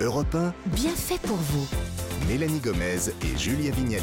Europe 0.00 0.34
1, 0.34 0.52
Bien 0.74 0.94
fait 0.94 1.20
pour 1.20 1.36
vous. 1.36 1.66
Mélanie 2.28 2.58
Gomez 2.60 3.10
et 3.22 3.38
Julia 3.38 3.70
Vignali. 3.70 4.02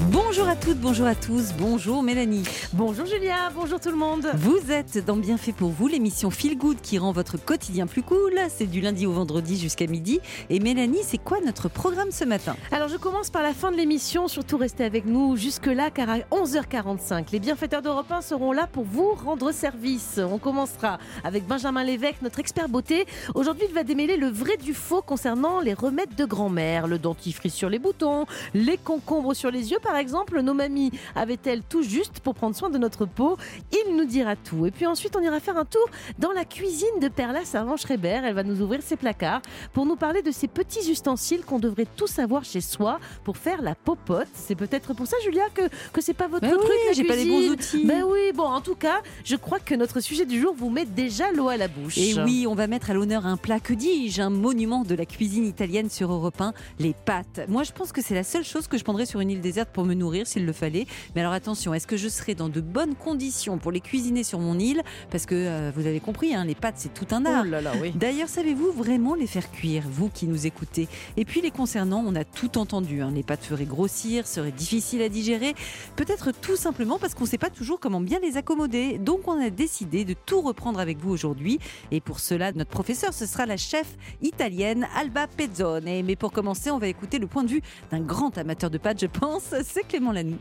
Bonjour 0.00 0.48
à 0.48 0.56
toutes, 0.56 0.78
bonjour 0.78 1.06
à 1.06 1.14
tous, 1.14 1.52
bonjour 1.56 2.02
Mélanie. 2.02 2.42
Bonjour 2.72 3.06
Julia, 3.06 3.50
bonjour 3.54 3.78
tout 3.78 3.90
le 3.90 3.96
monde. 3.96 4.26
Vous 4.34 4.72
êtes 4.72 5.04
dans 5.04 5.16
Bien 5.16 5.36
fait 5.36 5.52
pour 5.52 5.70
vous, 5.70 5.86
l'émission 5.86 6.30
Feel 6.30 6.58
Good 6.58 6.80
qui 6.80 6.98
rend 6.98 7.12
votre 7.12 7.36
quotidien 7.36 7.86
plus 7.86 8.02
cool. 8.02 8.32
C'est 8.48 8.66
du 8.66 8.80
lundi 8.80 9.06
au 9.06 9.12
vendredi 9.12 9.56
jusqu'à 9.56 9.86
midi. 9.86 10.20
Et 10.50 10.58
Mélanie, 10.58 11.02
c'est 11.02 11.18
quoi 11.18 11.38
notre 11.40 11.68
programme 11.68 12.10
ce 12.10 12.24
matin? 12.24 12.56
Alors 12.72 12.88
je 12.88 12.96
commence 12.96 13.30
par 13.30 13.42
la 13.42 13.54
fin 13.54 13.70
de 13.70 13.76
l'émission, 13.76 14.26
surtout 14.26 14.56
restez 14.56 14.82
avec 14.82 15.06
nous 15.06 15.36
jusque-là 15.36 15.90
car 15.90 16.10
à 16.10 16.18
11h45, 16.32 17.26
les 17.32 17.38
bienfaiteurs 17.38 17.82
d'Europe 17.82 18.10
1 18.10 18.20
seront 18.20 18.50
là 18.50 18.66
pour 18.66 18.84
vous 18.84 19.12
rendre 19.12 19.52
service. 19.52 20.18
On 20.18 20.38
commencera 20.38 20.98
avec 21.22 21.46
Benjamin 21.46 21.84
Lévesque, 21.84 22.20
notre 22.22 22.40
expert 22.40 22.68
beauté. 22.68 23.06
Aujourd'hui, 23.36 23.66
il 23.68 23.74
va 23.74 23.84
démêler 23.84 24.16
le 24.16 24.28
vrai 24.28 24.56
du 24.56 24.74
faux 24.74 25.02
concernant 25.02 25.60
les 25.60 25.74
remèdes 25.74 26.16
de 26.16 26.24
grand-mère, 26.24 26.88
le 26.88 26.98
dentifrice 26.98 27.54
sur 27.54 27.68
les 27.68 27.78
boutons, 27.78 28.26
les 28.54 28.76
concombres 28.76 29.36
sur 29.36 29.52
les 29.52 29.70
yeux 29.70 29.78
par 29.84 29.96
exemple. 29.96 30.40
Nos 30.40 30.54
mamies 30.54 30.90
avaient-elles 31.14 31.62
tout 31.62 31.82
juste 31.82 32.20
pour 32.20 32.34
prendre 32.34 32.56
soin 32.56 32.70
de 32.70 32.78
notre 32.78 33.04
peau? 33.06 33.36
Il 33.72 33.96
nous 33.96 34.04
dira 34.04 34.34
tout. 34.36 34.66
Et 34.66 34.70
puis 34.70 34.86
ensuite, 34.86 35.14
on 35.16 35.20
ira 35.20 35.38
faire 35.40 35.56
un 35.56 35.64
tour 35.64 35.86
dans 36.18 36.32
la 36.32 36.44
cuisine 36.44 36.98
de 37.00 37.08
Perla 37.08 37.44
Servan-Schreiber. 37.44 38.22
Elle 38.24 38.34
va 38.34 38.42
nous 38.42 38.60
ouvrir 38.62 38.82
ses 38.82 38.96
placards 38.96 39.42
pour 39.72 39.86
nous 39.86 39.96
parler 39.96 40.22
de 40.22 40.30
ces 40.32 40.48
petits 40.48 40.90
ustensiles 40.90 41.44
qu'on 41.44 41.58
devrait 41.58 41.86
tous 41.96 42.18
avoir 42.18 42.44
chez 42.44 42.60
soi 42.60 42.98
pour 43.22 43.36
faire 43.36 43.62
la 43.62 43.74
popote. 43.74 44.28
C'est 44.34 44.54
peut-être 44.54 44.94
pour 44.94 45.06
ça, 45.06 45.16
Julia, 45.22 45.44
que, 45.54 45.62
que 45.92 46.00
c'est 46.00 46.14
pas 46.14 46.26
votre 46.28 46.44
Mais 46.44 46.52
truc. 46.52 46.64
oui, 46.64 46.94
j'ai 46.94 47.04
pas 47.04 47.16
les 47.16 47.26
bons 47.26 47.50
outils. 47.50 47.84
Ben 47.84 48.02
oui, 48.04 48.32
bon, 48.34 48.44
en 48.44 48.60
tout 48.60 48.74
cas, 48.74 49.02
je 49.24 49.36
crois 49.36 49.60
que 49.60 49.74
notre 49.74 50.00
sujet 50.00 50.24
du 50.24 50.40
jour 50.40 50.54
vous 50.56 50.70
met 50.70 50.84
déjà 50.86 51.30
l'eau 51.32 51.48
à 51.48 51.56
la 51.56 51.68
bouche. 51.68 51.98
Et 51.98 52.14
oui, 52.24 52.46
on 52.48 52.54
va 52.54 52.66
mettre 52.66 52.90
à 52.90 52.94
l'honneur 52.94 53.26
un 53.26 53.36
plat, 53.36 53.60
que 53.60 53.74
dis-je, 53.74 54.22
un 54.22 54.30
monument 54.30 54.82
de 54.84 54.94
la 54.94 55.06
cuisine 55.06 55.46
italienne 55.46 55.90
sur 55.90 56.10
Europe 56.12 56.40
1, 56.40 56.52
les 56.78 56.94
pâtes. 57.04 57.40
Moi, 57.48 57.62
je 57.62 57.72
pense 57.72 57.92
que 57.92 58.00
c'est 58.02 58.14
la 58.14 58.24
seule 58.24 58.44
chose 58.44 58.66
que 58.66 58.78
je 58.78 58.84
prendrais 58.84 59.06
sur 59.06 59.20
une 59.20 59.30
île 59.30 59.40
déserte 59.40 59.70
pour 59.74 59.84
me 59.84 59.92
nourrir 59.92 60.26
s'il 60.26 60.46
le 60.46 60.52
fallait. 60.54 60.86
Mais 61.14 61.20
alors 61.20 61.34
attention, 61.34 61.74
est-ce 61.74 61.86
que 61.86 61.98
je 61.98 62.08
serai 62.08 62.34
dans 62.34 62.48
de 62.48 62.62
bonnes 62.62 62.94
conditions 62.94 63.58
pour 63.58 63.72
les 63.72 63.80
cuisiner 63.80 64.24
sur 64.24 64.38
mon 64.38 64.58
île? 64.58 64.82
Parce 65.10 65.26
que 65.26 65.34
euh, 65.34 65.70
vous 65.76 65.86
avez 65.86 66.00
compris, 66.00 66.34
hein, 66.34 66.46
les 66.46 66.54
pâtes, 66.54 66.76
c'est 66.78 66.94
tout 66.94 67.06
un 67.14 67.26
art. 67.26 67.44
Oh 67.46 67.50
là 67.50 67.60
là, 67.60 67.72
oui. 67.82 67.92
D'ailleurs, 67.94 68.28
savez-vous 68.28 68.72
vraiment 68.72 69.14
les 69.14 69.26
faire 69.26 69.50
cuire, 69.50 69.82
vous 69.90 70.08
qui 70.08 70.26
nous 70.26 70.46
écoutez? 70.46 70.88
Et 71.18 71.26
puis 71.26 71.42
les 71.42 71.50
concernant, 71.50 72.02
on 72.06 72.14
a 72.14 72.24
tout 72.24 72.56
entendu. 72.56 73.02
hein. 73.02 73.10
Les 73.14 73.22
pâtes 73.22 73.44
feraient 73.44 73.66
grossir, 73.66 74.26
seraient 74.26 74.52
difficiles 74.52 75.02
à 75.02 75.08
digérer. 75.08 75.54
Peut-être 75.96 76.30
tout 76.30 76.56
simplement 76.56 76.98
parce 76.98 77.14
qu'on 77.14 77.24
ne 77.24 77.28
sait 77.28 77.36
pas 77.38 77.50
toujours 77.50 77.80
comment 77.80 78.00
bien 78.00 78.20
les 78.20 78.36
accommoder. 78.36 78.98
Donc 78.98 79.26
on 79.28 79.40
a 79.44 79.50
décidé 79.50 80.04
de 80.04 80.14
tout 80.14 80.40
reprendre 80.40 80.78
avec 80.78 80.98
vous 80.98 81.10
aujourd'hui. 81.10 81.58
Et 81.90 82.00
pour 82.00 82.20
cela, 82.20 82.52
notre 82.52 82.70
professeur, 82.70 83.12
ce 83.12 83.26
sera 83.26 83.44
la 83.44 83.56
chef 83.56 83.86
italienne 84.22 84.86
Alba 84.96 85.26
Pezzone. 85.26 85.84
Mais 86.04 86.16
pour 86.16 86.30
commencer, 86.32 86.70
on 86.70 86.78
va 86.78 86.86
écouter 86.86 87.18
le 87.18 87.26
point 87.26 87.42
de 87.42 87.48
vue 87.48 87.62
d'un 87.90 88.00
grand 88.00 88.38
amateur 88.38 88.70
de 88.70 88.78
pâtes, 88.78 89.00
je 89.00 89.06
pense. 89.06 89.52
C'est 89.66 89.88
Clément 89.88 90.12
Lanoux. 90.12 90.38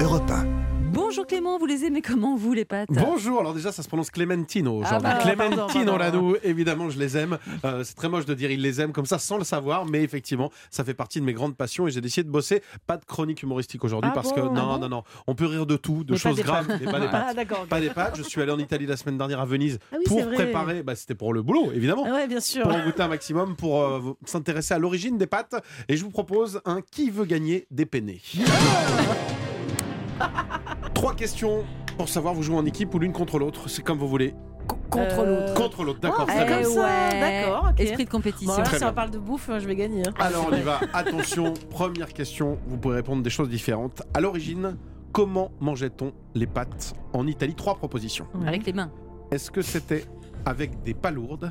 Europe 0.00 0.30
1, 0.30 0.51
Bonjour 1.12 1.26
Clément, 1.26 1.58
vous 1.58 1.66
les 1.66 1.84
aimez 1.84 2.00
comment 2.00 2.36
vous 2.36 2.54
les 2.54 2.64
pâtes? 2.64 2.88
Bonjour, 2.90 3.38
alors 3.40 3.52
déjà 3.52 3.70
ça 3.70 3.82
se 3.82 3.88
prononce 3.88 4.10
Clementino 4.10 4.80
Ah 4.82 4.86
aujourd'hui. 4.96 5.10
bah, 5.10 5.18
Clementino 5.22 5.66
pardon, 5.66 5.84
pardon. 5.84 5.98
Lanou, 5.98 6.36
évidemment 6.42 6.88
je 6.88 6.98
les 6.98 7.18
aime. 7.18 7.36
Euh, 7.66 7.84
c'est 7.84 7.92
très 7.96 8.08
moche 8.08 8.24
de 8.24 8.32
dire 8.32 8.50
ils 8.50 8.62
les 8.62 8.80
aiment 8.80 8.92
comme 8.92 9.04
ça 9.04 9.18
sans 9.18 9.36
le 9.36 9.44
savoir, 9.44 9.84
mais 9.84 10.02
effectivement 10.02 10.50
ça 10.70 10.84
fait 10.84 10.94
partie 10.94 11.20
de 11.20 11.26
mes 11.26 11.34
grandes 11.34 11.54
passions 11.54 11.86
et 11.86 11.90
j'ai 11.90 12.00
décidé 12.00 12.24
de 12.24 12.30
bosser. 12.30 12.62
Pas 12.86 12.96
de 12.96 13.04
chronique 13.04 13.42
humoristique 13.42 13.84
aujourd'hui 13.84 14.08
Ah 14.10 14.14
parce 14.14 14.30
bon 14.30 14.36
que 14.36 14.40
Ah 14.40 14.44
non, 14.44 14.66
bon 14.72 14.78
non, 14.78 14.88
non, 14.88 15.02
on 15.26 15.34
peut 15.34 15.44
rire 15.44 15.66
de 15.66 15.76
tout, 15.76 16.02
de 16.02 16.12
Mais 16.12 16.18
choses 16.18 16.40
graves, 16.40 16.66
pâtes. 16.66 16.80
mais 16.82 16.90
pas 16.90 16.98
des 17.00 17.08
pâtes. 17.10 17.24
Ah 17.28 17.34
d'accord. 17.34 17.66
Pas 17.66 17.80
des 17.82 17.90
pâtes, 17.90 18.16
je 18.16 18.22
suis 18.22 18.40
allé 18.40 18.50
en 18.52 18.58
Italie 18.58 18.86
la 18.86 18.96
semaine 18.96 19.18
dernière 19.18 19.40
à 19.40 19.44
Venise 19.44 19.80
Ah 19.92 19.96
oui, 19.98 20.04
pour 20.06 20.26
préparer, 20.30 20.82
bah, 20.82 20.94
c'était 20.96 21.14
pour 21.14 21.34
le 21.34 21.42
boulot 21.42 21.72
évidemment. 21.74 22.06
Ah 22.08 22.14
ouais, 22.14 22.26
bien 22.26 22.40
sûr. 22.40 22.62
Pour 22.62 22.72
en 22.74 22.82
goûter 22.86 23.02
un 23.02 23.08
maximum, 23.08 23.54
pour 23.54 23.82
euh, 23.82 24.00
s'intéresser 24.24 24.72
à 24.72 24.78
l'origine 24.78 25.18
des 25.18 25.26
pâtes. 25.26 25.56
Et 25.90 25.98
je 25.98 26.04
vous 26.04 26.10
propose 26.10 26.62
un 26.64 26.80
qui 26.80 27.10
veut 27.10 27.26
gagner 27.26 27.66
des 27.70 27.84
peinés. 27.84 28.22
Trois 31.02 31.16
questions 31.16 31.64
pour 31.98 32.08
savoir 32.08 32.32
vous 32.32 32.44
jouez 32.44 32.54
en 32.54 32.64
équipe 32.64 32.94
ou 32.94 33.00
l'une 33.00 33.12
contre 33.12 33.40
l'autre, 33.40 33.68
c'est 33.68 33.82
comme 33.82 33.98
vous 33.98 34.06
voulez. 34.06 34.36
Contre 34.88 35.18
Euh, 35.18 35.40
l'autre. 35.48 35.54
Contre 35.54 35.82
l'autre, 35.82 35.98
d'accord, 35.98 36.20
Oh, 36.22 36.26
très 36.30 36.38
c'est 36.38 36.46
bien. 36.46 36.62
comme 36.62 36.72
ça, 36.74 37.10
d'accord. 37.10 37.72
Esprit 37.76 38.04
de 38.04 38.10
compétition. 38.10 38.54
Bon, 38.56 38.64
si 38.64 38.76
bien. 38.78 38.88
on 38.88 38.92
parle 38.92 39.10
de 39.10 39.18
bouffe, 39.18 39.50
je 39.58 39.66
vais 39.66 39.74
gagner. 39.74 40.04
hein. 40.06 40.12
Alors 40.20 40.46
on 40.48 40.54
y 40.56 40.60
va, 40.60 40.78
attention, 40.92 41.54
première 41.70 42.12
question, 42.12 42.56
vous 42.68 42.76
pouvez 42.78 42.94
répondre 42.94 43.20
des 43.20 43.30
choses 43.30 43.48
différentes. 43.48 44.00
À 44.14 44.20
l'origine, 44.20 44.76
comment 45.10 45.50
mangeait-on 45.58 46.12
les 46.36 46.46
pâtes 46.46 46.94
en 47.14 47.26
Italie? 47.26 47.56
Trois 47.56 47.74
propositions. 47.74 48.28
Avec 48.46 48.64
les 48.64 48.72
mains. 48.72 48.92
Est-ce 49.32 49.50
que 49.50 49.60
c'était 49.60 50.04
avec 50.46 50.84
des 50.84 50.94
palourdes? 50.94 51.50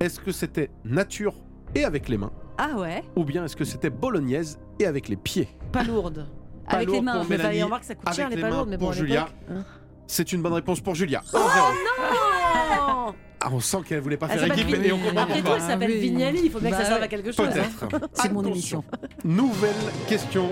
Est-ce 0.00 0.18
que 0.18 0.32
c'était 0.32 0.68
nature 0.84 1.34
et 1.76 1.84
avec 1.84 2.08
les 2.08 2.18
mains? 2.18 2.32
Ah 2.58 2.70
ouais 2.76 3.04
Ou 3.14 3.22
bien 3.22 3.44
est-ce 3.44 3.54
que 3.54 3.64
c'était 3.64 3.88
bolognaise 3.90 4.58
et 4.80 4.86
avec 4.86 5.08
les 5.08 5.16
pieds? 5.16 5.46
Pas 5.70 5.84
lourde. 5.84 6.26
Pas 6.26 6.41
Avec 6.76 6.86
lourd 6.88 6.96
les 6.96 7.02
mains. 7.02 7.18
pour 7.20 7.30
Mais 7.30 7.36
Mélanie, 7.36 7.62
on 7.62 7.66
remarque 7.66 7.82
que 7.82 7.86
ça 7.88 7.94
coûte 7.94 8.06
avec 8.08 8.16
cher 8.16 8.28
les 8.30 8.36
les 8.36 8.42
pas 8.42 8.50
mains 8.50 8.56
lourdes, 8.56 8.68
mais 8.70 8.76
bon, 8.76 8.84
pour 8.86 8.90
à 8.92 8.96
Julia. 8.96 9.28
l'époque, 9.48 9.56
hein. 9.58 9.64
C'est 10.06 10.32
une 10.32 10.42
bonne 10.42 10.52
réponse 10.52 10.80
pour 10.80 10.94
Julia. 10.94 11.22
1-0. 11.32 11.38
Oh 11.38 13.12
Ah, 13.40 13.48
on 13.52 13.60
sent 13.60 13.78
qu'elle 13.86 14.00
voulait 14.00 14.16
pas 14.16 14.26
Elle 14.30 14.38
faire 14.38 14.48
s'appelle 14.48 14.58
équipe 14.60 14.66
Vignali. 14.76 14.88
et 14.88 14.92
on 14.92 14.98
comprend 14.98 15.22
Après 15.22 15.34
tout, 15.34 15.40
pourquoi. 15.42 15.56
elle 15.56 15.62
s'appelle 15.62 15.90
Ah 15.90 15.94
oui. 15.94 16.00
Vignali, 16.00 16.40
il 16.44 16.50
faut 16.50 16.60
bien 16.60 16.70
que 16.70 16.76
ça 16.76 16.82
Bah 16.82 16.88
serve 16.88 16.98
ouais. 17.00 17.04
à 17.04 17.08
quelque 17.08 17.32
chose. 17.32 17.46
hein. 17.48 17.86
Peut-être. 17.88 18.08
C'est 18.14 18.32
mon 18.32 18.44
émission. 18.44 18.84
Nouvelle 19.24 19.74
question. 20.06 20.50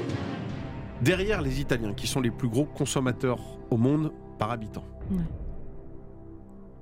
Derrière 1.03 1.41
les 1.42 1.60
Italiens, 1.60 1.94
qui 1.94 2.06
sont 2.06 2.20
les 2.20 2.31
plus 2.31 2.48
gros 2.48 2.64
consommateurs 2.64 3.41
au 3.70 3.76
monde 3.76 4.12
par 4.38 4.50
habitant, 4.50 4.84
Ouais. 5.10 5.19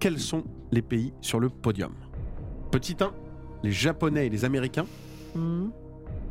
quels 0.00 0.18
sont 0.18 0.44
les 0.72 0.82
pays 0.82 1.12
sur 1.20 1.40
le 1.40 1.48
podium? 1.48 1.92
Petit 2.70 2.96
1, 3.00 3.12
les 3.62 3.72
Japonais 3.72 4.26
et 4.26 4.30
les 4.30 4.44
Américains. 4.44 4.86
Mhm. 5.34 5.70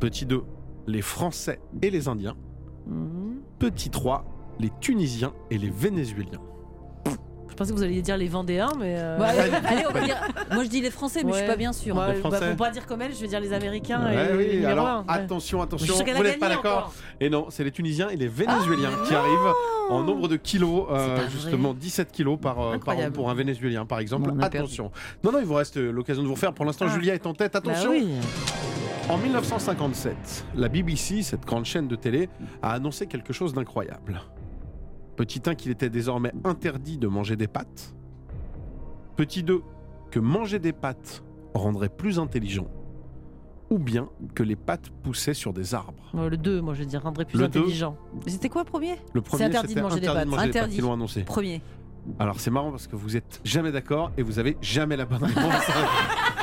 Petit 0.00 0.26
2, 0.26 0.42
les 0.86 1.02
Français 1.02 1.60
et 1.82 1.90
les 1.90 2.08
Indiens. 2.08 2.36
Petit 3.58 3.90
3, 3.90 4.24
les 4.60 4.70
Tunisiens 4.80 5.32
et 5.50 5.58
les 5.58 5.70
Vénézuéliens. 5.70 6.40
Je 7.50 7.54
pensais 7.64 7.72
que 7.72 7.76
vous 7.76 7.82
alliez 7.82 8.02
dire 8.02 8.16
les 8.16 8.28
Vendéens, 8.28 8.70
mais. 8.78 8.94
euh, 8.98 9.16
Bon, 9.18 9.24
allez, 9.24 9.40
allez, 9.66 9.84
on 9.88 9.92
va 9.92 10.00
dire. 10.02 10.16
Moi, 10.52 10.62
je 10.62 10.68
dis 10.68 10.80
les 10.80 10.92
Français, 10.92 11.24
mais 11.24 11.32
je 11.32 11.36
suis 11.38 11.42
Ouais. 11.44 11.50
pas 11.50 11.56
bien 11.56 11.72
sûre. 11.72 11.96
Ouais, 11.96 12.20
bah, 12.22 12.38
pour 12.38 12.56
pas 12.56 12.70
dire 12.70 12.86
comme 12.86 13.02
elle, 13.02 13.12
je 13.12 13.20
vais 13.20 13.26
dire 13.26 13.40
les 13.40 13.52
Américains 13.52 14.00
Ouais, 14.04 14.30
et 14.32 14.36
oui, 14.36 14.46
les 14.60 14.64
alors 14.64 14.86
un, 14.86 14.98
ouais. 15.00 15.04
attention, 15.08 15.60
attention, 15.60 15.92
vous 15.96 16.22
n'êtes 16.22 16.38
pas 16.38 16.50
d'accord. 16.50 16.92
Et 17.20 17.28
non, 17.28 17.46
c'est 17.50 17.64
les 17.64 17.72
Tunisiens 17.72 18.10
et 18.10 18.16
les 18.16 18.28
Vénézuéliens 18.28 18.90
qui 19.08 19.14
arrivent 19.14 19.52
en 19.90 20.04
nombre 20.04 20.28
de 20.28 20.36
kilos, 20.36 20.86
euh, 20.90 21.16
vrai. 21.16 21.30
justement 21.30 21.74
17 21.74 22.12
kilos 22.12 22.38
par, 22.40 22.60
euh, 22.60 22.78
par 22.78 22.96
an 22.96 23.10
pour 23.10 23.28
un 23.28 23.34
Vénézuélien 23.34 23.86
par 23.86 23.98
exemple. 23.98 24.30
Bon, 24.30 24.36
perdu. 24.38 24.58
Attention. 24.58 24.92
Non, 25.24 25.32
non, 25.32 25.40
il 25.40 25.46
vous 25.46 25.54
reste 25.54 25.78
l'occasion 25.78 26.22
de 26.22 26.28
vous 26.28 26.34
refaire. 26.34 26.52
Pour 26.52 26.64
l'instant, 26.64 26.84
Ah. 26.88 26.94
Julia 26.94 27.14
est 27.14 27.26
en 27.26 27.34
tête. 27.34 27.54
Bah 27.54 27.58
Attention. 27.58 27.90
oui. 27.90 28.06
En 29.08 29.16
1957, 29.16 30.44
la 30.54 30.68
BBC, 30.68 31.22
cette 31.22 31.44
grande 31.46 31.64
chaîne 31.64 31.88
de 31.88 31.96
télé, 31.96 32.28
a 32.62 32.72
annoncé 32.72 33.06
quelque 33.06 33.32
chose 33.32 33.54
d'incroyable. 33.54 34.20
Petit 35.16 35.40
1, 35.46 35.54
qu'il 35.54 35.70
était 35.70 35.88
désormais 35.88 36.32
interdit 36.44 36.98
de 36.98 37.08
manger 37.08 37.36
des 37.36 37.48
pâtes. 37.48 37.94
Petit 39.16 39.42
2, 39.42 39.62
que 40.10 40.20
manger 40.20 40.58
des 40.58 40.72
pâtes 40.72 41.24
rendrait 41.54 41.88
plus 41.88 42.18
intelligent. 42.18 42.66
Ou 43.70 43.78
bien 43.78 44.08
que 44.34 44.42
les 44.42 44.56
pâtes 44.56 44.90
poussaient 45.02 45.34
sur 45.34 45.52
des 45.52 45.74
arbres. 45.74 46.10
Le 46.14 46.36
2, 46.36 46.60
moi 46.60 46.74
je 46.74 46.80
vais 46.80 46.86
dire, 46.86 47.02
rendrait 47.02 47.24
plus 47.24 47.38
Le 47.38 47.48
deux. 47.48 47.60
intelligent. 47.60 47.96
C'était 48.26 48.48
quoi 48.48 48.62
le 48.62 48.68
premier 48.70 48.96
Le 49.14 49.20
premier, 49.22 49.44
interdit 49.44 49.74
de 49.74 49.80
manger 49.80 50.00
des 50.00 50.08
interdit 50.08 50.26
de 50.26 50.30
pâtes. 50.30 50.38
manger 50.38 50.46
des 50.46 50.52
pâtes 50.52 50.62
Interdit. 50.64 50.80
l'ont 50.80 50.92
annoncé. 50.92 51.22
Premier. 51.24 51.62
Alors 52.18 52.40
c'est 52.40 52.50
marrant 52.50 52.70
parce 52.70 52.86
que 52.86 52.96
vous 52.96 53.16
êtes 53.16 53.40
jamais 53.44 53.72
d'accord 53.72 54.12
et 54.16 54.22
vous 54.22 54.38
avez 54.38 54.56
jamais 54.62 54.96
la 54.96 55.04
bonne 55.04 55.24
réponse. 55.24 55.44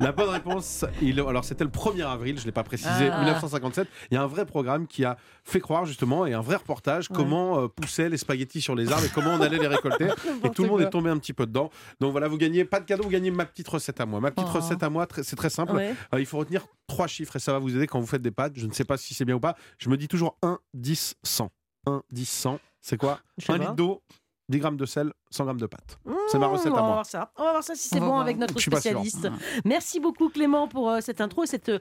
la 0.00 0.12
bonne 0.12 0.28
réponse, 0.30 0.84
il- 1.02 1.18
alors 1.20 1.44
c'était 1.44 1.64
le 1.64 1.70
1er 1.70 2.02
avril, 2.02 2.36
je 2.36 2.42
ne 2.42 2.46
l'ai 2.46 2.52
pas 2.52 2.62
précisé, 2.64 3.08
Ah. 3.10 3.18
1957. 3.20 3.88
Il 4.10 4.14
y 4.14 4.16
a 4.16 4.22
un 4.22 4.26
vrai 4.26 4.44
programme 4.46 4.86
qui 4.86 5.04
a 5.04 5.16
fait 5.44 5.60
croire 5.60 5.84
justement 5.86 6.26
et 6.26 6.34
un 6.34 6.40
vrai 6.40 6.56
reportage 6.56 7.10
Ouais. 7.10 7.16
comment 7.16 7.60
euh, 7.60 7.68
poussaient 7.68 8.08
les 8.08 8.16
spaghettis 8.16 8.60
sur 8.60 8.74
les 8.74 8.90
arbres 8.92 9.04
et 9.04 9.08
comment 9.10 9.30
on 9.34 9.40
allait 9.40 9.58
les 9.58 9.66
récolter. 9.66 10.08
et 10.44 10.50
tout 10.50 10.62
le 10.64 10.68
monde 10.68 10.80
est 10.80 10.90
tombé 10.90 11.10
un 11.10 11.18
petit 11.18 11.32
peu 11.32 11.46
dedans. 11.46 11.70
Donc 12.00 12.12
voilà, 12.12 12.28
vous 12.28 12.38
gagnez 12.38 12.64
pas 12.64 12.80
de 12.80 12.84
cadeau, 12.84 13.04
vous 13.04 13.08
gagnez 13.10 13.30
ma 13.30 13.44
petite 13.46 13.68
recette 13.68 14.00
à 14.00 14.06
moi. 14.06 14.20
Ma 14.20 14.30
petite 14.30 14.48
Oh. 14.50 14.56
recette 14.58 14.82
à 14.82 14.90
moi, 14.90 15.06
c'est 15.22 15.36
très 15.36 15.50
simple. 15.50 15.72
Ouais. 15.74 15.94
Euh, 16.14 16.20
il 16.20 16.26
faut 16.26 16.38
retenir 16.38 16.66
trois 16.86 17.06
chiffres 17.06 17.36
et 17.36 17.38
ça 17.40 17.52
va 17.52 17.58
vous 17.58 17.74
aider 17.76 17.86
quand 17.86 18.00
vous 18.00 18.06
faites 18.06 18.22
des 18.22 18.30
pâtes. 18.30 18.52
Je 18.56 18.66
ne 18.66 18.72
sais 18.72 18.84
pas 18.84 18.96
si 18.96 19.14
c'est 19.14 19.24
bien 19.24 19.36
ou 19.36 19.40
pas. 19.40 19.56
Je 19.78 19.88
me 19.88 19.96
dis 19.96 20.08
toujours 20.08 20.36
1, 20.42 20.58
10, 20.74 21.14
100. 21.22 21.50
1, 21.86 22.02
10, 22.10 22.28
100. 22.28 22.58
C'est 22.80 22.96
quoi? 22.96 23.20
Un 23.48 23.58
litre 23.58 23.74
d'eau, 23.74 24.02
10 24.50 24.58
grammes 24.58 24.76
de 24.76 24.84
sel, 24.86 25.12
100 25.30 25.44
grammes 25.44 25.60
de 25.60 25.66
pâtes. 25.66 25.98
C'est 26.28 26.38
ma 26.38 26.46
recette 26.46 26.72
Mmh, 26.72 26.76
à 26.76 26.78
On 26.78 26.80
va 26.80 26.82
moi. 26.82 26.92
voir 26.94 27.06
ça. 27.06 27.32
On 27.36 27.44
va 27.44 27.50
voir 27.52 27.64
ça 27.64 27.74
si 27.74 27.88
c'est 27.88 28.00
bon 28.00 28.18
avec 28.18 28.36
notre 28.36 28.58
spécialiste. 28.60 29.28
Merci 29.64 30.00
beaucoup 30.00 30.28
Clément 30.28 30.68
pour 30.68 30.90
euh, 30.90 31.00
cette 31.00 31.20
intro 31.20 31.44
et 31.44 31.46
cette 31.46 31.68
euh, 31.70 31.78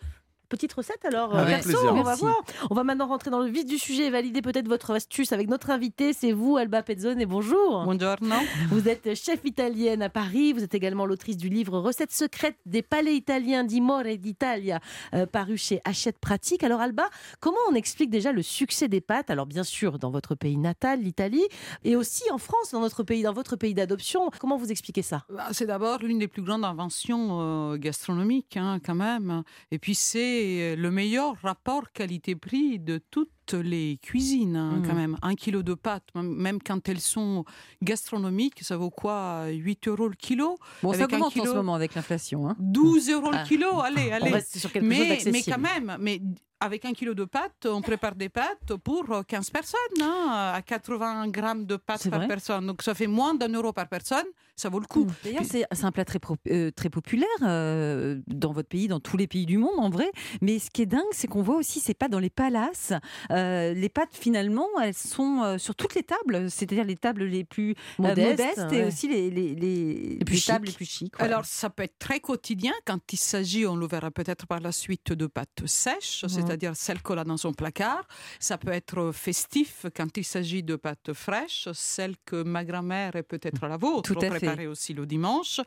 petite 0.53 0.73
recette 0.73 1.03
alors 1.05 1.35
Avec 1.35 1.55
perso, 1.63 1.69
plaisir. 1.71 1.91
on 1.93 1.95
va 1.97 2.03
Merci. 2.03 2.21
voir. 2.21 2.35
On 2.69 2.75
va 2.75 2.83
maintenant 2.83 3.07
rentrer 3.07 3.31
dans 3.31 3.39
le 3.39 3.49
vif 3.49 3.65
du 3.65 3.77
sujet 3.79 4.05
et 4.05 4.09
valider 4.11 4.41
peut-être 4.43 4.67
votre 4.67 4.91
astuce 4.91 5.31
avec 5.33 5.49
notre 5.49 5.71
invité. 5.71 6.13
C'est 6.13 6.31
vous, 6.31 6.57
Alba 6.57 6.83
Pezzone, 6.83 7.19
et 7.19 7.25
bonjour. 7.25 7.83
Buongiorno. 7.83 8.35
Vous 8.69 8.87
êtes 8.87 9.15
chef 9.15 9.39
italienne 9.45 10.01
à 10.03 10.09
Paris. 10.09 10.53
Vous 10.53 10.63
êtes 10.63 10.75
également 10.75 11.05
l'autrice 11.07 11.37
du 11.37 11.49
livre 11.49 11.79
Recettes 11.79 12.11
secrètes 12.11 12.57
des 12.67 12.83
palais 12.83 13.15
italiens 13.15 13.63
d'Imore 13.63 14.03
d'Italia, 14.19 14.79
euh, 15.15 15.25
paru 15.25 15.57
chez 15.57 15.81
Hachette 15.85 16.19
Pratique. 16.19 16.63
Alors, 16.63 16.81
Alba, 16.81 17.09
comment 17.39 17.57
on 17.71 17.75
explique 17.75 18.09
déjà 18.11 18.31
le 18.31 18.41
succès 18.43 18.87
des 18.87 19.01
pâtes? 19.01 19.29
Alors, 19.31 19.45
bien 19.47 19.63
sûr, 19.63 19.97
dans 19.97 20.11
votre 20.11 20.35
pays 20.35 20.57
natal, 20.57 21.01
l'Italie, 21.01 21.43
et 21.83 21.95
aussi 21.95 22.23
en 22.31 22.37
France, 22.37 22.71
dans 22.71 22.81
notre 22.81 23.03
pays, 23.03 23.23
dans 23.23 23.33
votre 23.33 23.55
pays 23.55 23.73
d'adoption. 23.73 24.29
Comment 24.39 24.57
vous 24.57 24.71
expliquez 24.71 25.01
ça? 25.01 25.23
Bah, 25.29 25.47
C'est 25.51 25.65
d'abord 25.65 25.99
l'une 25.99 26.19
des 26.19 26.27
plus 26.27 26.41
grandes 26.43 26.65
inventions 26.65 27.39
euh, 27.73 27.77
gastronomiques, 27.77 28.57
hein, 28.57 28.79
quand 28.85 28.95
même. 28.95 29.43
Et 29.71 29.79
puis 29.79 29.95
c'est 29.95 30.42
le 30.75 30.89
meilleur 30.89 31.35
rapport 31.41 31.91
qualité-prix 31.91 32.79
de 32.79 32.97
toutes 32.97 33.42
les 33.51 33.97
cuisines, 34.01 34.55
hein, 34.55 34.81
quand 34.87 34.93
même. 34.95 35.17
Un 35.21 35.35
kilo 35.35 35.61
de 35.63 35.73
pâtes, 35.73 36.07
même- 36.15 36.61
quand 36.65 36.87
elles 36.87 37.01
sont 37.01 37.43
gastronomiques, 37.81 38.63
ça 38.63 38.77
vaut 38.77 38.89
quoi 38.89 39.47
8 39.49 39.87
euros 39.89 40.07
le 40.07 40.15
kilo? 40.15 40.57
Bon, 40.81 40.93
ça 40.93 40.99
Avec 41.03 41.13
un 41.13 41.17
augmente 41.17 41.27
en 41.27 41.41
kilo- 41.41 41.51
ce 41.51 41.55
moment 41.57 41.75
avec 41.75 41.93
l'inflation. 41.95 42.47
hein. 42.49 42.55
12 42.59 43.09
euros 43.09 43.29
Ah. 43.33 43.41
le 43.43 43.47
kilo 43.47 43.81
Allez, 43.81 44.09
On 44.11 44.13
allez. 44.15 44.29
reste 44.31 44.57
sur 44.57 44.71
quelque 44.71 44.89
chose 44.89 44.99
Mais, 45.25 45.31
mais 45.31 45.41
quand 45.43 45.59
même, 45.59 45.97
mais 45.99 46.21
avec 46.59 46.85
un 46.85 46.93
kilo 46.93 47.13
de 47.13 47.25
pâtes, 47.25 47.65
on 47.69 47.81
prépare 47.81 48.15
des 48.15 48.29
pâtes 48.29 48.73
pour 48.85 49.05
15 49.27 49.49
personnes, 49.49 49.79
hein, 50.01 50.53
à 50.55 50.61
80 50.61 51.27
grammes 51.27 51.65
de 51.65 51.75
pâtes 51.75 51.99
C'est 52.03 52.09
par 52.09 52.25
personne. 52.25 52.65
Donc 52.67 52.81
ça 52.81 52.93
fait 52.93 53.07
moins 53.07 53.35
d'un 53.35 53.49
euro 53.49 53.73
par 53.73 53.89
personne, 53.89 54.23
ça 54.55 54.69
vaut 54.69 54.79
le 54.79 54.85
coup. 54.85 55.05
D'ailleurs, 55.25 55.43
c'est 55.43 55.65
c'est 55.73 55.83
un 55.83 55.91
plat 55.91 56.05
très, 56.05 56.19
euh, 56.49 56.71
très 56.71 56.89
populaire 56.89 57.27
euh, 57.41 58.21
dans 58.27 58.53
votre 58.53 58.69
pays, 58.69 58.87
dans 58.87 59.01
tous 59.01 59.17
les 59.17 59.27
pays 59.27 59.45
du 59.45 59.57
monde 59.57 59.77
en 59.77 59.89
vrai. 59.89 60.09
Mais 60.41 60.57
ce 60.57 60.69
qui 60.71 60.83
est 60.83 60.85
dingue, 60.85 61.01
c'est 61.11 61.27
qu'on 61.27 61.41
voit 61.41 61.57
aussi 61.57 61.81
ces 61.81 61.93
pâtes 61.93 62.11
dans 62.11 62.19
les 62.19 62.29
palaces. 62.29 62.93
Euh, 63.33 63.73
les 63.73 63.89
pâtes, 63.89 64.09
finalement, 64.13 64.67
elles 64.81 64.93
sont 64.93 65.41
euh, 65.43 65.57
sur 65.57 65.75
toutes 65.75 65.95
les 65.95 66.03
tables, 66.03 66.49
c'est-à-dire 66.51 66.85
les 66.85 66.95
tables 66.95 67.23
les 67.23 67.43
plus 67.43 67.71
euh, 67.71 68.03
Modeste, 68.03 68.57
modestes 68.57 68.73
et 68.73 68.83
aussi 68.85 69.07
les, 69.07 69.29
les, 69.29 69.55
les, 69.55 69.93
Les 70.19 70.25
plus 70.25 70.35
les 70.35 70.41
tables 70.41 70.67
chics. 70.67 70.73
les 70.73 70.77
plus 70.77 70.85
chics. 70.85 71.19
ouais. 71.19 71.25
Alors, 71.25 71.45
ça 71.45 71.69
peut 71.69 71.83
être 71.83 71.97
très 71.97 72.19
quotidien 72.19 72.73
quand 72.85 72.99
il 73.11 73.17
s'agit, 73.17 73.65
on 73.65 73.75
le 73.75 73.87
verra 73.87 74.11
peut-être 74.11 74.45
par 74.47 74.59
la 74.59 74.71
suite, 74.71 75.11
de 75.13 75.25
pâtes 75.27 75.63
sèches, 75.65 76.25
c'est-à-dire 76.27 76.75
celles 76.75 77.01
qu'on 77.01 77.17
a 77.17 77.23
dans 77.23 77.37
son 77.37 77.53
placard. 77.53 78.07
Ça 78.39 78.57
peut 78.57 78.71
être 78.71 79.11
festif 79.11 79.85
quand 79.95 80.15
il 80.17 80.23
s'agit 80.23 80.63
de 80.63 80.75
pâtes 80.75 81.13
fraîches, 81.13 81.67
celles 81.73 82.15
que 82.25 82.43
ma 82.43 82.63
grand-mère 82.63 83.15
est 83.15 83.23
peut-être 83.23 83.67
la 83.67 83.77
vôtre, 83.77 84.13
Tout 84.13 84.19
à 84.19 84.29
fait. 84.29 84.29
préparée 84.39 84.67
aussi 84.67 84.93
le 84.93 85.05
dimanche. 85.05 85.59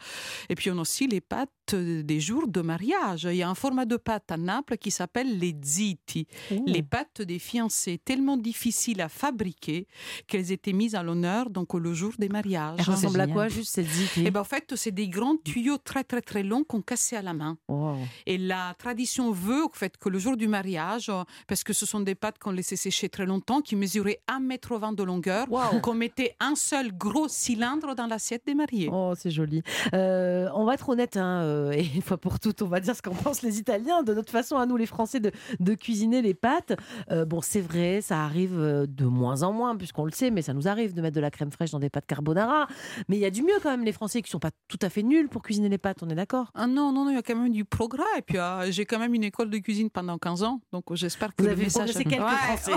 Et 0.48 0.54
puis, 0.54 0.70
on 0.70 0.78
a 0.78 0.80
aussi 0.82 1.06
les 1.06 1.20
pâtes 1.20 1.50
des 1.74 2.20
jours 2.20 2.46
de 2.48 2.60
mariage. 2.60 3.24
Il 3.24 3.36
y 3.36 3.42
a 3.42 3.48
un 3.48 3.54
format 3.54 3.84
de 3.86 3.96
pâte 3.96 4.30
à 4.30 4.36
Naples 4.36 4.76
qui 4.78 4.90
s'appelle 4.90 5.38
les 5.38 5.54
ziti, 5.64 6.26
les 6.66 6.82
pâtes 6.82 7.22
des 7.22 7.38
fiancés, 7.56 7.98
tellement 8.04 8.36
difficiles 8.36 9.00
à 9.00 9.08
fabriquer 9.08 9.86
qu'elles 10.26 10.52
étaient 10.52 10.74
mises 10.74 10.94
à 10.94 11.02
l'honneur 11.02 11.48
donc 11.48 11.72
le 11.74 11.94
jour 11.94 12.12
des 12.18 12.28
mariages. 12.28 12.76
Elle 12.78 12.84
ressemble 12.94 13.20
à 13.20 13.26
quoi, 13.26 13.48
juste 13.48 13.74
cette 13.74 13.86
Et 14.18 14.30
ben, 14.30 14.40
en 14.40 14.44
fait, 14.44 14.74
c'est 14.76 14.90
des 14.90 15.08
grands 15.08 15.36
tuyaux 15.42 15.78
très 15.78 16.04
très 16.04 16.20
très 16.20 16.42
longs 16.42 16.64
qu'on 16.64 16.82
cassait 16.82 17.16
à 17.16 17.22
la 17.22 17.32
main. 17.32 17.56
Wow. 17.68 17.96
Et 18.26 18.36
la 18.36 18.74
tradition 18.78 19.30
veut 19.32 19.64
au 19.64 19.70
fait, 19.72 19.96
que 19.96 20.08
le 20.10 20.18
jour 20.18 20.36
du 20.36 20.48
mariage, 20.48 21.08
euh, 21.08 21.22
parce 21.46 21.64
que 21.64 21.72
ce 21.72 21.86
sont 21.86 22.00
des 22.00 22.14
pâtes 22.14 22.38
qu'on 22.38 22.50
laissait 22.50 22.76
sécher 22.76 23.08
très 23.08 23.24
longtemps, 23.24 23.60
qui 23.62 23.74
mesuraient 23.76 24.20
1,20 24.28 24.88
m 24.90 24.94
de 24.94 25.02
longueur, 25.02 25.46
Wow. 25.50 25.80
qu'on 25.80 25.94
mettait 25.94 26.34
un 26.40 26.54
seul 26.56 26.92
gros 26.92 27.28
cylindre 27.28 27.94
dans 27.94 28.06
l'assiette 28.06 28.42
des 28.46 28.54
mariés. 28.54 28.90
Oh, 28.92 29.14
c'est 29.16 29.30
joli. 29.30 29.62
Euh, 29.94 30.48
on 30.54 30.64
va 30.66 30.74
être 30.74 30.88
honnête, 30.90 31.16
hein, 31.16 31.40
euh, 31.42 31.70
et 31.72 31.86
une 31.94 32.02
fois 32.02 32.18
pour 32.18 32.38
toutes, 32.38 32.60
on 32.62 32.66
va 32.68 32.80
dire 32.80 32.94
ce 32.94 33.00
qu'en 33.02 33.14
pensent 33.14 33.42
les 33.42 33.58
Italiens, 33.58 34.02
de 34.02 34.12
notre 34.12 34.32
façon 34.32 34.56
à 34.56 34.66
nous, 34.66 34.76
les 34.76 34.86
Français, 34.86 35.20
de, 35.20 35.30
de 35.60 35.74
cuisiner 35.74 36.20
les 36.20 36.34
pâtes. 36.34 36.74
Euh, 37.10 37.24
bon, 37.24 37.40
c'est 37.46 37.60
vrai, 37.60 38.00
ça 38.00 38.24
arrive 38.24 38.58
euh, 38.58 38.86
de 38.86 39.04
moins 39.04 39.42
en 39.42 39.52
moins, 39.52 39.76
puisqu'on 39.76 40.04
le 40.04 40.10
sait, 40.10 40.30
mais 40.30 40.42
ça 40.42 40.52
nous 40.52 40.68
arrive 40.68 40.94
de 40.94 41.00
mettre 41.00 41.14
de 41.16 41.20
la 41.20 41.30
crème 41.30 41.50
fraîche 41.50 41.70
dans 41.70 41.78
des 41.78 41.90
pâtes 41.90 42.06
carbonara. 42.06 42.66
Mais 43.08 43.16
il 43.16 43.20
y 43.20 43.24
a 43.24 43.30
du 43.30 43.42
mieux 43.42 43.58
quand 43.62 43.70
même, 43.70 43.84
les 43.84 43.92
Français, 43.92 44.20
qui 44.22 44.30
sont 44.30 44.38
pas 44.38 44.50
tout 44.68 44.78
à 44.82 44.90
fait 44.90 45.02
nuls 45.02 45.28
pour 45.28 45.42
cuisiner 45.42 45.68
les 45.68 45.78
pâtes, 45.78 46.02
on 46.02 46.10
est 46.10 46.14
d'accord? 46.14 46.50
Ah 46.54 46.66
non, 46.66 46.92
non, 46.92 47.04
non, 47.04 47.10
il 47.10 47.14
y 47.14 47.18
a 47.18 47.22
quand 47.22 47.36
même 47.36 47.52
du 47.52 47.64
progrès. 47.64 48.02
Et 48.18 48.22
puis, 48.22 48.38
euh, 48.38 48.70
j'ai 48.70 48.84
quand 48.84 48.98
même 48.98 49.14
une 49.14 49.24
école 49.24 49.50
de 49.50 49.58
cuisine 49.58 49.90
pendant 49.90 50.18
15 50.18 50.42
ans, 50.42 50.60
donc 50.72 50.84
j'espère 50.94 51.34
que 51.34 51.42
Vous 51.42 51.48
avez 51.48 51.64
message... 51.64 51.92
progressé 51.92 52.04
quelques 52.04 52.22
Ouais. 52.26 52.56
Français. 52.56 52.72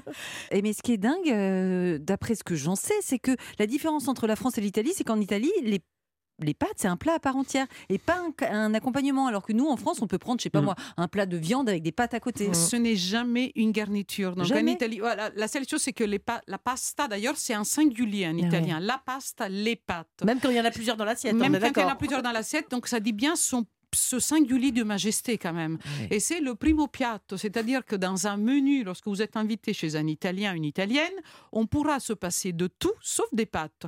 Et 0.50 0.62
mais 0.62 0.72
ce 0.72 0.82
qui 0.82 0.92
est 0.92 0.98
dingue, 0.98 1.30
euh, 1.30 1.98
d'après 1.98 2.34
ce 2.34 2.42
que 2.42 2.54
j'en 2.56 2.74
sais, 2.74 2.94
c'est 3.02 3.18
que 3.18 3.32
la 3.58 3.66
différence 3.66 4.08
entre 4.08 4.26
la 4.26 4.36
France 4.36 4.58
et 4.58 4.60
l'Italie, 4.60 4.92
c'est 4.94 5.04
qu'en 5.04 5.20
Italie, 5.20 5.52
les 5.62 5.80
les 6.40 6.54
pâtes, 6.54 6.74
c'est 6.76 6.88
un 6.88 6.96
plat 6.96 7.14
à 7.14 7.18
part 7.18 7.36
entière 7.36 7.66
et 7.88 7.98
pas 7.98 8.18
un, 8.18 8.46
un 8.54 8.74
accompagnement. 8.74 9.26
Alors 9.26 9.44
que 9.44 9.52
nous, 9.52 9.66
en 9.66 9.76
France, 9.76 10.00
on 10.02 10.06
peut 10.06 10.18
prendre, 10.18 10.38
je 10.40 10.44
sais 10.44 10.50
pas 10.50 10.60
Mm. 10.60 10.64
moi, 10.64 10.74
un 10.96 11.08
plat 11.08 11.26
de 11.26 11.36
viande 11.36 11.68
avec 11.68 11.82
des 11.82 11.92
pâtes 11.92 12.14
à 12.14 12.20
côté. 12.20 12.52
Ce 12.54 12.76
n'est 12.76 12.96
jamais 12.96 13.52
une 13.56 13.72
garniture. 13.72 14.34
Donc 14.36 14.46
Jamais. 14.46 14.70
en 14.72 14.74
Italie, 14.74 14.98
voilà, 15.00 15.30
la 15.34 15.48
seule 15.48 15.66
chose, 15.68 15.82
c'est 15.82 15.92
que 15.92 16.04
les 16.04 16.18
pa- 16.18 16.42
la 16.46 16.58
pasta, 16.58 17.08
d'ailleurs, 17.08 17.36
c'est 17.36 17.54
un 17.54 17.64
singulier 17.64 18.26
en 18.26 18.30
Ah 18.30 18.34
ouais. 18.34 18.46
italien. 18.48 18.80
La 18.80 18.98
pasta, 19.04 19.48
les 19.48 19.76
pâtes. 19.76 20.06
Même 20.24 20.38
quand 20.40 20.50
il 20.50 20.56
y 20.56 20.60
en 20.60 20.64
a 20.64 20.70
plusieurs 20.70 20.96
dans 20.96 21.04
l'assiette, 21.04 21.34
Même 21.34 21.58
quand 21.58 21.70
il 21.76 21.80
y 21.80 21.84
en 21.84 21.88
a 21.88 21.94
plusieurs 21.96 22.22
dans 22.22 22.32
l'assiette, 22.32 22.70
donc 22.70 22.86
ça 22.88 23.00
dit 23.00 23.12
bien 23.12 23.36
son 23.36 23.64
ce 23.94 24.18
singulier 24.18 24.70
de 24.72 24.82
majesté 24.82 25.38
quand 25.38 25.52
même. 25.52 25.78
Et 26.10 26.20
c'est 26.20 26.40
le 26.40 26.54
primo 26.54 26.86
piatto, 26.88 27.36
c'est-à-dire 27.36 27.84
que 27.84 27.96
dans 27.96 28.26
un 28.26 28.36
menu, 28.36 28.84
lorsque 28.84 29.06
vous 29.06 29.22
êtes 29.22 29.36
invité 29.36 29.72
chez 29.72 29.96
un 29.96 30.06
Italien, 30.06 30.54
une 30.54 30.64
Italienne, 30.64 31.12
on 31.52 31.66
pourra 31.66 32.00
se 32.00 32.12
passer 32.12 32.52
de 32.52 32.66
tout 32.66 32.92
sauf 33.00 33.26
des 33.32 33.46
pâtes. 33.46 33.86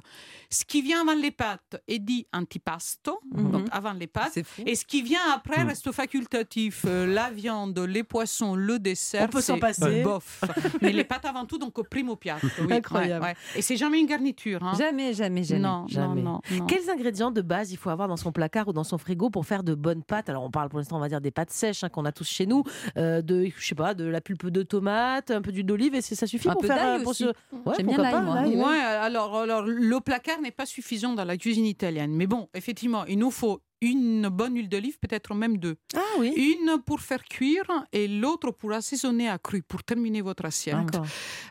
Ce 0.51 0.65
qui 0.65 0.83
vient 0.83 1.03
avant 1.03 1.15
les 1.21 1.31
pâtes 1.31 1.83
est 1.89 1.99
dit 1.99 2.27
antipasto, 2.33 3.21
Mhm. 3.33 3.51
donc 3.51 3.67
avant 3.71 3.93
les 3.93 4.07
pâtes. 4.07 4.39
Et 4.67 4.75
ce 4.75 4.85
qui 4.85 5.03
vient 5.03 5.21
après 5.35 5.65
Mm. 5.65 5.69
reste 5.69 5.93
facultatif. 5.93 6.85
Euh, 6.87 7.07
la 7.07 7.31
viande, 7.31 7.79
les 7.81 8.05
poissons, 8.05 8.55
le 8.55 8.79
dessert. 8.79 9.25
On 9.25 9.29
peut 9.29 9.41
s'en 9.41 9.55
c'est 9.55 9.61
passer. 9.61 10.03
Bof. 10.03 10.41
Mais 10.83 10.93
les 10.93 11.05
pâtes 11.05 11.25
avant 11.25 11.45
tout, 11.47 11.59
donc 11.59 11.79
au 11.79 11.85
primo 11.85 12.17
piatto. 12.17 12.47
Oui, 12.61 12.73
Incroyable. 12.73 13.25
ouais, 13.25 13.31
ouais. 13.31 13.37
Et 13.59 13.63
c'est 13.63 13.77
jamais 13.77 14.01
une 14.01 14.07
garniture. 14.07 14.63
hein. 14.63 14.73
Jamais, 14.79 15.13
jamais, 15.15 15.45
jamais. 15.45 15.61
non, 15.61 15.87
jamais. 15.89 16.23
non, 16.23 16.41
non, 16.51 16.57
non. 16.59 16.67
Quels 16.67 16.89
ingrédients 16.91 17.31
de 17.31 17.43
base 17.43 17.73
il 17.73 17.77
faut 17.77 17.91
avoir 17.91 18.09
dans 18.09 18.17
son 18.17 18.33
placard 18.33 18.69
ou 18.69 18.73
dans 18.73 18.85
son 18.85 18.99
frigo 18.99 19.31
pour 19.31 19.45
faire 19.47 19.63
de 19.63 19.75
bonnes 19.75 19.90
pâtes 20.03 20.29
Alors 20.29 20.45
on 20.45 20.51
parle 20.51 20.69
pour 20.69 20.79
l'instant 20.79 20.97
on 20.97 21.01
va 21.01 21.09
dire 21.09 21.21
des 21.21 21.31
pâtes 21.31 21.51
sèches 21.51 21.83
hein, 21.85 21.89
qu'on 21.89 22.05
a 22.05 22.13
tous 22.13 22.29
chez 22.29 22.47
nous, 22.47 22.63
euh, 22.97 23.21
de 23.23 23.47
je 23.57 23.67
sais 23.67 23.75
pas 23.75 23.95
de 23.95 24.05
la 24.05 24.21
pulpe 24.21 24.47
de 24.49 24.63
tomate, 24.63 25.31
un 25.31 25.43
peu 25.43 25.51
d'huile 25.53 25.67
d'olive 25.67 25.95
et 25.95 26.01
c'est- 26.03 26.15
ça 26.15 26.27
suffit 26.27 26.49
Un 26.49 26.53
pour 26.53 26.61
peu 26.63 26.67
faire 26.69 26.77
d'ail 26.77 27.01
euh, 27.01 27.03
pour 27.03 27.11
aussi. 27.11 27.25
se- 27.25 27.29
Ouais, 27.67 27.75
J'aime 27.77 27.89
bien 27.89 27.99
l'ail, 27.99 28.57
moi. 28.57 28.69
Ouais, 28.71 28.79
alors, 28.79 29.37
alors 29.37 29.63
le 29.63 30.01
placard 30.01 30.41
n'est 30.41 30.51
pas 30.53 30.67
suffisant 30.67 31.15
dans 31.15 31.25
la 31.25 31.37
cuisine 31.37 31.67
italienne. 31.67 32.13
Mais 32.13 32.27
bon, 32.27 32.49
effectivement, 32.55 33.05
il 33.07 33.19
nous 33.19 33.31
faut 33.31 33.61
une 33.81 34.29
bonne 34.29 34.55
huile 34.57 34.69
d'olive, 34.69 34.99
peut-être 34.99 35.35
même 35.35 35.57
deux. 35.59 35.77
Ah 35.97 36.01
oui. 36.19 36.33
Une 36.37 36.79
pour 36.85 37.01
faire 37.01 37.25
cuire 37.25 37.65
et 37.93 38.07
l'autre 38.09 38.51
pour 38.51 38.73
assaisonner 38.73 39.29
à 39.29 39.39
cru, 39.39 39.63
pour 39.63 39.83
terminer 39.83 40.21
votre 40.21 40.45
assiette. 40.45 40.99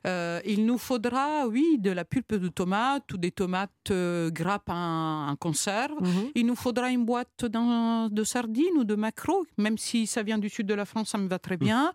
Euh, 0.05 0.39
il 0.45 0.65
nous 0.65 0.77
faudra, 0.77 1.47
oui, 1.47 1.77
de 1.79 1.91
la 1.91 2.05
pulpe 2.05 2.35
de 2.35 2.47
tomate 2.47 3.11
ou 3.13 3.17
des 3.17 3.31
tomates 3.31 3.71
euh, 3.91 4.29
grappes 4.29 4.69
en, 4.69 5.27
en 5.29 5.35
conserve. 5.35 5.93
Mhm. 6.01 6.29
Il 6.35 6.45
nous 6.45 6.55
faudra 6.55 6.91
une 6.91 7.05
boîte 7.05 7.45
de 7.45 8.23
sardines 8.23 8.77
ou 8.77 8.83
de 8.83 8.95
maquereaux, 8.95 9.45
même 9.57 9.77
si 9.77 10.05
ça 10.07 10.23
vient 10.23 10.37
du 10.37 10.49
sud 10.49 10.67
de 10.67 10.73
la 10.73 10.85
France, 10.85 11.09
ça 11.09 11.17
me 11.17 11.27
va 11.27 11.39
très 11.39 11.57
bien. 11.67 11.91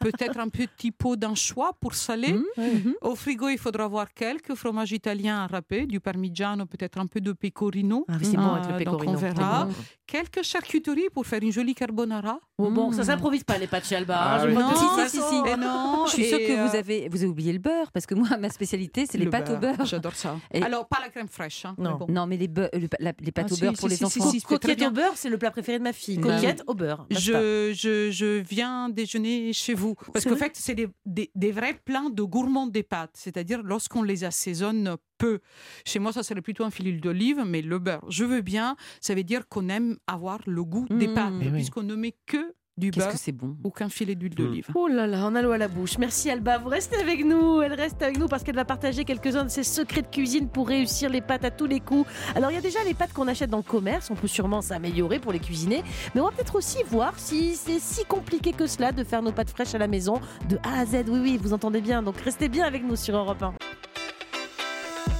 Peut-être 0.00 0.38
un 0.38 0.48
petit 0.48 0.90
pot 0.92 1.16
d'anchois 1.16 1.72
pour 1.80 1.94
saler. 1.94 2.32
Mhm, 2.34 2.44
mhm. 2.56 2.94
Au 3.02 3.14
frigo, 3.14 3.48
il 3.48 3.58
faudra 3.58 3.84
avoir 3.84 4.12
quelques 4.12 4.54
fromages 4.54 4.92
italiens 4.92 5.38
à 5.38 5.46
râper, 5.46 5.86
du 5.86 6.00
parmigiano, 6.00 6.66
peut-être 6.66 6.98
un 6.98 7.06
peu 7.06 7.20
de 7.20 7.32
pecorino. 7.32 8.04
Ah 8.08 8.14
oui, 8.20 8.26
c'est 8.30 8.36
bon 8.36 8.42
Ah, 8.54 8.56
avec 8.62 8.78
le 8.80 8.84
donc 8.84 9.00
pecorino. 9.00 9.12
on 9.12 9.20
verra. 9.20 9.64
Très 9.66 9.74
bon. 9.74 9.77
Quelques 10.06 10.42
charcuteries 10.42 11.08
pour 11.12 11.26
faire 11.26 11.42
une 11.42 11.52
jolie 11.52 11.74
carbonara. 11.74 12.38
Bon, 12.58 12.70
bon, 12.72 12.92
ça 12.92 13.02
Mm. 13.02 13.04
s'improvise 13.04 13.44
pas 13.44 13.58
les 13.58 13.66
pâtes 13.66 13.84
chez 13.86 13.96
Alba. 13.96 14.16
Ah 14.18 14.40
hein, 14.40 14.46
oui. 14.48 14.54
Non, 14.54 14.70
si, 14.74 15.10
si, 15.10 15.20
si. 15.22 15.34
Non, 15.58 16.06
Je 16.06 16.12
suis 16.12 16.24
sûre 16.28 16.38
que 16.38 16.52
vous 16.68 16.74
euh, 16.74 16.78
avez, 16.78 17.08
vous 17.08 17.18
avez 17.18 17.26
oublié 17.26 17.52
le 17.52 17.58
beurre, 17.58 17.92
parce 17.92 18.06
que 18.06 18.14
moi, 18.14 18.36
ma 18.38 18.48
spécialité, 18.48 19.04
c'est 19.08 19.18
les 19.18 19.24
le 19.26 19.30
pâtes 19.30 19.50
au 19.50 19.56
beurre. 19.58 19.84
J'adore 19.84 20.14
ça. 20.14 20.36
Et- 20.52 20.62
Alors, 20.62 20.88
pas 20.88 20.98
la 21.02 21.08
crème 21.10 21.28
fraîche. 21.28 21.64
hein, 21.64 21.74
Non. 21.78 21.92
mais 21.92 22.06
bon. 22.06 22.12
Non, 22.12 22.26
mais 22.26 22.36
les, 22.36 22.48
beu- 22.48 22.68
le- 22.72 22.88
la- 23.00 23.12
les 23.20 23.32
pâtes 23.32 23.48
Ah, 23.50 23.54
au 23.54 23.56
beurre 23.58 23.74
si, 23.74 23.80
pour 23.80 23.88
les 23.88 23.96
si, 23.96 24.04
enfants. 24.04 24.30
Coquette 24.46 24.82
au 24.82 24.90
beurre, 24.90 25.12
c'est 25.14 25.28
le 25.28 25.38
plat 25.38 25.50
préféré 25.50 25.78
de 25.78 25.84
ma 25.84 25.92
fille. 25.92 26.18
Bah 26.18 26.36
Coquette 26.36 26.62
au 26.66 26.74
beurre. 26.74 27.06
Je, 27.10 27.72
je, 27.74 28.10
je 28.10 28.38
viens 28.40 28.88
déjeuner 28.88 29.52
chez 29.52 29.74
vous. 29.74 29.94
Parce 30.12 30.24
qu'en 30.24 30.36
fait, 30.36 30.52
c'est 30.54 30.74
des, 30.74 30.88
des, 31.04 31.30
des 31.34 31.52
vrais 31.52 31.74
plats 31.84 32.08
de 32.10 32.22
gourmands 32.22 32.66
des 32.66 32.82
pâtes. 32.82 33.10
C'est-à-dire 33.14 33.60
lorsqu'on 33.62 34.02
les 34.02 34.24
assaisonne 34.24 34.96
peu. 35.18 35.40
Chez 35.84 35.98
moi, 35.98 36.12
ça 36.12 36.22
serait 36.22 36.40
plutôt 36.42 36.64
un 36.64 36.70
filet 36.70 36.92
d'olive, 36.92 37.42
mais 37.46 37.60
le 37.62 37.78
beurre, 37.78 38.04
je 38.08 38.24
veux 38.24 38.40
bien. 38.40 38.76
Ça 39.00 39.14
veut 39.14 39.24
dire 39.24 39.48
qu'on 39.48 39.68
aime 39.68 39.96
avoir 40.06 40.38
le 40.46 40.64
goût 40.64 40.86
des 40.90 41.08
Mmh. 41.08 41.14
pâtes, 41.14 41.32
Eh 41.40 41.44
oui. 41.46 41.50
puisqu'on 41.52 41.82
ne 41.82 41.94
met 41.96 42.14
que 42.26 42.54
du 42.76 42.92
Qu'est-ce 42.92 43.06
beurre 43.06 43.12
que 43.14 43.18
c'est 43.18 43.32
bon. 43.32 43.56
ou 43.64 43.70
qu'un 43.70 43.88
filet 43.88 44.14
d'huile 44.14 44.32
Mmh. 44.32 44.34
d'olive. 44.36 44.66
Oh 44.76 44.86
là 44.86 45.08
là, 45.08 45.26
on 45.26 45.34
a 45.34 45.42
l'eau 45.42 45.50
à 45.50 45.58
la 45.58 45.66
bouche. 45.66 45.98
Merci 45.98 46.30
Alba, 46.30 46.58
vous 46.58 46.68
restez 46.68 46.96
avec 46.98 47.24
nous. 47.24 47.60
Elle 47.60 47.72
reste 47.74 48.00
avec 48.02 48.16
nous 48.18 48.28
parce 48.28 48.44
qu'elle 48.44 48.54
va 48.54 48.64
partager 48.64 49.04
quelques-uns 49.04 49.42
de 49.44 49.48
ses 49.50 49.64
secrets 49.64 50.02
de 50.02 50.06
cuisine 50.06 50.48
pour 50.48 50.68
réussir 50.68 51.10
les 51.10 51.20
pâtes 51.20 51.44
à 51.44 51.50
tous 51.50 51.66
les 51.66 51.80
coups. 51.80 52.08
Alors 52.36 52.52
il 52.52 52.54
y 52.54 52.58
a 52.58 52.60
déjà 52.60 52.78
les 52.84 52.94
pâtes 52.94 53.12
qu'on 53.12 53.26
achète 53.26 53.50
dans 53.50 53.56
le 53.56 53.62
commerce, 53.64 54.12
on 54.12 54.14
peut 54.14 54.28
sûrement 54.28 54.60
s'améliorer 54.62 55.18
pour 55.18 55.32
les 55.32 55.40
cuisiner, 55.40 55.82
mais 56.14 56.20
on 56.20 56.26
va 56.26 56.30
peut-être 56.30 56.54
aussi 56.54 56.78
voir 56.88 57.18
si 57.18 57.56
c'est 57.56 57.80
si 57.80 58.04
compliqué 58.04 58.52
que 58.52 58.68
cela 58.68 58.92
de 58.92 59.02
faire 59.02 59.22
nos 59.22 59.32
pâtes 59.32 59.50
fraîches 59.50 59.74
à 59.74 59.78
la 59.78 59.88
maison 59.88 60.20
de 60.48 60.56
A 60.62 60.78
à 60.78 60.86
Z. 60.86 61.06
Oui 61.08 61.18
oui, 61.20 61.36
vous 61.42 61.52
entendez 61.52 61.80
bien. 61.80 62.00
Donc 62.04 62.16
restez 62.20 62.48
bien 62.48 62.64
avec 62.64 62.84
nous 62.84 62.94
sur 62.94 63.16
Europe 63.16 63.42
1. 63.42 63.54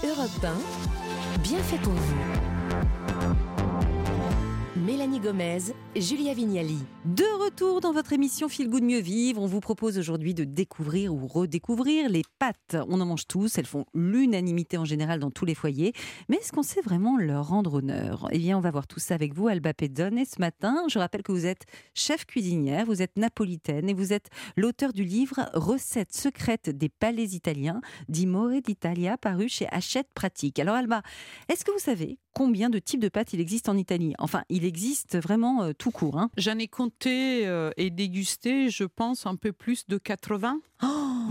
Europe 0.05 0.45
1, 0.45 1.41
bien 1.43 1.59
fait 1.59 1.79
pour 1.79 1.93
vous. 1.93 2.58
Mélanie 4.89 5.21
Gomez, 5.21 5.59
Julia 5.97 6.33
Vignali. 6.33 6.79
De 7.05 7.45
retour 7.45 7.83
dans 7.83 7.93
votre 7.93 8.15
émission 8.15 8.49
Feel 8.49 8.71
Good 8.71 8.83
Mieux 8.83 9.01
Vivre, 9.01 9.43
on 9.43 9.47
vous 9.47 9.61
propose 9.61 9.99
aujourd'hui 9.99 10.33
de 10.33 10.45
découvrir 10.45 11.13
ou 11.13 11.27
redécouvrir 11.27 12.09
les 12.09 12.23
pâtes. 12.39 12.75
On 12.89 12.99
en 13.03 13.05
mange 13.05 13.27
tous, 13.27 13.59
elles 13.59 13.67
font 13.67 13.85
l'unanimité 13.93 14.79
en 14.79 14.87
général 14.87 15.21
dans 15.21 15.31
tous 15.31 15.45
les 15.45 15.55
foyers, 15.55 15.93
mais 16.31 16.37
est-ce 16.37 16.53
qu'on 16.53 16.63
sait 16.63 16.81
vraiment 16.81 17.19
leur 17.19 17.49
rendre 17.49 17.75
honneur? 17.75 18.29
Eh 18.33 18.39
bien, 18.39 18.57
on 18.57 18.63
va 18.63 18.71
voir 18.71 18.87
tout 18.87 18.99
ça 18.99 19.15
avec 19.15 19.35
vous, 19.35 19.49
Alba 19.49 19.75
Pedone. 19.75 20.17
Et 20.17 20.25
ce 20.25 20.41
matin, 20.41 20.83
je 20.89 20.99
rappelle 20.99 21.23
que 21.23 21.33
vous 21.33 21.45
êtes 21.45 21.67
chef 21.93 22.25
cuisinière, 22.25 22.87
vous 22.87 23.03
êtes 23.03 23.19
napolitaine 23.19 23.91
et 23.91 23.95
vous 23.95 24.15
êtes 24.15 24.31
l'auteur 24.57 24.95
du 24.95 25.05
livre 25.05 25.51
Recettes 25.53 26.15
secrètes 26.15 26.71
des 26.71 26.89
palais 26.89 27.27
italiens 27.27 27.83
d'Imore 28.09 28.63
d'Italia, 28.65 29.19
paru 29.19 29.51
chez 29.51 29.67
Hachette 29.71 30.09
Pratique. 30.15 30.59
Alors, 30.59 30.77
Alba, 30.77 31.03
est-ce 31.51 31.67
que 31.67 31.73
vous 31.73 31.79
savez 31.79 32.19
combien 32.33 32.71
de 32.71 32.79
types 32.79 33.01
de 33.01 33.09
pâtes 33.09 33.33
il 33.33 33.41
existe 33.41 33.69
en 33.69 33.77
Italie? 33.77 34.15
Enfin, 34.19 34.45
il 34.49 34.65
vraiment 35.15 35.63
euh, 35.63 35.73
tout 35.77 35.91
court. 35.91 36.19
Hein. 36.19 36.31
J'en 36.37 36.59
ai 36.59 36.69
compté 36.69 37.47
euh, 37.47 37.71
et 37.77 37.91
dégusté, 37.91 38.71
je 38.71 38.85
pense, 38.85 39.27
un 39.27 39.37
peu 39.37 39.53
plus 39.53 39.87
de 39.89 39.99
80 39.99 40.61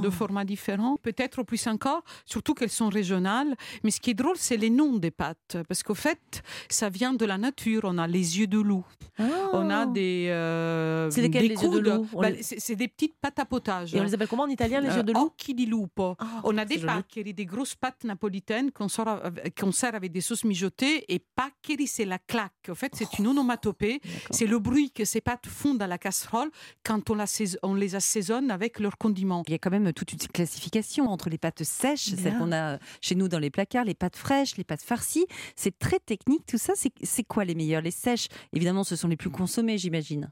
de 0.02 0.10
formats 0.10 0.44
différents, 0.44 0.98
peut-être 0.98 1.42
plus 1.42 1.66
encore, 1.68 2.04
surtout 2.26 2.54
qu'elles 2.54 2.70
sont 2.70 2.90
régionales. 2.90 3.56
Mais 3.84 3.92
ce 3.92 4.00
qui 4.02 4.10
est 4.12 4.14
drôle, 4.14 4.36
c'est 4.38 4.58
les 4.58 4.70
noms 4.70 4.98
des 4.98 5.10
pâtes, 5.10 5.58
parce 5.70 5.82
qu'au 5.84 5.96
fait, 5.96 6.44
ça 6.70 6.90
vient 6.90 7.14
de 7.14 7.26
la 7.26 7.38
nature. 7.38 7.82
On 7.86 7.98
a 7.98 8.06
les 8.08 8.40
yeux 8.40 8.46
de 8.48 8.60
loup, 8.60 8.86
on 9.54 9.70
a 9.70 9.86
des. 9.86 10.28
euh, 10.30 11.10
C'est 11.10 11.30
des 11.30 11.40
les 11.40 11.48
yeux 11.56 11.70
de 11.70 11.80
loup? 11.80 12.08
Bah, 12.14 12.30
les- 12.30 12.44
C'est 12.44 12.60
c'est 12.60 12.76
des 12.76 12.90
petites 12.90 13.16
pâtes 13.20 13.40
à 13.40 13.46
potage. 13.46 13.96
Et 13.96 14.00
on 14.00 14.04
les 14.04 14.14
appelle 14.14 14.28
comment 14.28 14.44
en 14.44 14.48
italien, 14.50 14.82
les 14.82 14.94
yeux 14.94 15.04
de 15.04 15.14
loup? 15.14 15.32
occhi 15.34 15.54
di 15.56 15.66
lupo. 15.66 16.16
Ah, 16.20 16.42
On 16.44 16.58
a 16.58 16.66
des 16.66 16.80
paccheri, 16.80 17.34
des 17.34 17.46
grosses 17.46 17.76
pâtes 17.76 18.04
napolitaines 18.04 18.72
qu'on 18.72 18.90
sort 18.90 19.08
av- 19.08 19.40
qu'on 19.60 19.72
sert 19.72 19.96
avec 19.96 20.12
des 20.12 20.22
sauces 20.22 20.44
mijotées. 20.44 21.06
Et 21.12 21.20
paccheri, 21.20 21.88
c'est 21.88 22.06
la 22.06 22.20
claque. 22.20 22.52
En 22.70 22.76
fait, 22.76 22.92
c'est 22.96 23.18
une 23.18 23.28
onomatopée. 23.38 24.02
C'est 24.32 24.46
le 24.48 24.60
bruit 24.60 24.92
que 24.92 25.06
ces 25.06 25.22
pâtes 25.22 25.48
font 25.48 25.76
dans 25.76 25.88
la 25.88 25.98
casserole 25.98 26.50
quand 26.84 27.10
on, 27.10 27.74
les 27.76 27.96
assaisonne 27.96 28.52
avec 28.52 28.80
leurs 28.80 28.98
condiments. 28.98 29.44
Il 29.48 29.52
y 29.52 29.56
a 29.56 29.60
quand 29.60 29.70
même 29.72 29.94
toute 29.94 30.14
une 30.14 30.20
classification 30.20 31.08
entre 31.10 31.30
les 31.30 31.38
pâtes 31.38 31.64
sèches, 31.64 32.10
celles 32.16 32.38
qu'on 32.38 32.52
a 32.52 32.78
chez 33.02 33.16
nous 33.16 33.28
dans 33.28 33.40
les 33.40 33.50
placards, 33.50 33.86
les 33.86 33.94
pâtes 33.94 34.16
fraîches, 34.18 34.58
les 34.58 34.64
pâtes 34.64 34.82
farcies. 34.82 35.26
C'est 35.56 35.78
très 35.78 36.00
technique 36.00 36.46
tout 36.46 36.58
ça. 36.58 36.74
C'est- 36.76 36.92
C'est 37.04 37.24
quoi 37.24 37.46
les 37.46 37.56
meilleures? 37.56 37.82
Les 37.82 37.92
sèches, 37.92 38.28
évidemment, 38.54 38.84
ce 38.84 38.96
sont 38.96 39.08
les 39.08 39.18
plus 39.18 39.30
consommées, 39.30 39.78
j'imagine. 39.78 40.32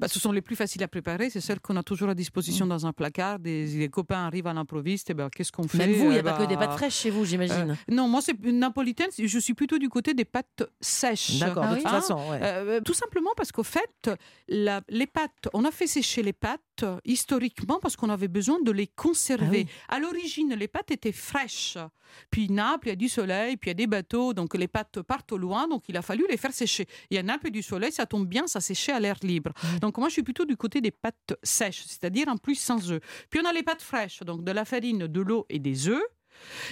Bah, 0.00 0.08
ce 0.08 0.18
sont 0.18 0.32
les 0.32 0.42
plus 0.42 0.56
faciles 0.56 0.82
à 0.82 0.88
préparer. 0.88 1.30
C'est 1.30 1.40
celles 1.40 1.60
qu'on 1.60 1.76
a 1.76 1.82
toujours 1.82 2.08
à 2.08 2.14
disposition 2.14 2.66
dans 2.66 2.86
un 2.86 2.92
placard. 2.92 3.38
Des, 3.38 3.66
les 3.66 3.88
copains 3.88 4.26
arrivent 4.26 4.46
à 4.46 4.52
l'improviste. 4.52 5.10
Et 5.10 5.14
ben, 5.14 5.28
qu'est-ce 5.30 5.52
qu'on 5.52 5.66
fait 5.68 5.78
Même 5.78 5.92
vous, 5.92 6.04
il 6.06 6.10
n'y 6.10 6.16
a 6.16 6.20
Eh 6.20 6.22
pas 6.22 6.36
que 6.38 6.42
des 6.44 6.56
ben, 6.56 6.66
pâtes 6.66 6.76
fraîches 6.78 6.94
chez 6.96 7.10
vous, 7.10 7.24
j'imagine. 7.24 7.70
euh, 7.70 7.94
non, 7.94 8.08
moi, 8.08 8.20
c'est 8.22 8.38
napolitaine. 8.42 9.08
Je 9.18 9.38
suis 9.38 9.54
plutôt 9.54 9.78
du 9.78 9.88
côté 9.88 10.14
des 10.14 10.24
pâtes 10.24 10.64
sèches. 10.80 11.38
D'accord, 11.38 11.64
Ah 11.66 11.70
de 11.74 11.76
toute 11.78 11.86
Hein 11.86 11.90
façon, 12.00 12.14
ouais. 12.30 12.38
Euh, 12.42 12.80
tout 12.84 12.94
simplement 12.94 13.30
parce 13.36 13.52
qu'au 13.52 13.62
fait, 13.62 14.10
la- 14.48 14.80
les 14.88 15.06
pâtes, 15.06 15.48
on 15.52 15.64
a 15.64 15.70
fait 15.70 15.86
sécher 15.86 16.22
les 16.22 16.32
pâtes 16.32 16.60
euh, 16.82 16.98
historiquement 17.04 17.78
parce 17.80 17.96
qu'on 17.96 18.10
avait 18.10 18.28
besoin 18.28 18.60
de 18.62 18.70
les 18.72 18.86
conserver. 18.86 19.66
Ah 19.88 19.96
À 19.96 19.98
l'origine, 19.98 20.54
les 20.54 20.68
pâtes 20.68 20.90
étaient 20.90 21.12
fraîches. 21.12 21.76
Puis 22.30 22.50
Naples, 22.50 22.88
il 22.88 22.90
y 22.90 22.92
a 22.92 22.96
du 22.96 23.08
soleil, 23.08 23.56
puis 23.56 23.68
il 23.68 23.70
y 23.70 23.72
a 23.72 23.74
des 23.74 23.86
bateaux, 23.86 24.34
donc 24.34 24.54
les 24.54 24.68
pâtes 24.68 25.00
partent 25.00 25.32
au 25.32 25.38
loin, 25.38 25.66
donc 25.66 25.84
il 25.88 25.96
a 25.96 26.02
fallu 26.02 26.26
les 26.28 26.36
faire 26.36 26.52
sécher. 26.52 26.86
Il 27.10 27.14
y 27.14 27.18
a 27.18 27.22
Naples 27.22 27.46
et 27.46 27.50
du 27.50 27.62
soleil, 27.62 27.90
ça 27.90 28.04
tombe 28.04 28.26
bien, 28.26 28.46
ça 28.46 28.60
séchait 28.60 28.92
à 28.92 29.00
l'air 29.00 29.16
libre. 29.22 29.52
Donc 29.80 29.98
moi, 29.98 30.08
je 30.08 30.14
suis 30.14 30.22
plutôt 30.22 30.44
du 30.44 30.56
côté 30.56 30.80
des 30.80 30.90
pâtes 30.90 31.34
sèches, 31.42 31.84
c'est-à-dire 31.86 32.28
en 32.28 32.36
plus 32.36 32.54
sans 32.56 32.90
œufs. 32.90 33.00
Puis 33.30 33.40
on 33.42 33.48
a 33.48 33.52
les 33.52 33.62
pâtes 33.62 33.82
fraîches, 33.82 34.20
donc 34.20 34.44
de 34.44 34.52
la 34.52 34.64
farine, 34.64 35.06
de 35.06 35.20
l'eau 35.20 35.46
et 35.48 35.58
des 35.58 35.88
œufs. 35.88 36.02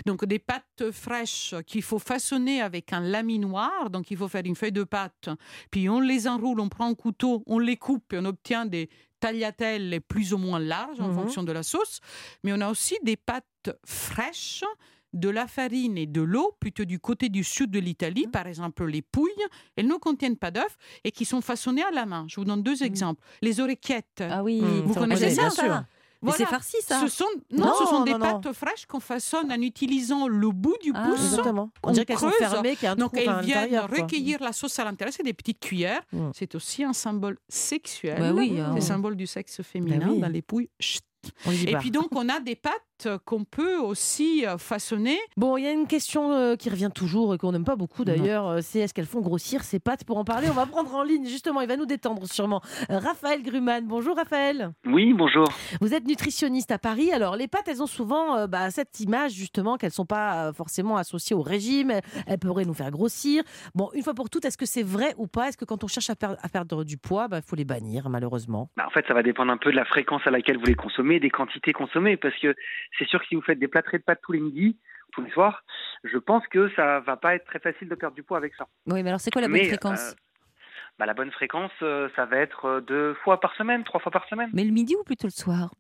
Donc 0.07 0.25
des 0.25 0.39
pâtes 0.39 0.91
fraîches 0.91 1.55
qu'il 1.67 1.83
faut 1.83 1.99
façonner 1.99 2.61
avec 2.63 2.93
un 2.93 3.01
laminoir. 3.01 3.91
Donc 3.91 4.11
il 4.11 4.17
faut 4.17 4.27
faire 4.29 4.43
une 4.45 4.57
feuille 4.57 4.73
de 4.73 4.85
pâte, 4.85 5.29
puis 5.71 5.89
on 5.89 6.01
les 6.01 6.27
enroule, 6.27 6.61
on 6.61 6.69
prend 6.69 6.87
un 6.89 6.95
couteau, 6.95 7.43
on 7.47 7.59
les 7.59 7.77
coupe 7.77 8.13
et 8.15 8.19
on 8.19 8.25
obtient 8.25 8.65
des 8.67 8.89
tagliatelles 9.21 10.01
plus 10.09 10.33
ou 10.33 10.39
moins 10.39 10.59
larges 10.59 10.99
en 11.01 11.09
Mhm. 11.09 11.15
fonction 11.15 11.43
de 11.43 11.53
la 11.53 11.63
sauce. 11.63 12.01
Mais 12.43 12.53
on 12.55 12.61
a 12.61 12.71
aussi 12.71 12.97
des 13.03 13.17
pâtes 13.17 13.71
fraîches 13.85 14.65
de 15.13 15.29
la 15.29 15.47
farine 15.47 15.99
et 15.99 16.07
de 16.07 16.21
l'eau, 16.23 16.57
plutôt 16.61 16.85
du 16.85 16.99
côté 17.01 17.29
du 17.29 17.43
sud 17.45 17.71
de 17.71 17.79
l'Italie, 17.81 18.27
par 18.29 18.47
exemple 18.47 18.85
les 18.87 19.03
pouilles, 19.03 19.31
elles 19.77 19.87
ne 19.89 19.95
contiennent 19.97 20.37
pas 20.37 20.51
d'œufs 20.51 20.77
et 21.05 21.11
qui 21.13 21.25
sont 21.25 21.41
façonnées 21.41 21.83
à 21.83 21.91
la 21.91 22.07
main. 22.07 22.27
Je 22.29 22.37
vous 22.37 22.45
donne 22.45 22.63
deux 22.63 22.83
exemples. 22.83 23.23
Les 23.43 23.61
oreillettes. 23.61 24.23
Ah 24.23 24.43
oui, 24.43 24.61
Mmh, 24.61 24.81
Vous 24.83 24.95
connaissez 24.95 25.31
ça, 25.31 25.43
bien 25.43 25.51
ça 25.51 25.63
sûr. 25.65 25.83
Mais 26.23 26.33
Voilà. 26.33 26.37
c'est 26.37 26.51
farci 26.51 26.77
ça. 26.83 27.01
Ce 27.01 27.09
sont, 27.09 27.25
non, 27.51 27.65
Non, 27.65 27.73
ce 27.79 27.87
sont 27.87 28.05
des 28.05 28.13
non, 28.13 28.19
pâtes 28.19 28.53
fraîches 28.53 28.85
qu'on 28.85 29.01
façonne 29.01 29.51
en 29.51 29.61
utilisant 29.63 30.29
le 30.29 30.51
bout 30.51 30.77
du 30.83 30.93
Ah. 30.95 31.07
pouce. 31.09 31.25
Exactement. 31.25 31.71
On 31.83 31.89
on 31.89 31.93
dirait 31.93 32.05
qu'elles 32.05 32.19
sont 32.19 32.31
fermées, 32.31 32.77
qu'il 32.77 32.85
y 32.85 32.89
a 32.89 32.93
un 32.93 32.97
Donc 32.97 33.17
à 33.17 33.23
elles 33.23 33.45
viennent 33.47 33.71
quoi. 33.71 33.87
recueillir 33.87 34.43
la 34.43 34.53
sauce 34.53 34.79
à 34.79 34.85
l'intérieur, 34.85 35.15
c'est 35.17 35.23
des 35.23 35.33
petites 35.33 35.61
cuillères. 35.61 36.03
C'est 36.35 36.55
aussi 36.55 36.85
un 36.85 36.93
symbole 36.93 37.39
sexuel. 37.49 38.19
Bah 38.21 38.33
oui, 38.35 38.61
hein. 38.61 38.75
le 38.75 38.81
symbole 38.83 39.17
du 39.17 39.27
sexe 39.27 39.63
féminin 39.63 40.09
oui. 40.11 40.21
dans 40.21 40.29
les 40.29 40.43
pouilles. 40.43 40.69
Chut. 40.79 41.03
Et 41.67 41.75
puis 41.77 41.91
donc 41.91 42.09
on 42.13 42.29
a 42.29 42.39
des 42.41 42.55
pâtes 42.57 42.73
qu'on 43.25 43.45
peut 43.45 43.77
aussi 43.79 44.45
euh, 44.47 44.59
façonner. 44.59 45.19
Bon, 45.37 45.57
il 45.57 45.65
y 45.65 45.67
a 45.67 45.73
une 45.73 45.87
question 45.87 46.33
euh, 46.33 46.57
qui 46.57 46.71
revient 46.71 46.91
toujours 46.95 47.35
et 47.35 47.39
qu'on 47.39 47.53
n'aime 47.53 47.65
pas 47.65 47.77
beaucoup 47.77 48.05
d'ailleurs, 48.05 48.47
euh, 48.49 48.59
c'est 48.63 48.81
est-ce 48.81 48.95
qu'elles 48.95 49.07
font 49.07 49.21
grossir 49.21 49.63
ces 49.65 49.79
pâtes 49.81 50.05
Pour 50.05 50.19
en 50.19 50.25
parler, 50.25 50.49
on 50.51 50.55
va 50.55 50.67
prendre 50.67 50.95
en 50.95 51.03
ligne 51.03 51.27
justement, 51.27 51.61
il 51.61 51.69
va 51.69 51.77
nous 51.77 51.87
détendre 51.87 52.27
sûrement. 52.27 52.61
Euh, 52.91 52.99
Raphaël 52.99 53.43
Gruman, 53.43 53.85
bonjour 53.87 54.17
Raphaël. 54.17 54.71
Oui, 54.87 55.13
bonjour. 55.15 55.47
Vous 55.81 55.95
êtes 55.95 56.07
nutritionniste 56.07 56.71
à 56.71 56.79
Paris. 56.79 57.13
Alors 57.13 57.37
les 57.37 57.49
pâtes, 57.49 57.69
elles 57.69 57.83
ont 57.83 57.87
souvent 57.87 58.37
euh, 58.37 58.47
bah, 58.47 58.71
cette 58.71 59.01
image 59.01 59.33
justement 59.33 59.77
qu'elles 59.77 59.91
sont 59.93 60.07
pas 60.07 60.49
euh, 60.49 60.53
forcément 60.53 60.97
associées 60.97 61.37
au 61.37 61.43
régime. 61.43 61.91
Elles, 62.27 62.39
pourraient 62.39 62.65
nous 62.65 62.75
faire 62.75 62.91
grossir. 62.91 63.43
Bon, 63.75 63.91
une 63.95 64.03
fois 64.03 64.15
pour 64.15 64.31
toutes, 64.31 64.45
est-ce 64.45 64.59
que 64.59 64.67
c'est 64.67 64.83
vrai 64.83 65.15
ou 65.19 65.27
pas? 65.27 65.49
Est-ce 65.49 65.57
que 65.57 65.65
quand 65.65 65.85
on 65.85 65.89
cherche 65.89 66.11
à, 66.11 66.17
per- 66.17 66.35
à 66.43 66.49
perdre 66.49 66.85
du 66.85 66.97
poids, 66.97 67.29
il 67.33 67.43
faut 67.43 67.57
les 67.57 67.65
bannir 67.65 68.09
malheureusement? 68.09 68.71
Bah, 68.77 68.85
en 68.87 68.91
fait, 68.91 69.05
ça 69.07 69.15
va 69.15 69.23
dépendre 69.23 69.53
un 69.53 69.57
peu 69.57 69.71
de 69.71 69.77
la 69.77 69.85
fréquence 69.85 70.23
à 70.27 70.31
laquelle 70.31 70.59
vous 70.59 70.65
les 70.67 70.75
consommez, 70.75 71.21
des 71.21 71.31
quantités 71.31 71.73
consommées, 71.73 72.17
parce 72.17 72.35
que 72.41 72.55
c'est 72.99 73.09
sûr 73.09 73.21
que 73.21 73.27
si 73.27 73.35
vous 73.35 73.43
faites 73.43 73.59
des 73.59 73.69
plâtrés 73.69 73.99
de 73.99 74.03
pâtes 74.03 74.21
tous 74.23 74.33
les 74.33 74.41
midis, 74.41 74.79
tous 75.13 75.23
les 75.23 75.31
soirs, 75.31 75.65
je 76.05 76.19
pense 76.19 76.47
que 76.49 76.71
ça 76.75 77.01
va 77.01 77.17
pas 77.17 77.35
être 77.35 77.45
très 77.45 77.59
facile 77.59 77.89
de 77.89 77.95
perdre 77.95 78.15
du 78.15 78.23
poids 78.23 78.39
avec 78.39 78.55
ça. 78.55 78.67
Oui, 78.87 79.03
mais 79.03 79.11
alors 79.11 79.21
c'est 79.21 79.31
quoi 79.31 79.43
la 79.43 79.49
bonne 79.49 79.57
Mais, 79.57 79.69
fréquence? 79.69 80.13
euh, 80.13 80.15
bah, 80.99 81.07
la 81.07 81.15
bonne 81.15 81.31
fréquence, 81.33 81.73
euh, 81.83 82.09
ça 82.15 82.27
va 82.27 82.37
être 82.39 82.65
euh, 82.67 82.81
deux 82.81 83.15
fois 83.15 83.41
par 83.41 83.55
semaine, 83.57 83.85
trois 83.85 84.01
fois 84.01 84.13
par 84.13 84.29
semaine. 84.29 84.51
Mais 84.53 84.65
le 84.65 84.71
midi 84.71 84.95
ou 84.97 85.03
plutôt 85.03 85.27
le 85.27 85.33
soir? 85.33 85.71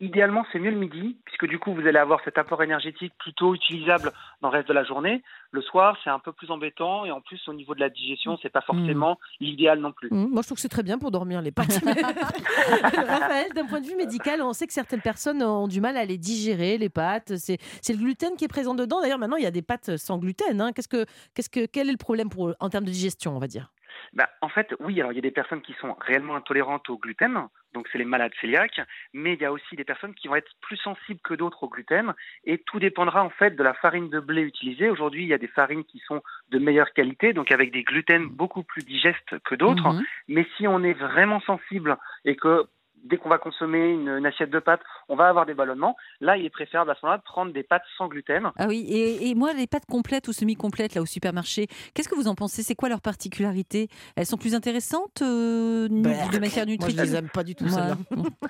Idéalement, 0.00 0.44
c'est 0.52 0.58
mieux 0.58 0.70
le 0.70 0.76
midi, 0.78 1.16
puisque 1.24 1.46
du 1.46 1.58
coup, 1.58 1.74
vous 1.74 1.86
allez 1.86 1.98
avoir 1.98 2.20
cet 2.24 2.38
apport 2.38 2.62
énergétique 2.62 3.12
plutôt 3.18 3.54
utilisable 3.54 4.12
dans 4.40 4.48
le 4.50 4.56
reste 4.56 4.68
de 4.68 4.72
la 4.72 4.84
journée. 4.84 5.22
Le 5.52 5.60
soir, 5.62 5.96
c'est 6.02 6.10
un 6.10 6.18
peu 6.18 6.32
plus 6.32 6.50
embêtant, 6.50 7.04
et 7.04 7.10
en 7.10 7.20
plus, 7.20 7.40
au 7.48 7.52
niveau 7.54 7.74
de 7.74 7.80
la 7.80 7.90
digestion, 7.90 8.38
c'est 8.42 8.48
pas 8.48 8.60
forcément 8.62 9.18
l'idéal 9.40 9.80
non 9.80 9.92
plus. 9.92 10.08
Hum, 10.10 10.30
Moi, 10.30 10.42
je 10.42 10.48
trouve 10.48 10.56
que 10.56 10.62
c'est 10.62 10.68
très 10.68 10.82
bien 10.82 10.98
pour 10.98 11.10
dormir 11.10 11.42
les 11.42 11.50
pâtes. 11.52 11.80
Raphaël, 11.84 13.52
d'un 13.54 13.66
point 13.66 13.80
de 13.80 13.86
vue 13.86 13.96
médical, 13.96 14.42
on 14.42 14.52
sait 14.52 14.66
que 14.66 14.72
certaines 14.72 15.00
personnes 15.02 15.42
ont 15.42 15.68
du 15.68 15.80
mal 15.80 15.96
à 15.96 16.04
les 16.04 16.18
digérer, 16.18 16.78
les 16.78 16.88
pâtes. 16.88 17.36
C'est 17.36 17.58
c'est 17.82 17.92
le 17.92 17.98
gluten 17.98 18.36
qui 18.36 18.44
est 18.44 18.48
présent 18.48 18.74
dedans. 18.74 19.00
D'ailleurs, 19.00 19.18
maintenant, 19.18 19.36
il 19.36 19.42
y 19.42 19.46
a 19.46 19.50
des 19.50 19.62
pâtes 19.62 19.96
sans 19.96 20.18
gluten. 20.18 20.60
hein. 20.60 20.72
Qu'est-ce 20.72 20.88
que, 20.88 21.04
qu'est-ce 21.34 21.50
que, 21.50 21.66
quel 21.66 21.88
est 21.88 21.92
le 21.92 21.98
problème 21.98 22.28
pour, 22.30 22.54
en 22.60 22.68
termes 22.70 22.84
de 22.84 22.90
digestion, 22.90 23.36
on 23.36 23.38
va 23.38 23.46
dire? 23.46 23.70
Bah, 24.12 24.28
en 24.40 24.48
fait, 24.48 24.74
oui, 24.80 25.00
alors 25.00 25.12
il 25.12 25.16
y 25.16 25.18
a 25.18 25.22
des 25.22 25.30
personnes 25.30 25.62
qui 25.62 25.74
sont 25.74 25.94
réellement 26.00 26.36
intolérantes 26.36 26.88
au 26.90 26.98
gluten, 26.98 27.48
donc 27.74 27.88
c'est 27.92 27.98
les 27.98 28.04
malades 28.04 28.32
cœliaques, 28.40 28.80
mais 29.12 29.34
il 29.34 29.40
y 29.40 29.44
a 29.44 29.52
aussi 29.52 29.76
des 29.76 29.84
personnes 29.84 30.14
qui 30.14 30.28
vont 30.28 30.34
être 30.36 30.50
plus 30.60 30.76
sensibles 30.76 31.20
que 31.22 31.34
d'autres 31.34 31.62
au 31.62 31.68
gluten, 31.68 32.14
et 32.44 32.58
tout 32.58 32.80
dépendra 32.80 33.22
en 33.22 33.30
fait 33.30 33.54
de 33.56 33.62
la 33.62 33.74
farine 33.74 34.10
de 34.10 34.20
blé 34.20 34.42
utilisée. 34.42 34.90
Aujourd'hui, 34.90 35.22
il 35.22 35.28
y 35.28 35.34
a 35.34 35.38
des 35.38 35.46
farines 35.48 35.84
qui 35.84 36.00
sont 36.00 36.22
de 36.50 36.58
meilleure 36.58 36.92
qualité, 36.92 37.32
donc 37.32 37.52
avec 37.52 37.70
des 37.72 37.84
gluten 37.84 38.26
beaucoup 38.26 38.62
plus 38.62 38.82
digestes 38.82 39.38
que 39.44 39.54
d'autres, 39.54 39.92
Mhm. 39.92 40.02
mais 40.28 40.46
si 40.56 40.66
on 40.66 40.82
est 40.82 40.94
vraiment 40.94 41.40
sensible 41.42 41.96
et 42.24 42.36
que 42.36 42.66
dès 43.04 43.16
qu'on 43.16 43.28
va 43.28 43.38
consommer 43.38 43.90
une, 43.90 44.08
une 44.08 44.26
assiette 44.26 44.50
de 44.50 44.58
pâtes, 44.58 44.82
on 45.08 45.16
va 45.16 45.28
avoir 45.28 45.46
des 45.46 45.54
ballonnements, 45.54 45.96
là, 46.20 46.36
il 46.36 46.44
est 46.44 46.50
préférable 46.50 46.90
à 46.90 46.94
ce 46.94 47.00
moment-là 47.04 47.18
de 47.18 47.22
prendre 47.24 47.52
des 47.52 47.62
pâtes 47.62 47.82
sans 47.96 48.08
gluten. 48.08 48.50
Ah 48.56 48.66
oui, 48.68 48.86
et, 48.88 49.28
et 49.30 49.34
moi, 49.34 49.52
les 49.52 49.66
pâtes 49.66 49.86
complètes 49.86 50.28
ou 50.28 50.32
semi-complètes 50.32 50.94
là 50.94 51.02
au 51.02 51.06
supermarché, 51.06 51.66
qu'est-ce 51.94 52.08
que 52.08 52.14
vous 52.14 52.28
en 52.28 52.34
pensez? 52.34 52.62
C'est 52.62 52.74
quoi 52.74 52.88
leur 52.88 53.00
particularité? 53.00 53.88
Elles 54.16 54.26
sont 54.26 54.36
plus 54.36 54.54
intéressantes 54.54 55.22
euh, 55.22 55.88
Bah, 55.90 56.10
de 56.32 56.38
matière 56.38 56.66
Moi, 56.66 56.66
je 56.66 56.70
nutritive? 56.72 57.00
les 57.00 57.16
aime 57.16 57.28
pas 57.28 57.44
du 57.44 57.54
tout, 57.54 57.64
Ouais. 57.64 57.70
celles-là. 57.70 57.96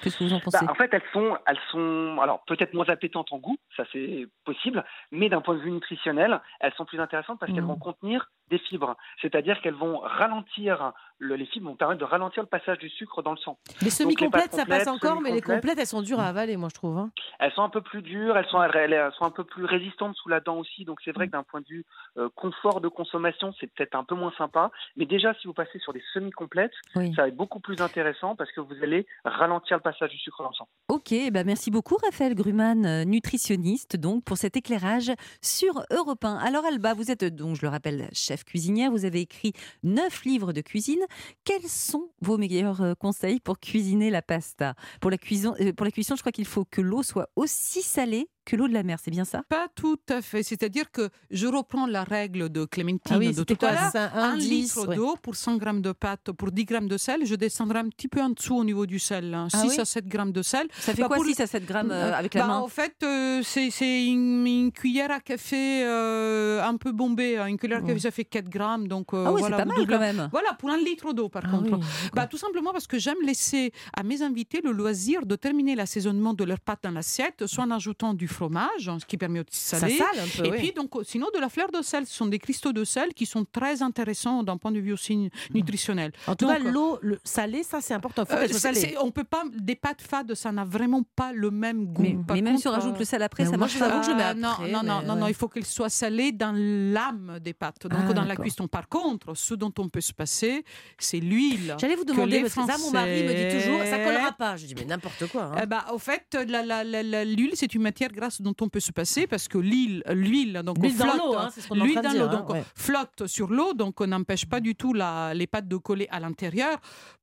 Qu'est-ce 0.03 0.17
que 0.19 0.25
vous 0.25 0.33
en 0.33 0.41
pensez? 0.41 0.65
Bah, 0.65 0.73
en 0.73 0.75
fait, 0.75 0.89
elles 0.93 1.03
sont, 1.13 1.37
elles 1.47 1.59
sont, 1.71 2.19
alors 2.23 2.43
peut-être 2.47 2.75
moins 2.75 2.89
appétantes 2.89 3.33
en 3.33 3.39
goût, 3.39 3.57
ça 3.77 3.85
c'est 3.93 4.27
possible, 4.45 4.85
mais 5.11 5.29
d'un 5.29 5.41
point 5.41 5.55
de 5.55 5.61
vue 5.61 5.71
nutritionnel, 5.71 6.41
elles 6.61 6.73
sont 6.75 6.85
plus 6.85 7.01
intéressantes 7.01 7.39
parce 7.39 7.53
qu'elles 7.53 7.63
Mhm. 7.63 7.69
vont 7.69 7.77
contenir 7.77 8.31
des 8.49 8.59
fibres, 8.59 8.97
c'est-à-dire 9.23 9.61
qu'elles 9.61 9.75
vont 9.75 9.99
ralentir 9.99 10.93
le- 11.21 11.37
les 11.37 11.47
fibres 11.47 11.69
vont 11.71 11.77
permettre 11.77 12.01
de 12.01 12.05
ralentir 12.05 12.43
le 12.43 12.49
passage 12.49 12.79
du 12.79 12.89
sucre 12.89 13.23
dans 13.23 13.31
le 13.31 13.37
sang. 13.37 13.59
Les 13.83 13.91
semi-complètes, 13.91 14.53
ça 14.53 14.67
passe 14.67 14.89
encore, 14.89 15.21
mais 15.21 15.31
les 15.31 15.41
complètes, 15.43 15.79
elles 15.79 15.87
sont 15.87 16.03
dures 16.03 16.19
à 16.21 16.27
avaler, 16.27 16.57
moi, 16.57 16.69
je 16.71 16.75
trouve. 16.75 16.99
hein. 16.99 17.11
Elles 17.39 17.53
sont 17.53 17.63
un 17.63 17.69
peu 17.69 17.81
plus 17.83 18.03
dures, 18.03 18.37
elles 18.37 18.47
sont, 18.47 18.63
elles, 18.63 19.13
sont 19.19 19.25
un 19.25 19.31
peu 19.31 19.45
plus 19.45 19.65
résistantes 19.65 20.17
sous 20.17 20.29
la 20.29 20.41
dent 20.41 20.57
aussi. 20.59 20.85
Donc 20.85 20.99
c'est 21.05 21.13
vrai 21.13 21.27
que 21.27 21.33
d'un 21.33 21.43
point 21.45 21.61
de 21.61 21.67
vue 21.69 21.85
euh, 22.19 22.29
confort 22.35 22.81
de 22.81 22.89
consommation, 22.89 23.53
c'est 23.61 23.67
peut-être 23.73 23.95
un 23.95 24.05
peu 24.05 24.15
moins 24.15 24.33
sympa. 24.37 24.71
Mais 24.97 25.07
déjà, 25.07 25.33
si 25.35 25.47
vous 25.47 25.55
passez 25.55 25.79
sur 25.79 25.93
des 25.93 26.03
semi-complètes, 26.13 26.73
Oui. 26.97 27.15
ça 27.15 27.23
va 27.23 27.29
être 27.29 27.37
beaucoup 27.37 27.61
plus 27.61 27.81
intéressant 27.81 28.35
parce 28.37 28.51
que 28.53 28.61
vous 28.61 28.75
allez 28.83 29.07
ralentir 29.25 29.77
le 29.77 29.83
passage 29.83 30.11
du 30.11 30.19
sucre 30.19 30.43
dans 30.43 30.49
le 30.51 30.55
sang. 30.55 30.69
Ok, 30.89 31.15
bah 31.33 31.45
merci 31.45 31.71
beaucoup 31.71 31.97
Raphaël 32.03 32.35
Gruman, 32.35 32.85
euh, 32.87 33.05
nutritionniste, 33.05 33.97
donc 33.97 34.25
pour 34.25 34.37
cet 34.37 34.57
éclairage 34.57 35.13
sur 35.43 35.83
Europe 35.91 36.25
1. 36.25 36.37
Alors 36.39 36.65
Alba, 36.65 36.95
vous 36.95 37.11
êtes 37.11 37.25
donc, 37.25 37.57
je 37.57 37.63
le 37.63 37.69
rappelle, 37.69 38.09
chef 38.13 38.45
cuisinière, 38.45 38.91
vous 38.91 39.05
avez 39.05 39.21
écrit 39.21 39.53
neuf 39.83 40.25
livres 40.25 40.53
de 40.53 40.61
cuisine. 40.61 41.01
Quels 41.45 41.69
sont 41.69 42.11
vos 42.21 42.39
meilleurs 42.39 42.81
euh, 42.83 42.95
conseils 42.95 43.41
pour 43.41 43.59
cuisiner 43.59 44.11
la 44.11 44.23
pasta? 44.23 44.75
Pour 45.01 45.11
la, 45.11 45.19
cuisson, 45.19 45.55
euh, 45.61 45.73
pour 45.73 45.85
la 45.85 45.91
cuisson, 45.91 46.17
je 46.17 46.21
crois 46.21 46.33
qu'il 46.33 46.47
faut 46.47 46.65
que 46.65 46.81
l'eau 46.81 47.03
soit 47.03 47.29
aussi 47.37 47.83
salée 47.83 48.29
que 48.45 48.57
l'eau 48.57 48.69
de 48.69 48.73
la 48.73 48.83
mer, 48.83 48.99
c'est 49.03 49.11
bien 49.11 49.25
ça? 49.25 49.43
Pas 49.49 49.69
tout 49.75 49.99
à 50.09 50.23
fait. 50.23 50.43
C'est-à-dire 50.43 50.91
que 50.91 51.09
je 51.31 51.47
reprends 51.47 51.87
la 51.87 52.05
règle 52.05 52.49
de 52.49 52.65
Clémentine 52.65 53.15
Ah 53.17 53.19
oui, 53.19 53.33
de 53.35 53.43
tout 53.45 53.57
à 53.65 53.73
l'heure. 53.73 54.11
Un, 54.15 54.37
10, 54.37 54.49
litre 54.51 54.89
ouais. 54.89 54.97
d'eau 54.97 55.17
pour 55.23 55.37
100 55.37 55.57
grammes 55.57 55.83
de 55.83 55.93
pâte, 55.93 56.33
pour 56.33 56.51
10 56.51 56.65
grammes 56.65 56.89
de 56.89 56.97
sel, 56.97 57.25
je 57.27 57.35
descendrai 57.35 57.79
un 57.81 57.89
petit 57.89 58.09
peu 58.09 58.21
en 58.21 58.31
dessous 58.31 58.57
au 58.57 58.65
niveau 58.65 58.87
du 58.87 58.99
sel. 58.99 59.33
hein. 59.35 59.49
Ah 59.53 59.59
6 59.63 59.69
oui? 59.69 59.81
à 59.81 59.85
7 59.85 60.07
grammes 60.09 60.33
de 60.33 60.43
sel. 60.43 60.67
Ça 60.79 60.95
fait 60.95 61.03
Bah, 61.03 61.09
quoi 61.09 61.17
pour 61.17 61.27
6 61.27 61.41
à 61.41 61.47
7 61.47 61.65
grammes 61.67 61.91
euh, 61.91 62.13
avec 62.15 62.35
la 62.35 62.41
Bah, 62.43 62.47
main? 62.49 62.59
En 62.59 62.69
fait, 62.69 62.95
euh, 63.03 63.41
c'est 63.45 64.07
une, 64.07 64.47
une 64.47 64.73
cuillère 64.73 65.11
à 65.11 65.21
café 65.21 65.85
euh, 65.85 66.63
un 66.63 66.77
peu 66.77 66.93
bombée. 66.93 67.37
hein. 67.39 67.47
Une 67.47 67.59
cuillère 67.59 67.79
à 67.79 67.83
café, 67.83 67.99
ça 68.01 68.11
fait 68.11 68.25
4 68.25 68.49
grammes. 68.49 68.89
Donc, 68.89 69.09
Ah 69.13 69.33
oui, 69.33 69.41
voilà, 69.41 69.59
c'est 69.59 69.63
pas 69.65 69.69
mal 69.77 69.87
quand 69.87 69.99
même. 69.99 70.29
Voilà, 70.33 70.55
pour 70.55 70.71
un 70.71 70.77
litre 70.79 71.13
d'eau, 71.13 71.29
par 71.29 71.43
Ah 71.47 71.51
contre. 71.51 71.79
Bah, 72.15 72.27
tout 72.27 72.39
simplement 72.39 72.73
parce 72.73 72.87
que 72.87 72.99
j'aime 72.99 73.21
laisser 73.25 73.73
à 73.97 74.03
mes 74.03 74.23
invités 74.23 74.61
le 74.63 74.73
loisir 74.73 75.27
de 75.27 75.37
terminer 75.37 75.75
l'assaisonnement 75.75 76.35
de 76.35 76.45
leur 76.45 76.61
pâte 76.61 76.81
dans 76.83 76.91
l'assiette, 76.91 77.47
soit 77.47 77.65
en 77.65 77.71
ajoutant 77.71 78.15
du 78.15 78.29
fromage, 78.31 78.89
hein, 78.89 78.99
ce 79.01 79.07
qui 79.07 79.17
permet 79.17 79.41
aussi 79.41 79.49
de 79.51 79.55
Ça 79.55 79.79
saler. 79.81 79.97
sale 79.99 80.07
un 80.21 80.27
peu, 80.39 80.47
Et 80.47 80.51
oui. 80.53 80.59
puis, 80.59 80.73
donc, 80.73 80.91
sinon, 81.05 81.27
de 81.35 81.39
la 81.41 81.49
fleur 81.49 81.71
de 81.71 81.83
sel. 81.83 82.07
Ce 82.07 82.15
sont 82.15 82.27
des 82.27 82.39
cristaux 82.39 82.73
de 82.73 82.85
sel 82.85 83.13
qui 83.15 83.27
sont 83.27 83.45
très 83.45 83.83
intéressants 83.83 84.43
d'un 84.43 84.57
point 84.57 84.73
de 84.73 84.81
vue 84.81 84.93
aussi 84.93 85.31
nutritionnel. 85.55 86.13
En 86.27 86.35
tout 86.37 86.47
cas, 86.47 86.59
l'eau 86.59 86.99
le 87.03 87.19
salée, 87.25 87.63
ça, 87.63 87.81
c'est 87.81 87.95
important. 87.95 88.25
Faut 88.25 88.35
euh, 88.35 88.49
salée. 88.49 88.95
on 89.01 89.11
peut 89.11 89.25
pas 89.25 89.45
des 89.53 89.77
pâtes 89.77 90.03
fades, 90.03 90.35
ça 90.35 90.53
n'a 90.53 90.65
vraiment 90.65 91.03
pas 91.17 91.33
le 91.33 91.51
même 91.51 91.87
goût. 91.87 92.03
mais, 92.03 92.17
mais 92.35 92.43
même 92.43 92.59
si 92.59 92.69
on 92.69 92.73
rajoute 92.73 92.95
euh, 92.97 92.99
le 93.01 93.05
sel 93.05 93.23
après, 93.23 93.45
ça 93.45 93.51
moi, 93.51 93.59
marche 93.59 93.75
je 93.75 93.79
pas. 93.79 94.03
je 94.03 94.11
ah, 94.13 94.35
non, 94.35 94.49
après, 94.49 94.71
non, 94.71 94.83
non, 94.83 95.01
mais 95.15 95.21
non, 95.21 95.27
il 95.29 95.35
faut 95.35 95.49
qu'elle 95.49 95.67
soit 95.67 95.89
salée 95.89 96.33
dans 96.33 96.53
l'âme 96.55 97.39
des 97.41 97.53
pâtes, 97.55 97.87
donc 97.87 98.01
Ah, 98.09 98.13
dans 98.13 98.25
la 98.25 98.37
cuisson. 98.37 98.69
Par 98.69 98.89
contre, 98.89 99.35
ce 99.35 99.55
dont 99.55 99.73
on 99.79 99.89
peut 99.89 100.01
se 100.01 100.13
passer, 100.13 100.65
c'est 100.99 101.21
l'huile. 101.21 101.77
J'allais 101.79 101.97
vous 101.97 102.05
demander, 102.05 102.37
les 102.39 102.43
parce 102.43 102.55
que 102.55 102.67
ça, 102.67 102.79
mon 102.79 102.91
mari 102.91 103.23
me 103.25 103.35
dit 103.35 103.59
toujours, 103.65 103.81
ça 103.85 103.99
collera 103.99 104.33
pas. 104.33 104.57
Je 104.57 104.67
dis, 104.67 104.75
mais 104.75 104.85
n'importe 104.85 105.27
quoi. 105.29 105.45
hein. 105.45 105.61
Eh 105.63 105.67
ben, 105.67 105.83
au 105.93 105.99
fait, 105.99 106.27
l'huile, 106.47 107.53
c'est 107.55 107.75
une 107.75 107.83
matière 107.83 108.11
grasse 108.21 108.41
dont 108.41 108.55
on 108.61 108.69
peut 108.69 108.81
se 108.81 108.93
passer 108.93 109.27
parce 109.27 109.49
que 109.49 109.59
l'huile, 109.59 110.03
l'huile, 110.11 110.61
donc 110.65 110.77
L'huile 110.79 110.95
on 110.95 110.99
dans 110.99 111.11
flotte, 111.13 111.19
l'eau, 111.27 111.37
hein, 111.39 111.51
ce 111.55 111.75
l'huile 111.75 112.01
dans 112.03 112.11
dire, 112.11 112.31
l'eau, 112.31 112.37
hein, 112.37 112.47
ouais. 112.51 112.65
flotte 112.75 113.27
sur 113.27 113.49
l'eau, 113.51 113.73
donc 113.75 114.01
on 114.01 114.07
n'empêche 114.07 114.47
pas 114.47 114.61
du 114.61 114.75
tout 114.75 114.93
la- 114.93 115.33
les 115.35 115.47
pâtes 115.47 115.69
de 115.69 115.77
coller 115.77 116.07
à 116.11 116.21
l'intérieur. 116.21 116.79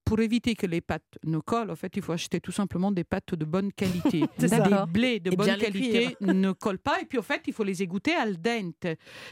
Pour 0.07 0.19
éviter 0.21 0.55
que 0.55 0.65
les 0.65 0.81
pâtes 0.81 1.03
ne 1.25 1.39
collent, 1.39 1.69
en 1.69 1.75
fait, 1.75 1.95
il 1.95 2.01
faut 2.01 2.13
acheter 2.13 2.39
tout 2.39 2.51
simplement 2.51 2.91
des 2.91 3.03
pâtes 3.03 3.35
de 3.35 3.45
bonne 3.45 3.71
qualité. 3.73 4.23
Des 4.39 4.47
blés 4.91 5.19
de 5.19 5.31
Et 5.31 5.35
bonne 5.35 5.57
qualité 5.57 6.15
ne 6.21 6.51
collent 6.51 6.79
pas. 6.79 7.01
Et 7.01 7.05
puis, 7.05 7.17
en 7.19 7.23
fait, 7.23 7.41
il 7.47 7.53
faut 7.53 7.63
les 7.63 7.83
égoutter 7.83 8.13
al 8.15 8.37
dente. 8.37 8.87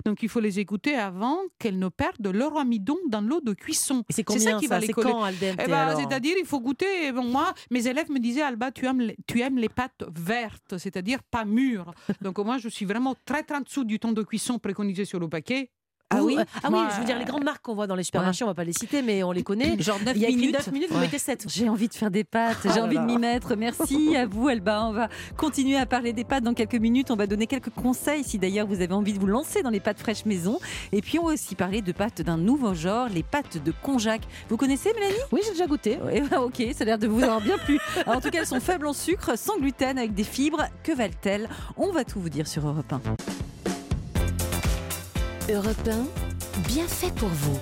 Donc, 0.06 0.22
il 0.24 0.30
faut 0.30 0.40
les 0.40 0.60
égoutter 0.60 0.96
avant 0.96 1.40
qu'elles 1.60 1.80
ne 1.80 1.88
perdent 1.88 2.28
leur 2.28 2.58
amidon 2.58 2.98
dans 3.10 3.22
l'eau 3.22 3.40
de 3.42 3.54
cuisson. 3.54 4.04
C'est 4.10 4.28
ça 4.28 4.54
qui 4.60 4.68
ça 4.68 4.76
va 4.76 4.80
les 4.80 4.88
C'est 4.88 4.94
coller. 4.94 5.12
quand, 5.12 5.24
al 5.24 5.38
dente, 5.38 5.60
Eh 5.64 5.70
ben, 5.70 5.96
c'est-à-dire, 5.96 6.36
il 6.38 6.46
faut 6.46 6.60
goûter. 6.60 7.12
Bon, 7.14 7.24
moi, 7.24 7.54
mes 7.72 7.88
élèves 7.88 8.12
me 8.12 8.20
disaient, 8.20 8.42
Alba, 8.42 8.72
tu 8.72 8.86
aimes 8.86 9.02
les, 9.02 9.16
tu 9.28 9.42
aimes 9.42 9.58
les 9.58 9.70
pâtes 9.70 10.04
vertes, 10.14 10.78
c'est-à-dire 10.78 11.24
pas 11.24 11.46
mûres. 11.46 11.94
Donc, 12.22 12.38
moi, 12.40 12.58
je 12.58 12.70
suis 12.70 12.86
vraiment 12.86 13.16
très, 13.26 13.44
très 13.44 13.58
en 13.58 13.62
dessous 13.62 13.86
du 13.86 14.00
temps 14.00 14.12
de 14.12 14.24
cuisson 14.24 14.60
préconisé 14.60 15.06
sur 15.06 15.20
le 15.20 15.30
paquet. 15.30 15.72
Ah 16.12 16.22
oui 16.22 16.38
euh, 16.38 16.44
Ah 16.64 16.70
oui, 16.72 16.80
je 16.94 17.00
veux 17.00 17.06
dire, 17.06 17.18
les 17.18 17.26
grandes 17.26 17.44
marques 17.44 17.64
qu'on 17.64 17.74
voit 17.74 17.88
dans 17.88 17.96
les 17.96 18.04
supermarchés, 18.04 18.44
on 18.44 18.48
va 18.48 18.54
pas 18.54 18.64
les 18.64 18.74
citer, 18.74 19.02
mais 19.02 19.24
on 19.24 19.32
les 19.32 19.44
connaît. 19.44 19.76
Genre 19.80 20.00
9 20.06 20.16
Il 20.16 20.22
y 20.22 20.26
a 20.26 20.30
minutes. 20.30 20.54
9 20.54 20.72
minutes, 20.72 20.92
vous 20.92 21.00
mettez 21.00 21.18
7. 21.18 21.46
J'ai 21.50 21.68
envie 21.68 21.88
de 21.88 21.96
faire 21.96 22.12
des 22.12 22.24
pâtes, 22.24 22.58
j'ai 22.64 22.70
Oh 22.74 22.76
là 22.78 22.84
envie 22.84 22.98
de 22.98 23.04
m'y 23.04 23.18
mettre. 23.18 23.56
Merci 23.56 24.16
à 24.16 24.28
vous, 24.28 24.50
Elba. 24.50 24.86
On 24.86 24.92
va 24.92 25.10
continuer 25.36 25.78
à 25.78 25.88
parler 25.88 26.14
des 26.14 26.24
pâtes 26.24 26.44
dans 26.44 26.54
quelques 26.54 26.76
minutes. 26.76 27.10
On 27.10 27.16
va 27.16 27.26
donner 27.26 27.48
quelques 27.48 27.72
conseils 27.72 28.24
si 28.24 28.38
d'ailleurs 28.38 28.68
vous 28.68 28.82
avez 28.82 28.94
envie 28.94 29.14
de 29.14 29.20
vous 29.20 29.26
lancer 29.26 29.64
dans 29.64 29.72
les 29.72 29.80
pâtes 29.80 30.00
fraîches 30.00 30.26
maison. 30.26 30.60
Et 30.92 31.02
puis 31.02 31.18
on 31.18 31.26
va 31.26 31.34
aussi 31.34 31.56
parler 31.56 31.82
de 31.82 31.92
pâtes 31.92 32.22
d'un 32.22 32.38
nouveau 32.38 32.76
genre, 32.76 33.10
les 33.10 33.24
pâtes 33.24 33.64
de 33.64 33.74
konjac. 33.82 34.22
Vous 34.50 34.58
connaissez, 34.58 34.94
Mélanie? 34.94 35.16
Oui, 35.32 35.42
j'ai 35.44 35.52
déjà 35.52 35.66
goûté. 35.66 35.98
Eh 36.12 36.22
ben, 36.22 36.40
Ok, 36.40 36.62
ça 36.76 36.84
a 36.84 36.86
l'air 36.86 37.00
de 37.00 37.08
vous 37.08 37.24
avoir 37.24 37.42
bien 37.42 37.58
plu. 37.58 37.80
Alors, 38.06 38.18
en 38.18 38.22
tout 38.22 38.30
cas, 38.30 38.42
elles 38.42 38.48
sont 38.48 38.60
faibles 38.60 38.86
en 38.86 38.94
sucre, 38.94 39.38
sans 39.38 39.58
gluten, 39.58 39.98
avec 39.98 40.14
des 40.14 40.24
fibres. 40.24 40.66
Que 40.84 40.92
valent-elles? 40.92 41.50
On 41.78 41.92
va 41.92 42.04
tout 42.04 42.20
vous 42.20 42.30
dire 42.30 42.48
sur 42.48 42.68
Europe 42.68 42.94
1. 42.94 43.02
Europe 45.48 45.88
1, 45.88 46.62
bien 46.68 46.88
fait 46.88 47.14
pour 47.14 47.30
vous. 47.30 47.60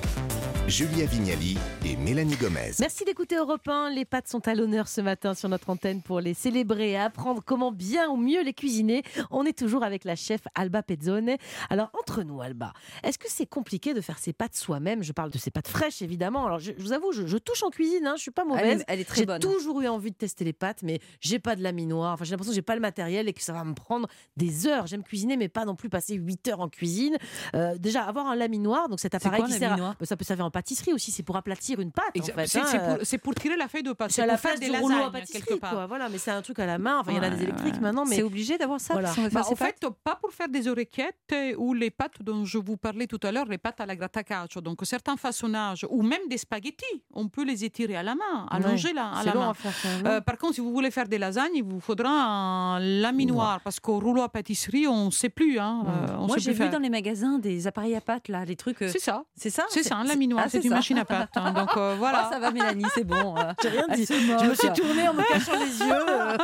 Julia 0.68 1.06
Vignali 1.06 1.58
et 1.86 1.98
Mélanie 1.98 2.36
Gomez. 2.38 2.72
Merci 2.80 3.04
d'écouter 3.04 3.36
Europe 3.36 3.68
1. 3.68 3.90
Les 3.92 4.06
pâtes 4.06 4.30
sont 4.30 4.48
à 4.48 4.56
l'honneur 4.56 4.88
ce 4.88 5.02
matin 5.02 5.34
sur 5.34 5.50
notre 5.50 5.70
antenne 5.70 6.02
pour 6.02 6.22
les 6.22 6.34
célébrer 6.34 6.92
et 6.92 6.98
apprendre 6.98 7.44
comment 7.46 7.72
bien 7.74 8.10
ou 8.10 8.16
mieux 8.16 8.42
les 8.44 8.54
cuisiner. 8.54 9.04
On 9.30 9.44
est 9.46 9.56
toujours 9.58 9.84
avec 9.84 10.06
la 10.06 10.16
chef 10.16 10.40
Alba 10.56 10.82
Pezzone. 10.82 11.36
Alors, 11.70 11.92
entre 12.00 12.24
nous, 12.24 12.42
Alba, 12.42 12.72
est-ce 13.04 13.20
que 13.20 13.28
c'est 13.30 13.46
compliqué 13.46 13.94
de 13.94 14.00
faire 14.00 14.18
ses 14.18 14.32
pâtes 14.32 14.56
soi-même? 14.56 15.04
Je 15.04 15.12
parle 15.12 15.32
de 15.32 15.38
ces 15.38 15.52
pâtes 15.52 15.68
fraîches, 15.68 16.02
évidemment. 16.02 16.46
Alors, 16.46 16.60
je, 16.60 16.72
je 16.78 16.82
vous 16.82 16.94
avoue, 16.94 17.12
je, 17.12 17.28
je 17.28 17.38
touche 17.38 17.62
en 17.64 17.70
cuisine, 17.70 18.08
hein, 18.08 18.14
je 18.16 18.22
suis 18.22 18.32
pas 18.32 18.44
Elle 18.44 18.48
mauvaise. 18.48 18.82
est, 18.82 18.86
elle 18.88 19.00
est 19.02 19.06
très 19.06 19.18
J'ai 19.18 19.26
bonne. 19.26 19.40
toujours 19.42 19.82
eu 19.82 19.88
envie 19.90 20.12
de 20.12 20.18
tester 20.18 20.46
les 20.46 20.54
pâtes, 20.54 20.82
mais 20.82 21.02
j'ai 21.20 21.40
pas 21.40 21.58
de 21.58 21.62
laminoir. 21.62 22.14
Enfin, 22.14 22.24
j'ai 22.24 22.32
l'impression 22.32 22.52
que 22.52 22.56
j'ai 22.56 22.62
pas 22.62 22.76
le 22.76 22.82
matériel 22.82 23.28
et 23.28 23.34
que 23.34 23.44
ça 23.44 23.52
va 23.54 23.66
me 23.66 23.74
prendre 23.74 24.08
des 24.38 24.66
heures. 24.66 24.88
J'aime 24.88 25.04
cuisiner, 25.04 25.36
mais 25.36 25.50
pas 25.50 25.66
non 25.66 25.76
plus 25.76 25.90
passer 25.90 26.16
8 26.16 26.48
heures 26.48 26.62
en 26.62 26.70
cuisine. 26.70 27.18
Euh, 27.54 27.78
déjà, 27.78 28.04
avoir 28.06 28.28
un 28.28 28.36
laminoir, 28.36 28.88
donc 28.88 29.02
cet 29.02 29.14
appareil 29.14 29.42
quoi, 29.42 29.48
qui 29.50 29.54
sert, 29.56 29.68
à- 29.68 29.76
laminoir? 29.76 29.96
Ça 30.04 30.16
peut 30.16 30.24
servir 30.26 30.46
en 30.46 30.53
pâtisserie 30.54 30.94
aussi. 30.94 31.12
C'est 31.12 31.24
pour 31.24 31.36
aplatir 31.36 31.80
une 31.82 31.92
pâte. 31.92 32.06
En 32.16 32.20
Exa- 32.22 32.34
fait, 32.34 32.48
C'est 32.48 32.60
hein, 32.60 32.98
c'est 33.04 33.18
pour, 33.18 33.36
tirer 33.36 33.58
la 33.58 33.68
feuille 33.68 33.84
de 33.84 33.92
pâte. 33.92 34.12
c'est 34.12 34.22
à 34.22 34.26
la 34.26 34.38
des 34.58 34.70
du 34.70 34.78
rouleau 34.78 34.96
à 35.04 35.12
pâtisserie, 35.12 35.42
quelque 35.44 35.60
part. 35.60 35.72
quoi. 35.74 35.86
Voilà, 35.88 36.08
mais 36.10 36.18
c'est 36.18 36.32
un 36.32 36.42
truc 36.42 36.60
à 36.60 36.66
la 36.66 36.78
main. 36.78 37.00
Enfin, 37.00 37.12
il 37.12 37.18
y 37.18 37.20
en 37.20 37.24
a 37.24 37.30
des 37.30 37.44
électriques 37.44 37.74
ouais. 37.76 37.80
maintenant, 37.82 38.06
mais 38.06 38.16
C'est 38.16 38.24
obligé 38.24 38.58
d'avoir 38.58 38.80
ça 38.80 38.94
Voilà. 38.94 39.12
Bah, 39.32 39.42
en 39.50 39.56
fait, 39.56 39.78
pâtes 39.80 39.94
pas 40.04 40.16
pour 40.16 40.32
faire 40.32 40.48
des 40.48 40.68
oreillettes 40.68 41.16
euh, 41.34 41.54
ou 41.58 41.74
les 41.74 41.90
pâtes 41.92 42.22
dont 42.22 42.46
je 42.46 42.58
vous 42.58 42.78
parlais 42.78 43.08
tout 43.08 43.20
à 43.24 43.32
l'heure, 43.32 43.46
les 43.46 43.58
pâtes 43.58 43.82
à 43.82 43.86
la 43.86 43.96
grattacaccio. 43.96 44.62
Donc, 44.62 44.80
certains 44.84 45.18
façonnages, 45.18 45.86
ou 45.90 46.02
même 46.04 46.22
des 46.30 46.38
spaghettis, 46.38 47.02
on 47.14 47.28
peut 47.28 47.44
les 47.44 47.66
étirer 47.66 47.96
à 47.96 48.04
la 48.04 48.16
main, 48.16 48.46
allonger 48.50 48.94
là, 48.94 49.12
à 49.14 49.24
la 49.24 49.34
main. 49.34 49.50
à 49.50 49.54
faire. 49.54 49.72
Euh, 50.06 50.22
par 50.22 50.38
contre, 50.38 50.56
si 50.56 50.62
vous 50.62 50.72
voulez 50.72 50.92
faire 50.92 51.08
des 51.08 51.18
lasagnes, 51.18 51.56
il 51.56 51.64
vous 51.64 51.80
faudra 51.80 52.10
un 52.10 52.80
laminoir 52.80 53.60
parce 53.62 53.80
qu'au 53.80 54.00
rouleau 54.00 54.22
à 54.22 54.30
pâtisserie, 54.30 54.88
on 54.88 55.06
ne 55.08 55.12
sait 55.12 55.30
plus. 55.30 55.58
Hein, 55.60 55.84
euh, 55.88 56.16
on 56.20 56.28
Moi, 56.28 56.38
j'ai 56.38 56.54
vu 56.54 56.70
dans 56.70 56.80
les 56.80 56.90
magasins 56.90 57.40
des 57.40 57.66
appareils 57.68 57.96
à 57.96 58.02
pâtes, 58.02 58.28
là, 58.28 58.46
les 58.46 58.56
trucs. 58.56 58.82
euh, 58.82 58.90
C'est 58.92 59.00
ça. 59.00 59.24
C'est 59.36 59.50
ça? 59.50 59.66
C'est 59.70 59.84
ça, 59.84 59.96
un 59.98 60.04
laminoir. 60.04 60.43
Ah, 60.46 60.50
c'est 60.50 60.58
une 60.64 60.70
ça. 60.70 60.76
machine 60.76 60.98
à 60.98 61.06
pâtes. 61.06 61.30
hein. 61.36 61.52
donc 61.52 61.70
euh, 61.78 61.96
voilà. 62.00 62.26
Ah, 62.26 62.30
ça 62.34 62.40
va, 62.40 62.52
Mélanie, 62.52 62.86
c'est 62.94 63.04
bon. 63.04 63.36
euh. 63.38 63.54
J'ai 63.62 63.70
rien 63.70 63.86
dit. 63.94 64.06
Je 64.08 64.46
me 64.50 64.56
suis 64.56 64.70
tournée 64.74 65.08
en 65.08 65.14
me 65.14 65.24
cachant 65.24 65.58
les 65.60 65.80
yeux. 65.80 66.10
euh. 66.10 66.38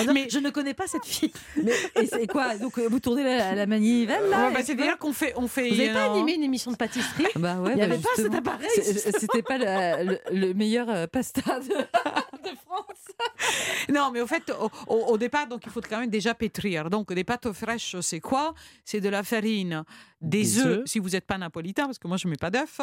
Non, 0.06 0.12
Mais- 0.14 0.28
je 0.30 0.38
ne 0.38 0.50
connais 0.50 0.74
pas 0.74 0.86
cette 0.86 1.04
fille. 1.04 1.32
Mais 1.62 1.72
et 2.00 2.06
c'est 2.06 2.26
quoi 2.26 2.56
Donc, 2.56 2.78
euh, 2.78 2.88
vous 2.88 3.00
tournez 3.00 3.22
la, 3.24 3.54
la 3.54 3.66
manivelle, 3.66 4.28
là 4.30 4.46
Ouais, 4.48 4.52
bah, 4.54 4.60
c'est 4.60 4.66
C'est-à-dire 4.74 4.98
qu'on 4.98 5.12
fait, 5.12 5.32
on 5.36 5.46
fait. 5.48 5.68
Vous 5.68 5.76
n'avez 5.76 5.92
pas 5.92 6.10
animé 6.12 6.34
une 6.34 6.42
émission 6.42 6.70
de 6.72 6.76
pâtisserie 6.76 7.26
Bah 7.36 7.56
ouais, 7.56 7.72
Il 7.72 7.74
n'y 7.74 7.80
bah 7.80 7.94
avait 7.94 7.98
pas 8.02 8.08
cet 8.16 8.34
appareil. 8.34 8.68
C'était 9.18 9.42
pas 9.42 9.58
le, 9.58 10.04
le- 10.32 10.38
le 10.48 10.54
meilleur 10.54 10.88
euh, 10.88 11.06
pasta 11.06 11.60
de, 11.60 11.68
de 12.50 12.56
France. 12.64 12.96
Non, 13.92 14.10
mais 14.12 14.20
au 14.20 14.26
fait, 14.26 14.50
au, 14.50 14.70
au- 14.92 15.06
au 15.12 15.18
départ, 15.18 15.46
donc 15.46 15.62
il 15.66 15.70
faut 15.72 15.80
quand 15.80 16.00
même 16.00 16.10
déjà 16.10 16.34
pétrir. 16.34 16.88
Donc, 16.90 17.12
des 17.12 17.24
pâtes 17.24 17.52
fraîches, 17.52 17.96
c'est 18.00 18.20
quoi? 18.20 18.54
C'est 18.84 19.00
de 19.00 19.08
la 19.08 19.22
farine, 19.22 19.84
des, 20.20 20.42
Des 20.42 20.58
œufs, 20.58 20.66
œufs. 20.66 20.82
si 20.86 20.98
vous 20.98 21.10
n'êtes 21.10 21.26
pas 21.26 21.38
napolitain, 21.38 21.86
parce 21.86 21.98
que 21.98 22.08
moi, 22.08 22.16
je 22.16 22.26
ne 22.26 22.30
mets 22.32 22.36
pas 22.36 22.50
d'œufs, 22.50 22.80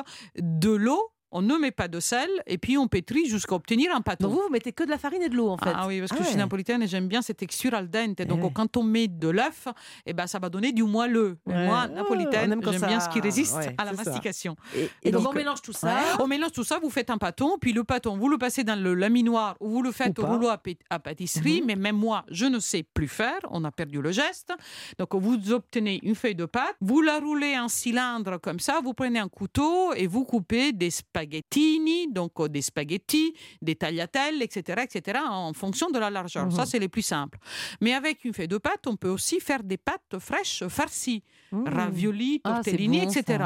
de 0.60 0.72
l'eau, 0.72 1.12
on 1.32 1.42
ne 1.42 1.56
met 1.58 1.72
pas 1.72 1.88
de 1.88 2.00
sel, 2.00 2.30
et 2.48 2.58
puis 2.58 2.78
on 2.78 2.88
pétrit 2.88 3.28
jusqu'à 3.28 3.56
obtenir 3.56 3.94
un 3.96 4.02
pâton. 4.02 4.28
Donc 4.28 4.38
vous, 4.38 4.44
vous 4.44 4.50
mettez 4.52 4.72
que 4.72 4.84
de 4.84 4.90
la 4.90 4.98
farine 4.98 5.22
et 5.22 5.30
de 5.30 5.36
l'eau, 5.36 5.50
en 5.50 5.58
fait. 5.58 5.72
Ah 5.74 5.86
oui, 5.88 6.00
parce 6.00 6.12
que 6.12 6.18
Ah 6.20 6.22
je 6.24 6.28
suis 6.28 6.36
ouais. 6.36 6.42
napolitaine 6.42 6.82
et 6.84 6.88
j'aime 6.88 7.08
bien 7.08 7.22
cette 7.22 7.38
texture 7.38 7.74
al 7.74 7.90
dente. 7.90 8.22
Donc, 8.24 8.44
ouais. 8.44 8.52
quand 8.54 8.76
on 8.78 8.84
met 8.84 9.08
de 9.08 9.30
l'œuf, 9.30 9.68
eh 10.06 10.14
ben, 10.14 10.28
ça 10.28 10.40
va 10.40 10.50
donner 10.50 10.72
du 10.72 10.84
moelleux. 10.84 11.38
Ouais. 11.46 11.66
Moi, 11.66 11.86
Oh, 11.90 11.94
napolitaine, 11.96 12.60
j'aime 12.64 12.80
ça- 12.80 12.88
bien 12.88 13.00
ce 13.00 13.10
qui 13.10 13.20
résiste 13.22 13.56
ouais, 13.56 13.76
à 13.78 13.86
la 13.86 13.94
mastication. 13.94 14.56
Et, 14.76 14.90
Et 15.04 15.12
donc, 15.12 15.24
donc, 15.24 15.32
on 15.32 15.36
mélange 15.36 15.62
tout 15.62 15.74
ça. 15.74 15.98
On 16.20 16.28
mélange 16.28 16.52
tout 16.52 16.64
ça, 16.64 16.80
vous 16.80 16.90
faites 16.90 17.10
un 17.10 17.18
pâton, 17.18 17.58
puis 17.60 17.74
le 17.74 17.84
pâton, 17.84 18.18
vous 18.18 18.30
le 18.30 18.38
passez 18.38 18.64
dans 18.64 18.80
le 18.82 18.94
laminoir 18.94 19.56
ou 19.60 19.70
vous 19.70 19.82
le 19.82 19.92
faites 19.92 20.18
au 20.20 20.26
rouleau 20.26 20.50
à, 20.50 20.56
pâ- 20.58 20.78
à 20.90 21.00
pâtisserie, 21.00 21.62
Mhm. 21.62 21.68
mais 21.68 21.76
même 21.76 21.96
moi, 21.98 22.26
je 22.32 22.46
ne 22.46 22.60
sais 22.60 22.84
plus 22.84 23.08
faire, 23.08 23.40
on 23.52 23.64
a 23.64 23.72
perdu 23.72 24.02
le 24.02 24.12
geste. 24.12 24.52
Donc 24.98 25.14
vous 25.16 25.52
obtenez 25.52 26.00
une 26.04 26.16
feuille 26.16 26.36
de 26.36 26.46
pâte, 26.46 26.76
vous 26.82 27.02
la 27.02 27.20
roulez 27.20 27.58
en 27.58 27.68
cylindre 27.68 28.38
comme 28.40 28.60
ça, 28.60 28.80
vous 28.84 28.94
prenez 28.94 29.20
un 29.20 29.28
couteau 29.30 29.94
et 29.94 30.08
vous 30.08 30.26
coupez 30.26 30.72
des 30.72 30.90
spaghettini, 31.20 32.08
donc 32.12 32.32
euh, 32.40 32.48
des 32.48 32.62
spaghettis, 32.62 33.34
des 33.62 33.76
tagliatelles, 33.76 34.42
etc., 34.42 34.84
etc., 34.84 35.20
en 35.30 35.54
fonction 35.54 35.90
de 35.90 36.00
la 36.00 36.10
largeur. 36.10 36.52
Ça, 36.52 36.66
c'est 36.66 36.80
les 36.80 36.88
plus 36.90 37.02
simples. 37.02 37.38
Mais 37.82 37.94
avec 37.94 38.24
une 38.26 38.34
feuille 38.34 38.48
de 38.48 38.58
pâte, 38.58 38.88
on 38.88 38.96
peut 38.96 39.10
aussi 39.10 39.40
faire 39.40 39.64
des 39.64 39.78
pâtes 39.78 40.18
fraîches 40.20 40.64
farcies, 40.68 41.24
ravioli, 41.66 42.42
Ah, 42.44 42.56
tortellini, 42.56 43.02
bon, 43.02 43.10
etc. 43.12 43.44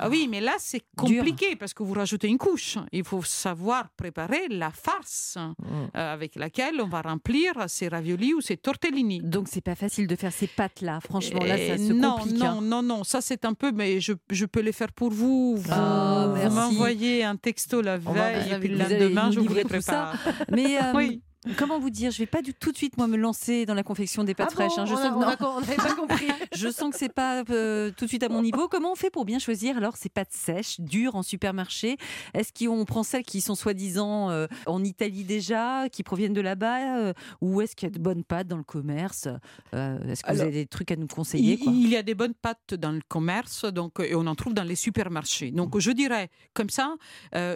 Ah 0.00 0.08
oui, 0.08 0.28
mais 0.30 0.40
là, 0.40 0.54
c'est 0.58 0.82
compliqué 0.96 1.56
parce 1.56 1.74
que 1.74 1.82
vous 1.82 1.94
rajoutez 1.94 2.28
une 2.28 2.38
couche. 2.38 2.78
Il 2.92 3.04
faut 3.04 3.22
savoir 3.22 3.88
préparer 3.96 4.48
la 4.48 4.70
farce 4.70 5.36
euh, 5.38 6.12
avec 6.14 6.36
laquelle 6.36 6.80
on 6.80 6.88
va 6.88 7.02
remplir 7.02 7.52
ces 7.68 7.88
raviolis 7.88 8.34
ou 8.34 8.40
ces 8.40 8.56
tortellini. 8.56 9.20
Donc 9.20 9.48
c'est 9.50 9.60
pas 9.60 9.74
facile 9.74 10.06
de 10.06 10.16
faire 10.16 10.32
ces 10.32 10.46
pâtes-là. 10.46 11.00
Franchement, 11.00 11.40
là, 11.44 11.56
ça 11.56 11.74
Et 11.74 11.78
se 11.78 11.92
non, 11.92 12.16
complique. 12.16 12.38
non, 12.38 12.46
hein. 12.46 12.60
non, 12.62 12.82
non, 12.82 13.04
ça 13.04 13.20
c'est 13.20 13.44
un 13.44 13.54
peu, 13.54 13.72
mais 13.72 14.00
je, 14.00 14.12
je 14.30 14.44
peux 14.46 14.60
les 14.60 14.72
faire 14.72 14.92
pour 14.92 15.10
vous. 15.10 15.56
Vous, 15.56 15.70
Ah, 15.72 16.26
vous 16.28 16.34
merci. 16.34 16.76
Un 17.22 17.36
texto 17.36 17.80
la 17.82 17.98
veille 17.98 18.52
et 18.52 18.58
puis 18.58 18.68
le 18.68 18.78
lendemain, 18.78 19.30
je 19.30 19.40
vous 19.40 19.54
les 19.54 19.64
prépare. 19.64 20.14
Mais 20.50 20.78
euh, 20.78 20.92
Oui. 20.94 21.22
Comment 21.56 21.78
vous 21.78 21.90
dire 21.90 22.10
Je 22.10 22.18
vais 22.18 22.26
pas 22.26 22.42
du 22.42 22.54
tout 22.54 22.72
de 22.72 22.76
suite 22.76 22.96
moi 22.96 23.06
me 23.06 23.16
lancer 23.16 23.66
dans 23.66 23.74
la 23.74 23.82
confection 23.82 24.24
des 24.24 24.34
pâtes 24.34 24.48
Ah 24.50 24.54
fraîches. 24.54 24.76
bon, 24.76 24.82
hein. 24.82 24.86
Je 24.86 24.94
on 24.94 24.96
sens 24.96 25.06
a- 25.06 25.10
que 25.10 25.14
on 25.14 25.20
non. 25.20 25.26
a- 25.28 25.56
on 25.56 25.60
n'avait 25.60 25.76
pas 25.76 25.94
compris. 25.94 26.26
Je 26.54 26.68
sens 26.70 26.90
que 26.92 26.98
c'est 26.98 27.12
pas 27.12 27.42
euh, 27.50 27.90
tout 27.96 28.04
de 28.04 28.08
suite 28.08 28.22
à 28.22 28.28
mon 28.28 28.42
niveau. 28.42 28.68
Comment 28.68 28.92
on 28.92 28.94
fait 28.94 29.10
pour 29.10 29.24
bien 29.24 29.38
choisir 29.38 29.76
alors 29.76 29.96
ces 29.96 30.08
pâtes 30.08 30.32
sèches, 30.32 30.80
dures 30.80 31.16
en 31.16 31.22
supermarché? 31.22 31.96
Est-ce 32.34 32.52
qu'on 32.52 32.84
prend 32.84 33.02
celles 33.02 33.22
qui 33.24 33.40
sont 33.40 33.54
soi-disant 33.54 34.30
euh, 34.30 34.46
en 34.66 34.84
Italie 34.84 35.24
déjà, 35.24 35.88
qui 35.90 36.02
proviennent 36.02 36.32
de 36.34 36.40
là-bas, 36.40 36.98
euh, 36.98 37.12
ou 37.40 37.60
est-ce 37.60 37.74
qu'il 37.74 37.86
y 37.88 37.92
a 37.92 37.94
de 37.94 37.98
bonnes 38.00 38.24
pâtes 38.24 38.46
dans 38.48 38.56
le 38.58 38.62
commerce? 38.64 39.26
Est-ce 39.72 40.22
que 40.22 40.32
vous 40.32 40.40
avez 40.40 40.50
des 40.52 40.66
trucs 40.66 40.90
à 40.90 40.96
nous 40.96 41.06
conseiller 41.06 41.54
Il, 41.54 41.58
quoi? 41.64 41.72
il 41.72 41.88
y 41.88 41.96
a 41.96 42.02
des 42.02 42.14
bonnes 42.14 42.34
pâtes 42.34 42.74
dans 42.74 42.92
le 42.92 43.00
commerce, 43.08 43.64
donc 43.64 43.98
et 44.00 44.14
on 44.14 44.26
en 44.26 44.34
trouve 44.34 44.54
dans 44.54 44.62
les 44.64 44.76
supermarchés. 44.76 45.50
Donc 45.50 45.78
je 45.78 45.90
dirais 45.90 46.28
comme 46.54 46.70
ça, 46.70 46.94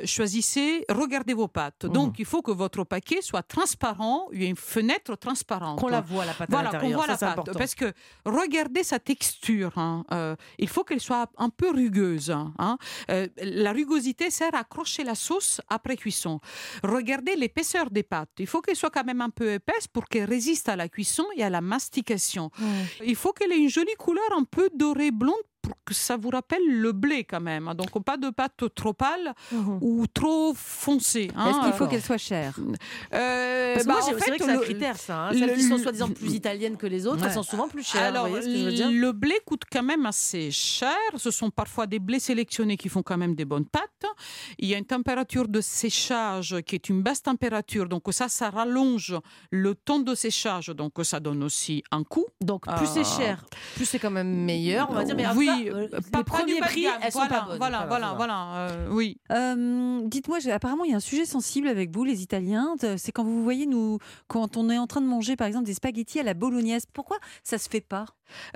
choisissez, 0.04 0.84
regardez 0.88 1.34
vos 1.34 1.48
pâtes. 1.48 1.84
Mmh. 1.84 1.88
Donc 1.88 2.18
il 2.18 2.24
faut 2.24 2.42
que 2.42 2.50
votre 2.50 2.84
paquet 2.84 3.20
soit 3.22 3.42
transparent, 3.42 3.75
il 4.32 4.42
y 4.42 4.46
a 4.46 4.48
une 4.48 4.56
fenêtre 4.56 5.16
transparente. 5.16 5.80
Qu'on 5.80 5.88
la 5.88 6.00
voit, 6.00 6.24
la 6.24 6.34
pâte 6.34 6.48
à 6.52 6.62
Voilà, 6.62 6.78
qu'on 6.78 6.90
voit 6.90 7.06
ça, 7.16 7.26
la 7.28 7.34
pâte. 7.34 7.56
Parce 7.58 7.74
que 7.74 7.92
regardez 8.24 8.82
sa 8.82 8.98
texture. 8.98 9.72
hein, 9.76 10.04
euh, 10.12 10.36
il 10.58 10.68
faut 10.68 10.84
qu'elle 10.84 11.00
soit 11.00 11.30
un 11.36 11.48
peu 11.50 11.70
rugueuse. 11.70 12.30
hein. 12.30 12.78
Euh, 13.10 13.26
la 13.38 13.72
rugosité 13.72 14.30
sert 14.30 14.54
à 14.54 14.58
accrocher 14.60 15.04
la 15.04 15.14
sauce 15.14 15.60
après 15.68 15.96
cuisson. 15.96 16.40
Regardez 16.82 17.36
l'épaisseur 17.36 17.90
des 17.90 18.02
pâtes. 18.02 18.30
Il 18.38 18.46
faut 18.46 18.60
qu'elle 18.60 18.76
soit 18.76 18.90
quand 18.90 19.04
même 19.04 19.20
un 19.20 19.30
peu 19.30 19.52
épaisse 19.52 19.86
pour 19.86 20.06
qu'elle 20.06 20.28
résiste 20.28 20.68
à 20.68 20.76
la 20.76 20.88
cuisson 20.88 21.24
et 21.36 21.42
à 21.44 21.50
la 21.50 21.60
mastication. 21.60 22.50
Il 23.04 23.16
faut 23.16 23.32
qu'elle 23.32 23.52
ait 23.52 23.58
une 23.58 23.68
jolie 23.68 23.94
couleur 23.98 24.24
un 24.36 24.44
peu 24.44 24.70
dorée 24.74 25.10
blonde 25.10 25.34
pour 25.66 25.76
que 25.84 25.94
ça 25.94 26.16
vous 26.16 26.30
rappelle 26.30 26.62
le 26.68 26.92
blé 26.92 27.24
quand 27.24 27.40
même. 27.40 27.72
Donc 27.76 28.00
pas 28.04 28.16
de 28.16 28.30
pâte 28.30 28.64
trop 28.74 28.92
pâle 28.92 29.34
Mhm. 29.50 29.78
ou 29.80 30.06
trop 30.06 30.54
foncée. 30.54 31.28
hein. 31.36 31.50
Est-ce 31.50 31.60
qu'il 31.64 31.72
faut 31.72 31.86
qu'elle 31.88 32.02
soit 32.02 32.18
chère 32.18 32.54
Euh, 33.12 33.74
Parce 33.74 33.82
que 33.84 33.88
bah, 33.88 33.94
moi, 33.94 34.02
en 34.02 34.06
j'ai- 34.06 34.14
c'est 34.14 34.20
fait, 34.24 34.30
vrai 34.30 34.38
que 34.38 34.44
c'est 34.44 34.50
un 34.52 34.58
critère, 34.60 34.96
ça. 34.96 35.16
hein. 35.18 35.32
le- 35.32 35.38
Celles 35.38 35.54
qui 35.56 35.62
sont 35.62 35.78
soi-disant 35.78 36.08
plus 36.10 36.32
italiennes 36.34 36.76
que 36.76 36.86
les 36.86 37.06
autres, 37.06 37.20
Ouais. 37.22 37.26
elles 37.28 37.34
sont 37.34 37.42
souvent 37.42 37.68
plus 37.68 37.82
chères. 37.86 38.02
Alors, 38.04 38.24
vous 38.26 38.30
voyez 38.30 38.46
ce 38.46 38.52
que 38.52 38.58
je 38.58 38.64
veux 38.64 38.72
dire 38.72 38.90
le 38.90 39.12
blé 39.12 39.34
coûte 39.44 39.62
quand 39.70 39.82
même 39.82 40.06
assez 40.06 40.50
cher. 40.50 40.94
Ce 41.16 41.30
sont 41.30 41.50
parfois 41.50 41.86
des 41.86 41.98
blés 41.98 42.20
sélectionnés 42.20 42.76
qui 42.76 42.88
font 42.88 43.02
quand 43.02 43.16
même 43.16 43.34
des 43.34 43.44
bonnes 43.44 43.66
pâtes. 43.66 43.82
Il 44.58 44.68
y 44.68 44.74
a 44.74 44.78
une 44.78 44.84
température 44.84 45.48
de 45.48 45.60
séchage 45.60 46.56
qui 46.66 46.74
est 46.76 46.88
une 46.88 47.02
basse 47.02 47.22
température. 47.22 47.88
Donc 47.88 48.02
ça, 48.10 48.28
ça 48.28 48.50
rallonge 48.50 49.14
le 49.50 49.74
temps 49.74 49.98
de 49.98 50.14
séchage. 50.14 50.68
Donc 50.68 50.92
ça 51.02 51.20
donne 51.20 51.42
aussi 51.42 51.82
un 51.90 52.04
coût. 52.04 52.26
Donc, 52.40 52.66
plus 52.76 52.86
c'est 52.86 53.00
Ah. 53.00 53.18
cher, 53.18 53.44
plus 53.74 53.84
c'est 53.86 53.98
quand 53.98 54.10
même 54.10 54.44
meilleur, 54.44 54.88
on 54.90 54.94
va 54.94 55.04
dire. 55.04 55.16
Mais 55.16 55.24
tout 55.24 55.28
oui, 55.64 55.70
euh, 55.72 55.88
pas- 56.12 56.22
prix, 56.24 56.82
gamme. 56.82 57.00
elles 57.02 57.12
sont 57.12 57.18
voilà, 57.18 57.34
pas 57.40 57.46
bonnes. 57.46 57.58
Voilà, 57.58 57.86
voilà, 57.86 58.12
voilà. 58.16 58.56
euh, 58.70 58.88
oui. 58.90 59.18
Euh, 59.30 60.00
Dites-moi, 60.04 60.38
j'ai- 60.38 60.52
apparemment, 60.52 60.84
il 60.84 60.90
y 60.90 60.94
a 60.94 60.98
un 60.98 61.00
sujet 61.00 61.24
sensible 61.24 61.68
avec 61.68 61.94
vous, 61.94 62.04
les 62.04 62.22
Italiens. 62.22 62.74
C'est 62.96 63.12
quand 63.12 63.24
vous 63.24 63.42
voyez, 63.42 63.66
nous, 63.66 63.98
quand 64.28 64.56
on 64.56 64.70
est 64.70 64.78
en 64.78 64.86
train 64.86 65.00
de 65.00 65.06
manger, 65.06 65.36
par 65.36 65.46
exemple, 65.46 65.66
des 65.66 65.74
spaghettis 65.74 66.20
à 66.20 66.22
la 66.22 66.34
bolognaise. 66.34 66.84
Pourquoi 66.92 67.18
ça 67.42 67.58
se 67.58 67.68
fait 67.68 67.80
pas? 67.80 68.06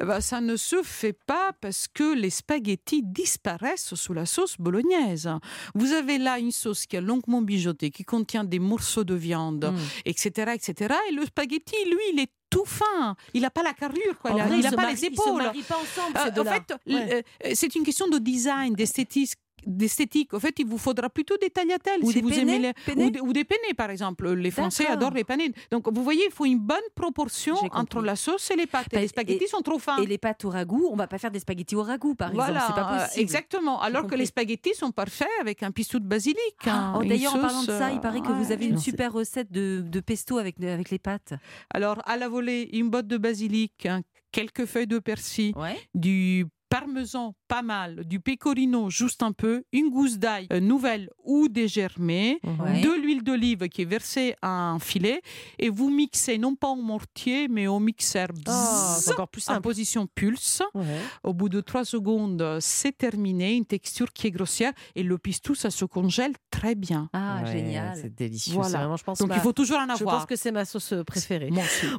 Eh 0.00 0.04
ben, 0.04 0.20
ça 0.20 0.40
ne 0.40 0.56
se 0.56 0.82
fait 0.82 1.12
pas 1.12 1.52
parce 1.60 1.86
que 1.86 2.14
les 2.14 2.30
spaghettis 2.30 3.02
disparaissent 3.04 3.94
sous 3.94 4.12
la 4.12 4.26
sauce 4.26 4.56
bolognaise. 4.58 5.30
Vous 5.74 5.92
avez 5.92 6.18
là 6.18 6.38
une 6.38 6.50
sauce 6.50 6.86
qui 6.86 6.96
est 6.96 7.00
longuement 7.00 7.40
bijotée, 7.42 7.90
qui 7.90 8.04
contient 8.04 8.44
des 8.44 8.58
morceaux 8.58 9.04
de 9.04 9.14
viande, 9.14 9.72
etc., 10.04 10.52
etc. 10.54 10.94
Et 11.10 11.14
le 11.14 11.24
spaghetti, 11.24 11.76
lui, 11.86 12.00
il 12.14 12.20
est 12.20 12.30
tout 12.50 12.64
fin. 12.66 13.14
Il 13.32 13.42
n'a 13.42 13.50
pas 13.50 13.62
la 13.62 13.72
carrure, 13.72 14.18
quoi. 14.20 14.32
Il 14.32 14.36
n'a 14.36 14.72
pas 14.72 14.90
les 14.90 14.92
Ils 14.92 14.98
se 14.98 15.06
épaules. 15.06 15.42
marient 15.42 15.62
pas 15.62 15.76
ensemble, 15.76 16.16
Euh, 16.18 16.42
en 16.42 16.44
fait, 16.44 16.74
Ouais. 16.86 17.24
euh, 17.46 17.50
c'est 17.54 17.74
une 17.76 17.84
question 17.84 18.08
de 18.08 18.18
design, 18.18 18.74
d'esthétique. 18.74 19.34
D'esthétique. 19.66 20.34
En 20.34 20.40
fait, 20.40 20.54
il 20.58 20.66
vous 20.66 20.78
faudra 20.78 21.08
plutôt 21.10 21.36
des 21.36 21.50
tagliatelles 21.50 22.00
Ou 22.02 22.08
si 22.10 22.16
des 22.16 22.20
vous 22.22 22.28
penne, 22.30 22.48
aimez 22.48 22.58
les 22.58 22.72
penne 22.72 23.02
ou, 23.02 23.10
des, 23.10 23.20
ou 23.20 23.32
des 23.32 23.44
penne, 23.44 23.58
par 23.76 23.90
exemple. 23.90 24.30
Les 24.32 24.50
Français 24.50 24.86
adorent 24.86 25.12
les 25.14 25.24
penne. 25.24 25.40
Donc, 25.70 25.92
vous 25.92 26.02
voyez, 26.02 26.24
il 26.26 26.32
faut 26.32 26.44
une 26.44 26.58
bonne 26.58 26.78
proportion 26.94 27.54
entre 27.72 28.02
la 28.02 28.16
sauce 28.16 28.50
et 28.50 28.56
les 28.56 28.66
pâtes. 28.66 28.86
Et 28.92 28.96
Bah, 28.96 29.00
les 29.02 29.08
spaghettis 29.08 29.44
et- 29.44 29.48
sont 29.48 29.60
trop 29.62 29.78
fins. 29.78 29.98
Et 29.98 30.06
les 30.06 30.18
pâtes 30.18 30.44
au 30.44 30.50
ragoût, 30.50 30.88
on 30.90 30.96
va 30.96 31.06
pas 31.06 31.18
faire 31.18 31.30
des 31.30 31.40
spaghettis 31.40 31.76
au 31.76 31.82
ragoût, 31.82 32.14
par 32.14 32.32
Voilà, 32.32 32.54
exemple. 32.54 32.72
C'est 32.76 32.80
pas 32.82 33.04
possible. 33.04 33.20
exactement. 33.22 33.80
Alors 33.80 34.06
que 34.06 34.14
les 34.14 34.26
spaghettis 34.26 34.74
sont 34.74 34.90
parfaits 34.92 35.28
avec 35.40 35.62
un 35.62 35.70
pistou 35.70 35.98
de 36.00 36.06
basilic. 36.06 36.38
hein, 36.66 36.94
Oh, 36.98 37.04
D'ailleurs, 37.04 37.34
en 37.34 37.40
parlant 37.40 37.62
de 37.62 37.66
ça, 37.66 37.90
il 37.92 38.00
paraît 38.00 38.20
que 38.20 38.32
vous 38.32 38.50
euh, 38.50 38.52
avez 38.54 38.66
une 38.66 38.78
super 38.78 39.12
recette 39.12 39.50
de, 39.50 39.82
de 39.86 40.00
pesto 40.00 40.38
avec, 40.38 40.62
avec 40.62 40.90
les 40.90 40.98
pâtes. 40.98 41.34
Alors, 41.72 42.00
à 42.06 42.16
la 42.16 42.28
volée, 42.28 42.68
une 42.72 42.88
botte 42.90 43.06
de 43.06 43.16
basilic, 43.18 43.86
hein, 43.86 44.02
quelques 44.32 44.66
feuilles 44.66 44.86
de 44.86 44.98
persil, 44.98 45.52
Ouais. 45.56 45.76
du 45.94 46.46
parmesan 46.70 47.34
pas 47.48 47.62
mal, 47.62 48.04
du 48.04 48.20
pecorino 48.20 48.88
juste 48.90 49.22
un 49.22 49.32
peu, 49.32 49.64
une 49.72 49.90
gousse 49.90 50.18
d'ail 50.18 50.46
euh, 50.52 50.60
nouvelle 50.60 51.10
ou 51.24 51.48
dégermée, 51.48 52.40
Ouais. 52.44 52.80
de 52.80 52.90
l'huile 53.02 53.22
d'olive 53.24 53.68
qui 53.68 53.82
est 53.82 53.86
versée 53.86 54.34
à 54.40 54.48
un 54.70 54.78
filet 54.78 55.20
et 55.58 55.68
vous 55.68 55.90
mixez 55.90 56.38
non 56.38 56.54
pas 56.54 56.68
au 56.68 56.76
mortier 56.76 57.48
mais 57.48 57.66
au 57.66 57.80
mixeur 57.80 58.28
bzzz, 58.32 59.10
encore 59.12 59.28
plus 59.28 59.48
en 59.50 59.60
position 59.60 60.06
pulse. 60.14 60.62
Ouais. 60.74 60.84
Au 61.24 61.34
bout 61.34 61.48
de 61.48 61.60
trois 61.60 61.84
secondes, 61.84 62.58
c'est 62.60 62.96
terminé, 62.96 63.56
une 63.56 63.66
texture 63.66 64.12
qui 64.12 64.28
est 64.28 64.30
grossière 64.30 64.72
et 64.94 65.02
le 65.02 65.18
pistou, 65.18 65.54
ça 65.56 65.70
se 65.70 65.84
congèle 65.84 66.34
très 66.50 66.74
bien. 66.76 67.08
Ah, 67.12 67.40
Ouais, 67.44 67.52
génial. 67.52 67.98
C'est 68.00 68.14
délicieux. 68.14 68.54
Voilà. 68.54 68.78
Vraiment, 68.78 68.96
je 68.96 69.04
pense, 69.04 69.18
Donc 69.18 69.28
ma- 69.28 69.36
il 69.36 69.40
faut 69.40 69.52
toujours 69.52 69.78
en 69.78 69.82
je 69.82 69.88
pense 69.88 70.00
avoir. 70.02 70.26
que 70.26 70.36
c'est 70.36 70.52
ma 70.52 70.64
sauce 70.64 70.92
euh, 70.92 71.02
préférée. 71.04 71.50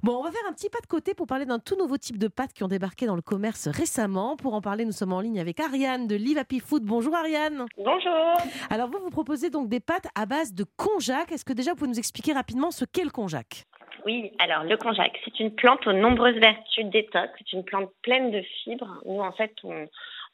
Bon, 0.03 0.17
on 0.19 0.23
va 0.23 0.31
faire 0.31 0.41
un 0.49 0.53
petit 0.53 0.69
pas 0.69 0.79
de 0.81 0.87
côté 0.87 1.13
pour 1.13 1.27
parler 1.27 1.45
d'un 1.45 1.59
tout 1.59 1.75
nouveau 1.77 1.97
type 1.97 2.17
de 2.17 2.27
pâtes 2.29 2.53
qui 2.53 2.63
ont 2.63 2.67
débarqué 2.69 3.05
dans 3.05 3.15
le 3.15 3.21
commerce 3.21 3.67
récemment. 3.67 4.35
Pour 4.37 4.53
en 4.53 4.60
parler, 4.61 4.85
nous 4.85 4.91
sommes 4.91 5.13
en 5.13 5.19
ligne 5.19 5.39
avec 5.39 5.59
Ariane 5.59 6.07
de 6.07 6.15
Live 6.15 6.37
Happy 6.37 6.59
Food. 6.59 6.83
Bonjour 6.83 7.15
Ariane. 7.15 7.65
Bonjour. 7.77 8.37
Alors 8.69 8.89
vous, 8.89 8.99
vous 8.99 9.09
proposez 9.09 9.49
donc 9.49 9.69
des 9.69 9.79
pâtes 9.79 10.07
à 10.15 10.25
base 10.25 10.53
de 10.53 10.63
konjac. 10.77 11.31
Est-ce 11.31 11.45
que 11.45 11.53
déjà 11.53 11.71
vous 11.71 11.77
pouvez 11.77 11.89
nous 11.89 11.99
expliquer 11.99 12.33
rapidement 12.33 12.71
ce 12.71 12.85
qu'est 12.85 13.03
le 13.03 13.09
konjac? 13.09 13.65
Oui, 14.05 14.31
alors 14.39 14.63
le 14.63 14.77
konjac, 14.77 15.19
c'est 15.25 15.39
une 15.39 15.53
plante 15.53 15.85
aux 15.85 15.93
nombreuses 15.93 16.37
vertus 16.37 16.85
détox. 16.85 17.31
C'est 17.37 17.53
une 17.53 17.63
plante 17.63 17.91
pleine 18.01 18.31
de 18.31 18.41
fibres. 18.63 19.01
Nous, 19.05 19.19
en 19.19 19.31
fait, 19.31 19.53
on, 19.63 19.87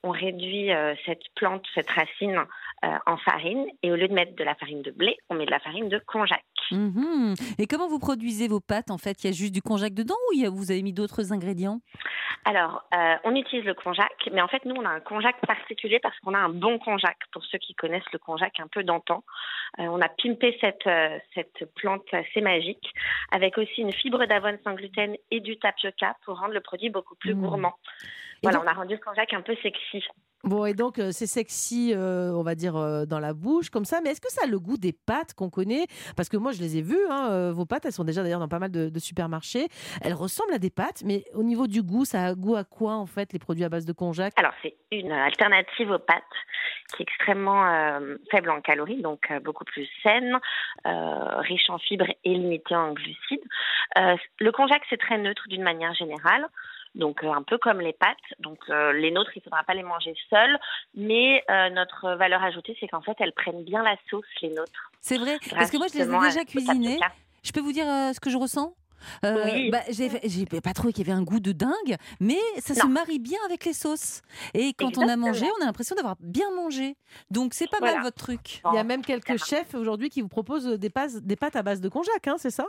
on 0.04 0.12
réduit 0.12 0.72
euh, 0.72 0.94
cette 1.06 1.24
plante, 1.36 1.66
cette 1.76 1.90
racine 1.90 2.38
euh, 2.86 2.88
en 3.06 3.18
farine. 3.18 3.66
Et 3.84 3.92
au 3.92 3.96
lieu 3.96 4.08
de 4.08 4.14
mettre 4.14 4.36
de 4.36 4.44
la 4.44 4.56
farine 4.56 4.82
de 4.82 4.92
blé, 4.92 5.18
on 5.30 5.36
met 5.36 5.46
de 5.46 5.52
la 5.52 5.60
farine 5.60 5.90
de 5.90 6.00
konjac. 6.00 6.44
Mhm. 6.72 7.34
Et 7.60 7.68
comment 7.68 7.88
vous 7.88 8.00
produisez 8.00 8.48
vos 8.48 8.60
pâtes 8.60 8.92
En 8.92 8.98
fait, 8.98 9.24
il 9.24 9.28
y 9.28 9.30
a 9.30 9.34
juste 9.34 9.54
du 9.54 9.62
konjac 9.62 9.94
dedans 9.94 10.16
ou 10.30 10.34
il 10.34 10.42
y 10.42 10.46
a- 10.46 10.50
vous 10.50 10.72
avez 10.72 10.82
mis 10.82 10.94
d'autres 10.94 11.32
ingrédients? 11.34 11.80
Alors, 12.46 12.84
euh, 12.94 13.16
on 13.26 13.36
utilise 13.36 13.66
le 13.66 13.74
konjac, 13.74 14.12
mais 14.32 14.42
en 14.42 14.48
fait, 14.48 14.64
nous, 14.66 14.76
on 14.76 14.86
a 14.86 14.90
un 14.90 15.00
konjac 15.02 15.36
particulier 15.46 16.00
parce 16.00 16.18
qu'on 16.20 16.34
a 16.34 16.38
un 16.40 16.50
bon 16.50 16.80
konjac. 16.80 17.18
Pour 17.34 17.44
ceux 17.46 17.58
qui 17.58 17.74
connaissent 17.76 18.10
le 18.14 18.20
konjac 18.20 18.60
un 18.60 18.68
peu 18.68 18.84
d'antan, 18.84 19.24
Euh, 19.80 19.84
on 19.84 20.02
a 20.02 20.08
pimpé 20.08 20.58
cette, 20.62 20.88
euh, 20.88 21.20
cette 21.36 21.66
plante 21.76 22.06
assez 22.14 22.40
magique 22.40 22.94
avec 23.32 23.58
aussi 23.58 23.82
une 23.82 23.92
fibre 23.92 24.26
d'avoine 24.26 24.58
sans 24.64 24.74
gluten 24.76 25.16
et 25.30 25.42
du 25.42 25.58
tapioca 25.60 26.16
pour 26.24 26.40
rendre 26.40 26.54
le 26.54 26.62
produit 26.62 26.90
beaucoup 26.90 27.16
plus 27.16 27.36
Mmh. 27.36 27.42
gourmand. 27.42 27.74
Et 27.92 28.40
Voilà, 28.44 28.60
donc- 28.60 28.68
on 28.68 28.72
a 28.72 28.74
rendu 28.74 28.94
le 28.94 29.00
konjac 29.02 29.34
un 29.34 29.42
peu 29.42 29.56
sexy. 29.62 30.04
Bon, 30.44 30.66
et 30.66 30.74
donc 30.74 31.00
euh, 31.00 31.12
c'est 31.12 31.26
sexy, 31.26 31.94
euh, 31.96 32.32
on 32.32 32.44
va 32.44 32.54
dire, 32.54 32.76
euh, 32.76 33.06
dans 33.06 33.20
la 33.20 33.34
bouche, 33.34 33.70
comme 33.70 33.86
ça. 33.86 34.02
Mais 34.02 34.12
est-ce 34.12 34.22
que 34.22 34.32
ça 34.32 34.42
a 34.46 34.48
le 34.48 34.60
goût 34.60 34.78
des 34.78 34.94
pâtes 34.94 35.34
qu'on 35.34 35.50
connaît? 35.50 35.88
Parce 36.16 36.30
que 36.30 36.38
moi, 36.38 36.52
je 36.52 36.62
les 36.62 36.78
ai 36.78 36.82
vues, 36.82 37.06
hein, 37.10 37.52
vos 37.52 37.66
pâtes, 37.66 37.86
elles 37.86 37.92
sont 37.92 38.04
déjà 38.04 38.22
d'ailleurs 38.22 38.40
dans 38.40 38.48
pas 38.48 38.60
mal 38.60 38.72
de, 38.72 38.90
de 38.90 39.00
supermarchés. 39.00 39.68
Elles 40.02 40.14
ressemblent 40.14 40.54
à 40.54 40.60
des 40.60 40.70
pâtes, 40.70 41.02
mais 41.04 41.26
au 41.34 41.44
niveau 41.44 41.66
du 41.68 41.82
goût, 41.82 42.06
ça 42.06 42.24
a 42.24 42.36
goût 42.36 42.56
à 42.56 42.64
quoi, 42.64 42.94
en 42.94 43.08
fait, 43.08 43.34
les 43.34 43.40
produits 43.40 43.64
à 43.64 43.70
base 43.70 43.86
de 43.86 43.94
konjac? 43.94 44.34
Alors, 44.38 44.54
c'est 44.62 44.76
une 44.92 45.12
alternative 45.12 45.90
aux 45.90 46.00
pâtes 46.00 46.24
qui 46.96 47.02
est 47.02 47.06
extrêmement 47.06 48.00
faible 48.32 48.50
en 48.50 48.62
calories, 48.62 49.02
donc 49.02 49.30
beaucoup 49.44 49.66
plus 49.66 49.90
saine, 50.04 50.38
riche 50.86 51.70
en 51.70 51.80
fibres 51.80 52.08
et 52.24 52.34
limitée 52.34 52.76
en 52.76 52.94
glucides. 52.94 53.44
Le 53.96 54.52
konjac, 54.52 54.82
c'est 54.90 54.98
très 54.98 55.18
neutre 55.18 55.44
d'une 55.50 55.64
manière 55.64 55.94
générale. 55.96 56.48
Donc 56.98 57.24
euh, 57.24 57.32
un 57.32 57.44
peu 57.44 57.58
comme 57.58 57.80
les 57.80 57.94
pâtes, 57.94 58.18
donc 58.40 58.58
euh, 58.70 58.92
les 58.92 59.12
nôtres, 59.12 59.32
il 59.36 59.40
ne 59.40 59.44
faudra 59.44 59.64
pas 59.64 59.74
les 59.76 59.84
manger 59.84 60.14
seuls, 60.30 60.58
mais 60.96 61.44
euh, 61.50 61.70
notre 61.70 62.16
valeur 62.16 62.44
ajoutée, 62.44 62.76
c'est 62.80 62.88
qu'en 62.88 63.02
fait, 63.02 63.16
elles 63.20 63.34
prennent 63.34 63.64
bien 63.64 63.84
la 63.84 63.96
sauce, 64.10 64.26
les 64.42 64.50
nôtres. 64.50 64.92
C'est 65.00 65.18
vrai 65.18 65.38
Parce 65.52 65.72
que 65.72 65.78
moi, 65.78 65.88
je 65.94 65.98
les 66.00 66.04
ai 66.12 66.20
déjà 66.20 66.44
cuisinées. 66.44 67.00
Je 67.44 67.52
peux 67.52 67.62
vous 67.62 67.72
dire 67.72 67.88
euh, 67.88 68.12
ce 68.14 68.20
que 68.20 68.30
je 68.30 68.38
ressens? 68.38 68.74
Euh, 69.24 69.46
Oui. 69.46 69.70
bah, 69.70 69.82
j'ai 69.92 70.10
pas 70.60 70.74
trouvé 70.74 70.92
qu'il 70.92 71.08
y 71.08 71.12
avait 71.12 71.18
un 71.18 71.22
goût 71.24 71.40
de 71.40 71.52
dingue, 71.52 71.96
mais 72.20 72.40
ça 72.58 72.74
se 72.74 72.88
marie 72.88 73.20
bien 73.20 73.38
avec 73.46 73.64
les 73.64 73.74
sauces. 73.74 74.24
Et 74.56 74.74
quand 74.74 74.98
on 74.98 75.08
a 75.08 75.16
mangé, 75.16 75.46
on 75.60 75.62
a 75.62 75.66
l'impression 75.68 75.96
d'avoir 75.96 76.16
bien 76.20 76.50
mangé. 76.50 76.96
Donc 77.30 77.54
c'est 77.54 77.70
pas 77.70 77.78
Voilà. 77.78 77.98
mal 77.98 78.04
votre 78.06 78.18
truc. 78.18 78.62
Il 78.72 78.76
y 78.76 78.80
a 78.80 78.84
même 78.84 79.04
quelques 79.06 79.38
chefs 79.38 79.76
aujourd'hui 79.76 80.10
qui 80.10 80.22
vous 80.22 80.28
proposent 80.28 80.66
des, 80.66 80.90
pâtes- 80.90 81.22
des 81.22 81.36
pâtes 81.36 81.56
à 81.56 81.62
base 81.62 81.80
de 81.80 81.90
konjac, 81.90 82.28
hein, 82.28 82.36
c'est 82.40 82.50
ça? 82.50 82.66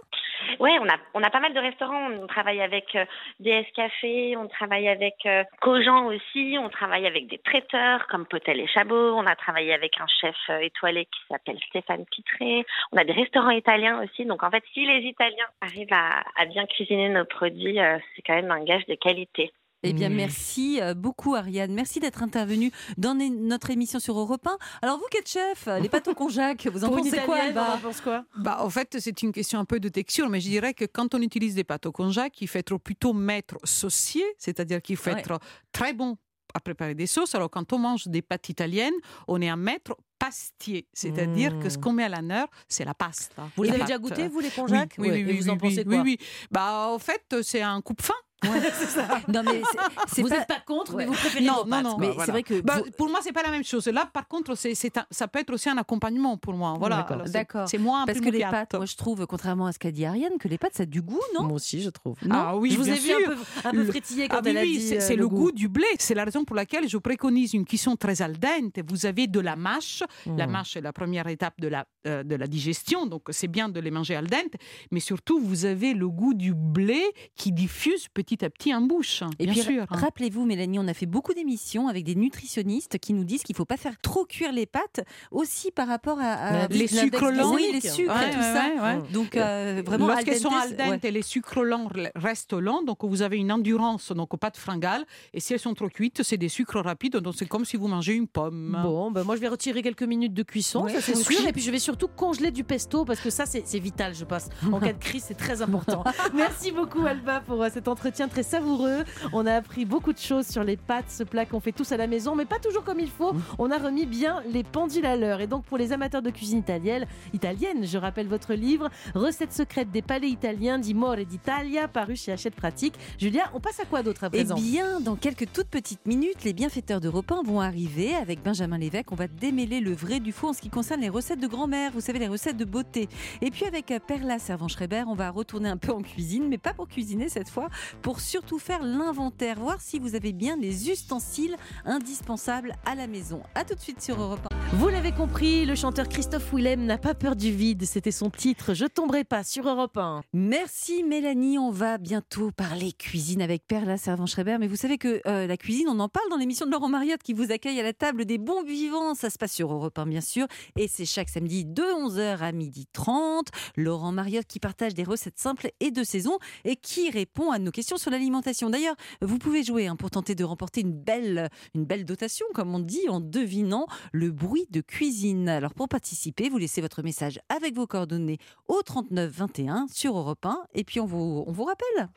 Ouais, 0.61 0.77
on 0.81 0.89
a, 0.89 0.97
on 1.15 1.23
a 1.23 1.31
pas 1.31 1.41
mal 1.41 1.53
de 1.55 1.61
restaurants. 1.61 2.11
On 2.11 2.27
travaille 2.27 2.61
avec 2.61 2.95
euh, 2.95 3.05
DS 3.41 3.67
Café, 3.75 4.37
on 4.37 4.49
travaille 4.49 4.89
avec 4.89 5.15
euh, 5.27 5.45
Cogent 5.61 6.07
aussi, 6.07 6.57
on 6.59 6.69
travaille 6.69 7.07
avec 7.07 7.29
des 7.29 7.39
traiteurs 7.39 8.07
comme 8.09 8.27
Potel 8.27 8.61
et 8.61 8.67
Chabot, 8.67 9.15
on 9.15 9.27
a 9.27 9.37
travaillé 9.37 9.73
avec 9.73 10.01
un 10.01 10.07
chef 10.21 10.37
euh, 10.51 10.59
étoilé 10.61 11.05
qui 11.07 11.21
s'appelle 11.29 11.59
Stéphane 11.69 12.05
Pitré, 12.07 12.65
on 12.93 12.97
a 12.97 13.05
des 13.05 13.13
restaurants 13.13 13.51
italiens 13.51 14.03
aussi. 14.03 14.25
Donc 14.25 14.43
en 14.43 14.51
fait, 14.51 14.65
si 14.73 14.85
les 14.87 15.07
Italiens 15.07 15.47
arrivent 15.61 15.93
à, 15.93 16.25
à 16.37 16.47
bien 16.47 16.67
cuisiner 16.67 17.09
nos 17.09 17.25
produits, 17.25 17.81
euh, 17.81 17.99
c'est 18.15 18.23
quand 18.23 18.35
même 18.35 18.51
un 18.51 18.65
gage 18.65 18.87
de 18.87 18.95
qualité. 18.95 19.53
Eh 19.85 19.93
bien, 19.93 20.09
Mmh. 20.09 20.15
merci 20.15 20.81
euh, 20.81 20.95
beaucoup, 20.95 21.35
Ariane. 21.37 21.73
Merci 21.73 22.01
d'être 22.01 22.23
intervenue 22.23 22.73
dans 22.97 23.15
notre 23.15 23.71
émission 23.71 24.01
sur 24.01 24.19
Europe 24.19 24.45
1. 24.47 24.59
Alors, 24.83 24.99
vous 24.99 25.05
qui 25.11 25.19
êtes 25.19 25.29
chef, 25.29 25.69
les 25.81 25.89
pâtes 25.89 26.09
au 26.09 26.15
konjac, 26.15 26.67
vous 26.67 26.85
en 26.85 26.89
pensez 26.91 27.11
quoi, 27.11 27.37
Italienne, 27.37 27.47
Alba 27.59 27.69
on 27.71 27.75
en 27.77 27.79
pense 27.79 28.01
quoi? 28.01 28.25
Bah, 28.37 28.59
en 28.61 28.71
fait, 28.71 28.97
c'est 28.99 29.23
une 29.23 29.31
question 29.33 29.61
un 29.61 29.65
peu 29.65 29.79
de 29.79 29.89
texture, 29.89 30.29
mais 30.29 30.41
je 30.41 30.49
dirais 30.49 30.75
que 30.75 30.85
quand 30.85 31.15
on 31.15 31.23
utilise 31.23 31.55
des 31.55 31.65
pâtes 31.65 31.87
au 31.87 31.93
konjac, 31.93 32.41
il 32.41 32.49
faut 32.49 32.59
être 32.59 32.77
plutôt 32.79 33.13
maître 33.13 33.57
saucier, 33.65 34.25
c'est-à-dire 34.37 34.83
qu'il 34.83 34.97
faut 34.97 35.11
Ouais. 35.11 35.21
être 35.21 35.39
très 35.73 35.93
bon 35.93 36.17
à 36.55 36.61
préparer 36.61 36.95
des 36.97 37.07
sauces. 37.07 37.35
Alors, 37.37 37.49
quand 37.51 37.73
on 37.73 37.79
mange 37.79 38.09
des 38.09 38.23
pâtes 38.23 38.49
italiennes, 38.49 38.95
on 39.29 39.41
est 39.41 39.49
un 39.49 39.57
maître 39.57 39.97
pastier, 40.19 40.89
c'est-à-dire 40.93 41.57
que 41.61 41.69
ce 41.69 41.79
Mm. 41.79 41.81
qu'on 41.81 41.93
met 41.93 42.03
à 42.05 42.09
l'honneur, 42.09 42.49
c'est 42.69 42.85
la 42.85 42.95
pasta. 42.95 43.49
Vous 43.55 43.63
La 43.63 43.71
l'avez 43.73 43.85
déjà 43.85 43.99
goûté, 43.99 44.27
vous, 44.27 44.41
les 44.41 44.49
Oui, 44.49 44.55
konjac 44.57 44.95
oui, 44.99 45.11
oui, 45.13 45.25
oui, 45.25 45.37
vous 45.39 45.49
en 45.51 45.53
oui, 45.53 45.59
pensez 45.59 45.85
oui, 45.87 45.95
quoi? 45.95 46.03
Oui. 46.03 46.19
Bah, 46.51 46.89
en 46.89 46.99
fait, 46.99 47.37
c'est 47.43 47.63
un 47.63 47.81
coupe-fin. 47.81 48.15
Non, 49.29 49.43
mais 49.45 49.63
c'est- 50.09 50.23
Vous 50.23 50.29
pas... 50.29 50.39
n'êtes 50.39 50.49
pas 50.49 50.61
contre, 50.67 50.95
mais 50.97 51.07
vous 51.07 51.13
préférez 51.13 51.45
Non, 51.45 51.55
vos 51.57 51.65
non, 51.65 51.71
pâtes. 51.71 51.85
non. 51.85 51.97
Mais 51.99 52.11
c'est 52.25 52.31
vrai 52.31 52.43
que... 52.43 52.61
Bah, 52.61 52.81
vous- 52.85 52.91
pour 52.93 53.09
moi, 53.09 53.21
c'est 53.23 53.33
pas 53.33 53.43
la 53.43 53.51
même 53.51 53.65
chose. 53.65 53.87
Là, 53.89 54.09
par 54.13 54.27
contre, 54.29 54.55
c'est, 54.55 54.75
ça 54.75 55.29
peut 55.29 55.39
être 55.41 55.53
aussi 55.53 55.69
un 55.69 55.77
accompagnement 55.77 56.37
pour 56.37 56.55
moi. 56.55 56.75
Voilà. 56.79 57.07
D'accord. 57.27 57.69
C'est- 57.69 57.79
moins 57.79 58.03
un 58.03 58.07
Parce 58.07 58.21
que 58.21 58.29
les 58.31 58.41
pâtes, 58.41 58.75
moi 58.75 58.87
je 58.87 58.97
trouve, 58.97 59.27
contrairement 59.27 59.67
à 59.67 59.73
ce 59.73 59.79
qu'a 59.79 59.91
dit 59.93 60.05
Ariane, 60.05 60.37
que 60.39 60.49
les 60.49 60.59
pâtes 60.59 60.75
ça 60.75 60.83
a 60.83 60.87
du 60.87 61.01
goût, 61.03 61.21
non? 61.35 61.45
Moi 61.45 61.53
aussi, 61.55 61.81
je 61.81 61.91
trouve. 61.91 62.17
Non? 62.25 62.35
Ah 62.37 62.57
oui, 62.57 62.71
je 62.73 62.77
vous 62.79 62.85
bien 62.85 62.95
ai 62.95 62.99
vu 62.99 63.13
un 63.13 63.27
peu, 63.27 63.37
un 63.65 63.71
peu 63.71 63.77
Le- 63.77 63.85
frétiller 63.87 64.29
quand 64.29 64.37
Ah 64.39 64.41
oui, 64.45 64.51
elle 64.51 64.59
a 64.59 64.63
oui, 64.63 64.79
dit 64.79 64.89
c'est, 64.89 64.97
euh, 64.99 65.01
c'est 65.01 65.17
le 65.17 65.29
goût 65.29 65.53
du 65.53 65.69
blé. 65.69 65.85
C'est 65.99 66.15
la 66.15 66.25
raison 66.25 66.45
pour 66.45 66.57
laquelle 66.57 66.89
je 66.89 66.97
préconise 66.99 67.55
une 67.55 67.65
cuisson 67.65 67.97
très 67.97 68.21
al 68.23 68.39
dente. 68.39 68.79
Vous 68.89 69.07
avez 69.07 69.27
de 69.27 69.41
la 69.41 69.57
mâche. 69.57 70.03
La 70.27 70.47
Mmh. 70.47 70.51
mâche 70.51 70.77
est 70.77 70.81
la 70.81 70.93
première 70.93 71.27
étape 71.29 71.55
de 71.61 71.69
la, 71.69 71.87
euh, 72.07 72.23
de 72.25 72.35
la 72.35 72.47
digestion, 72.47 73.07
donc 73.07 73.23
c'est 73.31 73.49
bien 73.49 73.69
de 73.69 73.79
les 73.81 73.91
manger 73.91 74.17
al 74.17 74.27
dente. 74.27 74.55
Mais 74.91 75.01
surtout, 75.01 75.39
vous 75.41 75.65
avez 75.65 75.95
le 75.95 76.09
goût 76.09 76.35
du 76.35 76.55
blé 76.55 77.03
qui 77.37 77.53
diffuse 77.53 78.09
petit 78.13 78.28
à 78.43 78.51
petit 78.51 78.75
en 78.75 78.81
bouche. 78.81 79.23
Et 79.39 79.45
bien 79.47 79.53
puis, 79.55 79.63
sûr. 79.63 79.83
hein. 79.83 79.87
rappelez-vous, 79.91 80.45
Mélanie, 80.45 80.79
on 80.79 80.87
a 80.89 80.95
fait 80.95 81.07
beaucoup 81.07 81.35
d'émissions 81.35 81.89
avec 81.89 82.05
des 82.05 82.15
nutritionnistes 82.15 82.99
qui 82.99 83.13
nous 83.13 83.25
disent 83.25 83.43
qu'il 83.43 83.55
ne 83.55 83.59
faut 83.59 83.65
pas 83.65 83.77
faire 83.77 83.99
trop 84.01 84.25
cuire 84.25 84.53
les 84.53 84.67
pâtes, 84.67 85.01
aussi 85.31 85.71
par 85.71 85.89
rapport 85.89 86.19
à, 86.21 86.67
les 86.69 86.87
sucres 86.87 87.31
lents. 87.31 87.55
Oui, 87.55 87.65
les 87.73 87.81
sucres 87.81 88.15
Ouais, 88.15 88.29
et 88.29 88.31
tout 88.33 88.39
ouais, 88.39 88.43
ça. 88.43 88.69
ouais, 88.75 88.81
ouais. 88.99 89.03
Donc, 89.13 89.37
euh, 89.37 89.83
vraiment, 89.85 90.09
Lorsqu'elles 90.09 90.35
al 90.35 90.41
sont 90.41 90.51
al 90.55 90.77
dente, 90.77 91.03
ouais. 91.03 91.11
les 91.11 91.23
sucres 91.23 91.63
lents 91.63 91.89
re- 91.89 92.11
restent 92.15 92.53
lents, 92.55 92.83
donc 92.83 93.05
vous 93.05 93.23
avez 93.23 93.37
une 93.37 93.53
endurance, 93.53 94.13
donc 94.13 94.37
pas 94.39 94.51
de 94.51 94.57
fringales. 94.57 95.05
Et 95.35 95.41
si 95.41 95.53
elles 95.53 95.59
sont 95.61 95.75
trop 95.75 95.89
cuites, 95.89 96.23
c'est 96.23 96.37
des 96.37 96.49
sucres 96.49 96.81
rapides, 96.81 97.17
donc 97.17 97.35
c'est 97.37 97.47
comme 97.47 97.65
si 97.65 97.77
vous 97.77 97.89
mangez 97.89 98.15
une 98.15 98.27
pomme. 98.29 98.79
Bon, 98.83 99.11
ben 99.11 99.23
moi 99.25 99.37
je 99.37 99.41
vais 99.41 99.49
retirer 99.49 99.83
quelques 99.83 100.03
minutes 100.03 100.35
de 100.35 100.43
cuisson, 100.43 100.85
Ouais, 100.85 100.93
ça 100.95 101.01
c'est 101.01 101.15
sûr. 101.15 101.47
Et 101.47 101.53
puis 101.53 101.63
je 101.63 101.71
vais 101.71 101.79
surtout 101.79 102.09
congeler 102.09 102.51
du 102.51 102.65
pesto 102.65 103.05
parce 103.05 103.21
que 103.21 103.31
ça 103.31 103.47
c'est 103.47 103.63
c'est 103.67 103.79
vital, 103.79 104.15
je 104.15 104.25
pense. 104.25 104.49
En 104.73 104.81
cas 104.81 104.93
de 104.93 104.99
crise, 104.99 105.25
c'est 105.29 105.37
très 105.37 105.63
important. 105.63 106.03
Merci 106.35 106.73
beaucoup 106.73 107.05
Alba 107.07 107.41
pour 107.41 107.63
euh, 107.63 107.69
cet 107.73 107.87
entretien 107.89 108.18
très 108.27 108.43
savoureux. 108.43 109.05
On 109.33 109.47
a 109.47 109.55
appris 109.55 109.85
beaucoup 109.85 110.13
de 110.13 110.19
choses 110.19 110.47
sur 110.49 110.65
les 110.65 110.77
pâtes, 110.77 111.11
ce 111.11 111.23
plat 111.23 111.47
qu'on 111.47 111.61
fait 111.61 111.73
tous 111.73 111.93
à 111.93 111.97
la 111.97 112.09
maison, 112.09 112.35
mais 112.35 112.47
pas 112.47 112.59
toujours 112.59 112.83
comme 112.83 112.99
il 112.99 113.11
faut. 113.11 113.35
On 113.59 113.71
a 113.71 113.79
remis 113.79 114.07
bien 114.07 114.43
les 114.51 114.65
pendules 114.65 115.07
à 115.07 115.17
l'heure. 115.17 115.41
Et 115.41 115.47
donc 115.47 115.65
pour 115.65 115.79
les 115.79 115.93
amateurs 115.93 116.23
de 116.23 116.31
cuisine 116.31 116.59
italienne, 116.59 117.07
italienne, 117.33 117.87
je 117.87 117.99
rappelle 117.99 118.27
votre 118.27 118.55
livre 118.55 118.89
Recettes 119.15 119.53
secrètes 119.53 119.91
des 119.91 120.03
palais 120.03 120.29
italiens 120.29 120.79
d'Imore 120.79 121.19
d'Italia, 121.29 121.89
paru 121.89 122.17
chez 122.17 122.33
Hachette 122.33 122.55
Pratique. 122.55 122.95
Julia, 123.19 123.51
on 123.55 123.61
passe 123.61 123.81
à 123.81 123.85
quoi 123.85 124.03
d'autre 124.03 124.25
à 124.25 124.29
Eh 124.29 124.39
présent 124.39 124.55
bien, 124.55 125.01
dans 125.01 125.17
quelques 125.17 125.53
toutes 125.53 125.69
petites 125.69 126.07
minutes, 126.07 126.45
les 126.45 126.53
bienfaiteurs 126.53 127.01
d'Europe 127.01 127.31
1 127.31 127.43
vont 127.43 127.61
arriver 127.61 128.15
avec 128.15 128.43
Benjamin 128.43 128.79
Lévesque. 128.79 129.13
On 129.13 129.17
va 129.17 129.29
démêler 129.29 129.81
le 129.81 129.93
vrai 129.93 130.21
du 130.21 130.33
faux 130.33 130.49
en 130.49 130.53
ce 130.53 130.61
qui 130.61 130.71
concerne 130.71 131.01
les 131.01 131.09
recettes 131.09 131.41
de 131.41 131.47
grand-mère, 131.47 131.93
vous 131.93 132.01
savez, 132.01 132.19
les 132.19 132.29
recettes 132.29 132.57
de 132.57 132.65
beauté. 132.65 133.09
Et 133.43 133.51
puis 133.51 133.65
avec 133.65 133.93
Perla 134.07 134.39
Servan-Schreiber, 134.39 135.05
on 135.07 135.15
va 135.15 135.31
retourner 135.31 135.69
un 135.69 135.77
peu 135.77 135.93
en 135.93 136.03
cuisine, 136.03 136.49
mais 136.49 136.59
pas 136.59 136.73
pour 136.73 136.89
cuisiner 136.89 137.29
cette 137.29 137.49
fois, 137.49 137.69
pour 138.03 138.08
surtout 138.17 138.59
faire 138.59 138.83
l'inventaire, 138.83 139.59
voir 139.59 139.81
si 139.81 139.99
vous 139.99 140.15
avez 140.15 140.33
bien 140.33 140.57
les 140.57 140.91
ustensiles 140.91 141.57
indispensables 141.85 142.75
à 142.87 142.95
la 142.95 143.07
maison. 143.07 143.43
A 143.55 143.65
tout 143.65 143.75
de 143.75 143.81
suite 143.81 144.01
sur 144.01 144.21
Europe 144.21 144.41
1. 144.48 144.48
Vous 144.75 144.89
l'avez 144.89 145.13
compris, 145.13 145.65
le 145.65 145.75
chanteur 145.75 146.11
Christophe 146.11 146.53
Willem 146.53 146.85
n'a 146.85 146.99
pas 146.99 147.15
peur 147.15 147.37
du 147.37 147.51
vide. 147.51 147.85
C'était 147.87 148.11
son 148.11 148.29
titre 148.29 148.75
Je 148.75 148.85
tomberai 148.85 149.25
pas 149.25 149.43
sur 149.43 149.67
Europe 149.67 149.97
1. 149.97 150.21
Merci 150.35 151.05
Mélanie, 151.05 151.57
on 151.59 151.71
va 151.71 151.97
bientôt 151.97 152.51
parler 152.51 152.93
cuisine 152.93 153.41
avec 153.41 153.67
Perla 153.67 153.97
Servan-Schreiber. 153.97 154.59
Mais 154.61 154.67
vous 154.67 154.77
savez 154.77 154.99
que 154.99 155.23
euh, 155.27 155.47
la 155.47 155.57
cuisine, 155.57 155.89
on 155.89 155.99
en 156.01 156.11
parle 156.11 156.29
dans 156.29 156.37
l'émission 156.37 156.67
de 156.67 156.71
Laurent 156.71 156.91
Mariotte 156.91 157.23
qui 157.23 157.33
vous 157.33 157.51
accueille 157.51 157.81
à 157.81 157.83
la 157.83 157.95
table 157.95 158.27
des 158.27 158.37
bons 158.37 158.63
vivants. 158.63 159.15
Ça 159.15 159.31
se 159.31 159.39
passe 159.39 159.55
sur 159.55 159.73
Europe 159.73 159.99
1 159.99 160.05
bien 160.05 160.21
sûr. 160.21 160.47
Et 160.77 160.87
c'est 160.87 161.07
chaque 161.07 161.31
samedi 161.31 161.65
de 161.65 161.83
11h 161.83 162.37
à 162.41 162.53
12h30. 162.53 163.47
Laurent 163.79 164.13
Mariotte 164.13 164.47
qui 164.47 164.61
partage 164.61 164.93
des 164.93 165.05
recettes 165.05 165.39
simples 165.39 165.71
et 165.81 165.91
de 165.91 166.05
saison 166.05 166.39
et 166.67 166.77
qui 166.77 167.09
répond 167.09 167.51
à 167.53 167.59
nos 167.59 167.71
questions 167.71 167.97
sur 167.97 168.11
l'alimentation. 168.11 168.69
D'ailleurs, 168.69 168.97
vous 169.23 169.39
pouvez 169.39 169.63
jouer 169.63 169.87
hein, 169.87 169.97
pour 169.97 170.11
tenter 170.11 170.35
de 170.35 170.45
remporter 170.45 170.83
une 170.83 170.93
belle, 170.93 171.49
une 171.75 171.87
belle 171.87 172.05
dotation, 172.05 172.45
comme 172.53 172.75
on 172.75 172.81
dit, 172.81 173.09
en 173.09 173.21
devinant 173.21 173.87
le 174.13 174.31
bruit 174.31 174.58
de 174.71 174.81
cuisine. 174.81 175.49
Alors 175.49 175.75
pour 175.75 175.89
participer, 175.89 176.49
vous 176.49 176.59
laissez 176.59 176.81
votre 176.81 177.03
message 177.03 177.41
avec 177.49 177.75
vos 177.75 177.87
coordonnées 177.87 178.39
au 178.69 178.83
39 178.83 179.31
21 179.31 179.87
sur 179.93 180.17
Europe 180.17 180.45
1 180.45 180.65
et 180.75 180.85
puis 180.85 181.01
on 181.01 181.07
vous, 181.07 181.45
on 181.47 181.53
vous 181.53 181.65
rappelle. 181.65 182.09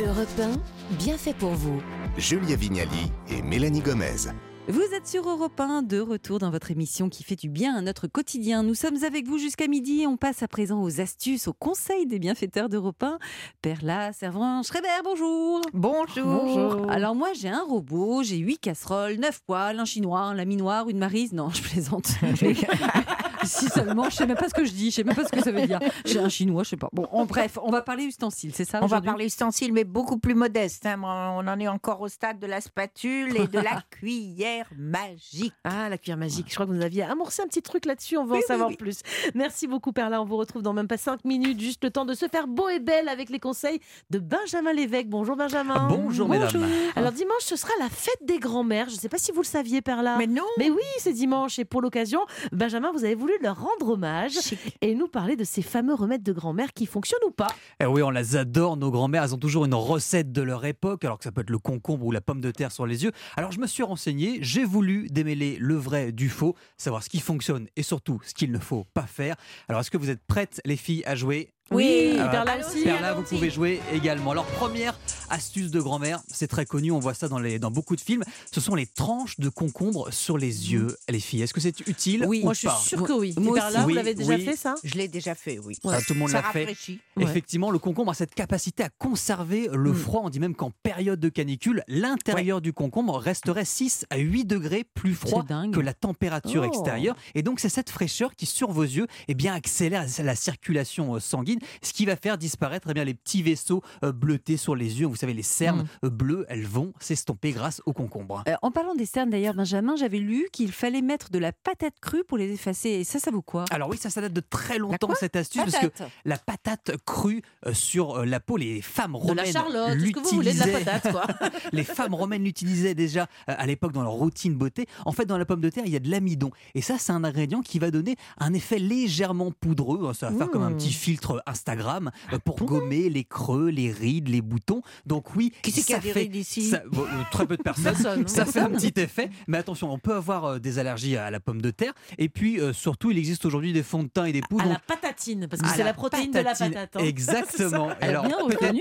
Europe 0.00 0.28
1, 0.40 0.96
bien 0.96 1.16
fait 1.16 1.34
pour 1.34 1.52
vous. 1.52 1.80
Julia 2.16 2.56
Vignali 2.56 3.10
et 3.30 3.42
Mélanie 3.42 3.80
Gomez. 3.80 4.30
Vous 4.68 4.82
êtes 4.96 5.06
sur 5.06 5.28
Europe 5.28 5.60
1, 5.60 5.82
de 5.82 6.00
retour 6.00 6.40
dans 6.40 6.50
votre 6.50 6.72
émission 6.72 7.08
qui 7.08 7.22
fait 7.22 7.36
du 7.36 7.48
bien 7.48 7.76
à 7.76 7.82
notre 7.82 8.08
quotidien. 8.08 8.64
Nous 8.64 8.74
sommes 8.74 8.96
avec 9.04 9.24
vous 9.24 9.38
jusqu'à 9.38 9.68
midi 9.68 10.02
et 10.02 10.06
on 10.08 10.16
passe 10.16 10.42
à 10.42 10.48
présent 10.48 10.82
aux 10.82 11.00
astuces, 11.00 11.46
aux 11.46 11.52
conseils 11.52 12.04
des 12.04 12.18
bienfaiteurs 12.18 12.68
d'Europe 12.68 13.00
1. 13.00 13.20
Perla, 13.62 14.12
Servant, 14.12 14.64
Schreiber, 14.64 14.88
bonjour 15.04 15.60
Bonjour. 15.72 16.90
Alors 16.90 17.14
moi 17.14 17.28
j'ai 17.32 17.48
un 17.48 17.62
robot, 17.62 18.24
j'ai 18.24 18.38
8 18.38 18.58
casseroles, 18.58 19.14
9 19.20 19.40
poêles, 19.46 19.78
un 19.78 19.84
chinois, 19.84 20.20
un 20.20 20.34
laminoir, 20.34 20.88
une 20.88 20.98
marise. 20.98 21.32
Non, 21.32 21.48
je 21.50 21.62
plaisante. 21.62 22.08
si 23.46 23.68
seulement, 23.68 24.10
je 24.10 24.16
sais 24.16 24.26
même 24.26 24.36
pas 24.36 24.48
ce 24.48 24.54
que 24.54 24.64
je 24.64 24.72
dis, 24.72 24.90
je 24.90 24.96
sais 24.96 25.04
même 25.04 25.14
pas 25.14 25.24
ce 25.24 25.30
que 25.32 25.42
ça 25.42 25.50
veut 25.50 25.66
dire. 25.66 25.78
J'ai 26.04 26.18
un 26.18 26.28
chinois, 26.28 26.62
je 26.62 26.70
sais 26.70 26.76
pas. 26.76 26.88
Bon, 26.92 27.06
en 27.10 27.24
bref, 27.26 27.58
on 27.62 27.70
va 27.70 27.82
parler 27.82 28.04
ustensiles, 28.04 28.52
c'est 28.54 28.64
ça 28.64 28.80
On 28.82 28.86
va 28.86 29.00
parler 29.00 29.26
ustensiles, 29.26 29.72
mais 29.72 29.84
beaucoup 29.84 30.18
plus 30.18 30.34
modeste. 30.34 30.86
hein. 30.86 31.00
On 31.02 31.46
en 31.46 31.58
est 31.60 31.68
encore 31.68 32.00
au 32.00 32.08
stade 32.08 32.38
de 32.38 32.46
la 32.46 32.60
spatule 32.60 33.36
et 33.36 33.46
de 33.46 33.58
la 33.58 33.82
cuillère 33.90 34.68
magique. 34.76 35.52
Ah, 35.64 35.88
la 35.88 35.98
cuillère 35.98 36.16
magique. 36.18 36.46
Je 36.48 36.54
crois 36.54 36.66
que 36.66 36.72
vous 36.72 36.82
aviez 36.82 37.02
amorcé 37.02 37.42
un 37.42 37.46
petit 37.46 37.62
truc 37.62 37.84
là-dessus. 37.86 38.16
On 38.16 38.24
va 38.24 38.36
en 38.36 38.40
savoir 38.40 38.70
plus. 38.76 39.00
Merci 39.34 39.66
beaucoup, 39.66 39.92
Perla. 39.92 40.20
On 40.20 40.24
vous 40.24 40.36
retrouve 40.36 40.62
dans 40.62 40.72
même 40.72 40.88
pas 40.88 40.96
5 40.96 41.24
minutes. 41.24 41.60
Juste 41.60 41.82
le 41.84 41.90
temps 41.90 42.04
de 42.04 42.14
se 42.14 42.26
faire 42.28 42.46
beau 42.46 42.68
et 42.68 42.78
belle 42.80 43.08
avec 43.08 43.30
les 43.30 43.38
conseils 43.38 43.80
de 44.10 44.18
Benjamin 44.18 44.72
Lévesque. 44.72 45.08
Bonjour, 45.08 45.36
Benjamin. 45.36 45.88
Bonjour, 45.88 46.28
mesdames. 46.28 46.50
Alors, 46.96 47.12
dimanche, 47.12 47.42
ce 47.42 47.56
sera 47.56 47.72
la 47.80 47.88
fête 47.88 48.18
des 48.24 48.38
grands-mères. 48.38 48.88
Je 48.88 48.94
ne 48.94 49.00
sais 49.00 49.08
pas 49.08 49.18
si 49.18 49.32
vous 49.32 49.40
le 49.42 49.46
saviez, 49.46 49.82
Perla. 49.82 50.16
Mais 50.18 50.26
non 50.26 50.44
Mais 50.58 50.70
oui, 50.70 50.82
c'est 50.98 51.12
dimanche. 51.12 51.58
Et 51.58 51.64
pour 51.64 51.80
l'occasion, 51.82 52.20
Benjamin, 52.52 52.90
vous 52.92 53.04
avez 53.04 53.14
voulu 53.14 53.32
leur 53.42 53.60
rendre 53.60 53.90
hommage 53.90 54.34
et 54.80 54.94
nous 54.94 55.08
parler 55.08 55.36
de 55.36 55.44
ces 55.44 55.62
fameux 55.62 55.94
remèdes 55.94 56.22
de 56.22 56.32
grand-mère 56.32 56.72
qui 56.72 56.86
fonctionnent 56.86 57.20
ou 57.26 57.30
pas. 57.30 57.48
Eh 57.80 57.86
oui, 57.86 58.02
on 58.02 58.10
les 58.10 58.36
adore, 58.36 58.76
nos 58.76 58.90
grands-mères, 58.90 59.24
elles 59.24 59.34
ont 59.34 59.38
toujours 59.38 59.64
une 59.64 59.74
recette 59.74 60.32
de 60.32 60.42
leur 60.42 60.64
époque, 60.64 61.04
alors 61.04 61.18
que 61.18 61.24
ça 61.24 61.32
peut 61.32 61.42
être 61.42 61.50
le 61.50 61.58
concombre 61.58 62.06
ou 62.06 62.12
la 62.12 62.20
pomme 62.20 62.40
de 62.40 62.50
terre 62.50 62.72
sur 62.72 62.86
les 62.86 63.04
yeux. 63.04 63.12
Alors 63.36 63.52
je 63.52 63.60
me 63.60 63.66
suis 63.66 63.82
renseigné, 63.82 64.38
j'ai 64.40 64.64
voulu 64.64 65.08
démêler 65.08 65.56
le 65.60 65.74
vrai 65.74 66.12
du 66.12 66.28
faux, 66.28 66.54
savoir 66.76 67.02
ce 67.02 67.08
qui 67.08 67.20
fonctionne 67.20 67.68
et 67.76 67.82
surtout 67.82 68.20
ce 68.24 68.34
qu'il 68.34 68.52
ne 68.52 68.58
faut 68.58 68.84
pas 68.94 69.06
faire. 69.06 69.36
Alors 69.68 69.80
est-ce 69.80 69.90
que 69.90 69.98
vous 69.98 70.10
êtes 70.10 70.24
prêtes, 70.26 70.60
les 70.64 70.76
filles, 70.76 71.02
à 71.06 71.14
jouer? 71.14 71.52
Oui, 71.72 72.16
Ah, 72.20 72.28
Perla 72.28 72.58
aussi. 72.58 72.84
Perla, 72.84 73.14
vous 73.14 73.22
pouvez 73.22 73.50
jouer 73.50 73.80
également. 73.92 74.30
Alors, 74.30 74.44
première 74.46 74.96
astuce 75.30 75.72
de 75.72 75.80
grand-mère, 75.80 76.20
c'est 76.28 76.46
très 76.46 76.64
connu, 76.64 76.92
on 76.92 77.00
voit 77.00 77.12
ça 77.14 77.26
dans, 77.28 77.40
les, 77.40 77.58
dans 77.58 77.72
beaucoup 77.72 77.96
de 77.96 78.00
films, 78.00 78.22
ce 78.52 78.60
sont 78.60 78.76
les 78.76 78.86
tranches 78.86 79.40
de 79.40 79.48
concombre 79.48 80.12
sur 80.12 80.38
les 80.38 80.72
yeux, 80.72 80.96
les 81.08 81.18
filles. 81.18 81.42
Est-ce 81.42 81.52
que 81.52 81.60
c'est 81.60 81.80
utile 81.88 82.24
Oui. 82.28 82.40
ou 82.40 82.44
Moi, 82.44 82.54
je 82.54 82.60
suis 82.60 82.68
sûre 82.88 83.02
que 83.02 83.12
oui. 83.12 83.34
Moi 83.36 83.54
Perla, 83.56 83.82
vous 83.82 83.88
l'avez 83.88 84.10
Oui, 84.10 84.14
déjà 84.16 84.34
oui. 84.36 84.44
fait, 84.44 84.54
ça 84.56 84.76
Je 84.84 84.94
l'ai 84.94 85.08
déjà 85.08 85.34
fait, 85.34 85.58
oui. 85.58 85.76
Ah, 85.84 85.98
Tout 86.06 86.14
le 86.14 86.20
monde 86.20 86.28
Ça 86.30 86.40
l'a 86.42 86.52
fait. 86.52 86.60
rafraîchit. 86.60 87.00
Ouais. 87.16 87.24
Effectivement, 87.24 87.72
le 87.72 87.80
concombre 87.80 88.12
a 88.12 88.14
cette 88.14 88.34
capacité 88.34 88.84
à 88.84 88.88
conserver 88.88 89.68
le 89.72 89.90
Mm. 89.90 89.94
froid. 89.96 90.20
On 90.24 90.30
dit 90.30 90.38
même 90.40 90.54
qu'en 90.54 90.70
période 90.84 91.18
de 91.18 91.28
canicule, 91.28 91.82
l'intérieur 91.88 92.60
du 92.60 92.72
concombre 92.72 93.16
resterait 93.18 93.64
6 93.64 94.06
à 94.10 94.18
8 94.18 94.44
degrés 94.44 94.84
plus 94.94 95.14
froid 95.14 95.44
que 95.72 95.80
la 95.80 95.94
température 95.94 96.62
Oh. 96.64 96.68
extérieure. 96.68 97.16
Et 97.34 97.42
donc, 97.42 97.58
c'est 97.58 97.68
cette 97.68 97.90
fraîcheur 97.90 98.36
qui, 98.36 98.46
sur 98.46 98.70
vos 98.70 98.82
yeux, 98.84 99.08
eh 99.26 99.34
bien, 99.34 99.52
accélère 99.52 100.06
la 100.22 100.36
circulation 100.36 101.16
euh, 101.16 101.20
sanguine 101.20 101.55
ce 101.82 101.92
qui 101.92 102.06
va 102.06 102.16
faire 102.16 102.38
disparaître 102.38 102.88
eh 102.90 102.94
bien, 102.94 103.04
les 103.04 103.14
petits 103.14 103.42
vaisseaux 103.42 103.82
euh, 104.04 104.12
bleutés 104.12 104.56
sur 104.56 104.74
les 104.74 105.00
yeux. 105.00 105.06
Vous 105.06 105.16
savez, 105.16 105.34
les 105.34 105.42
cernes 105.42 105.82
Mm. 106.02 106.06
euh, 106.06 106.10
bleues, 106.10 106.46
elles 106.48 106.66
vont 106.66 106.92
s'estomper 107.00 107.52
grâce 107.52 107.82
au 107.86 107.92
concombre. 107.92 108.42
Euh, 108.48 108.54
en 108.62 108.70
parlant 108.70 108.94
des 108.94 109.06
cernes 109.06 109.30
d'ailleurs, 109.30 109.54
Benjamin, 109.54 109.96
j'avais 109.96 110.18
lu 110.18 110.46
qu'il 110.52 110.72
fallait 110.72 111.02
mettre 111.02 111.30
de 111.30 111.38
la 111.38 111.52
patate 111.52 111.94
crue 112.00 112.24
pour 112.24 112.38
les 112.38 112.52
effacer. 112.52 112.88
Et 112.90 113.04
ça, 113.04 113.18
ça 113.18 113.30
vaut 113.30 113.42
quoi? 113.42 113.64
Alors 113.70 113.88
oui, 113.90 113.96
ça, 113.98 114.10
ça 114.10 114.20
date 114.20 114.32
de 114.32 114.40
très 114.40 114.78
longtemps 114.78 115.10
cette 115.18 115.36
astuce 115.36 115.62
parce 115.62 115.78
que 115.78 115.92
la 116.24 116.38
patate 116.38 116.92
crue 117.04 117.42
sur 117.72 118.24
la 118.24 118.40
peau, 118.40 118.56
les 118.56 118.80
femmes 118.82 119.12
De 119.12 119.16
romaines 119.18 119.36
la 119.46 119.52
charlotte, 119.52 119.98
tout 119.98 120.06
ce 120.06 120.10
que 120.12 120.20
vous 120.20 120.28
voulez, 120.36 120.52
de 120.54 120.58
la 120.58 120.66
patate, 120.68 121.10
quoi? 121.12 121.26
les 121.72 121.84
femmes 121.84 122.14
romaines 122.14 122.44
l'utilisaient 122.44 122.94
déjà 122.94 123.26
à 123.46 123.66
l'époque 123.66 123.92
dans 123.92 124.02
leur 124.02 124.12
routine 124.12 124.54
beauté. 124.54 124.86
En 125.04 125.12
fait, 125.12 125.26
dans 125.26 125.38
la 125.38 125.44
pomme 125.44 125.60
de 125.60 125.68
terre, 125.70 125.84
il 125.86 125.92
y 125.92 125.96
a 125.96 126.00
de 126.00 126.10
l'amidon. 126.10 126.50
Et 126.74 126.82
ça, 126.82 126.96
c'est 126.98 127.12
un 127.12 127.24
ingrédient 127.24 127.60
qui 127.62 127.78
va 127.78 127.90
donner 127.90 128.16
un 128.38 128.52
effet 128.54 128.78
légèrement 128.78 129.50
poudreux. 129.52 130.12
Ça 130.14 130.30
va 130.30 130.36
faire 130.36 130.50
comme 130.50 130.62
un 130.62 130.70
Mmh. 130.70 130.76
petit 130.78 130.92
filtre 130.92 131.42
Instagram 131.46 132.10
euh, 132.32 132.38
pour 132.38 132.56
gommer 132.56 133.08
les 133.08 133.24
creux, 133.24 133.68
les 133.68 133.90
rides, 133.92 134.28
les 134.28 134.42
boutons. 134.42 134.82
Donc 135.06 135.34
oui, 135.36 135.52
Qui 135.62 135.70
c'est 135.70 135.82
qui 135.82 135.92
a 135.94 135.96
ça 135.96 136.02
des 136.02 136.12
fait- 136.12 136.20
rides 136.20 136.36
ici 136.36 136.70
ça- 136.70 136.82
bon, 136.90 137.02
euh, 137.02 137.22
Très 137.30 137.46
peu 137.46 137.56
de 137.56 137.62
personnes. 137.62 137.84
Personne. 137.84 138.28
ça 138.28 138.44
fait 138.44 138.60
un 138.60 138.70
petit 138.70 138.92
effet. 139.00 139.30
Mais 139.46 139.58
attention, 139.58 139.90
on 139.92 139.98
peut 139.98 140.14
avoir 140.14 140.44
euh, 140.44 140.58
des 140.58 140.78
allergies 140.78 141.16
à 141.16 141.30
la 141.30 141.40
pomme 141.40 141.60
de 141.62 141.70
terre. 141.70 141.92
Et 142.18 142.28
puis, 142.28 142.60
euh, 142.60 142.72
surtout, 142.72 143.10
il 143.10 143.18
existe 143.18 143.44
aujourd'hui 143.44 143.72
des 143.72 143.82
fonds 143.82 144.02
de 144.02 144.08
teint 144.08 144.24
et 144.24 144.32
des 144.32 144.40
poudres. 144.42 144.64
À 144.64 144.68
la 144.68 144.78
patatine, 144.78 145.46
parce 145.48 145.62
que 145.62 145.68
c'est 145.68 145.78
la, 145.78 145.84
la 145.86 145.94
protéine 145.94 146.30
patatine. 146.30 146.68
de 146.68 146.74
la 146.74 146.80
patate. 146.86 147.02
hein. 147.02 147.06
Exactement. 147.06 147.88
Alors, 148.00 148.24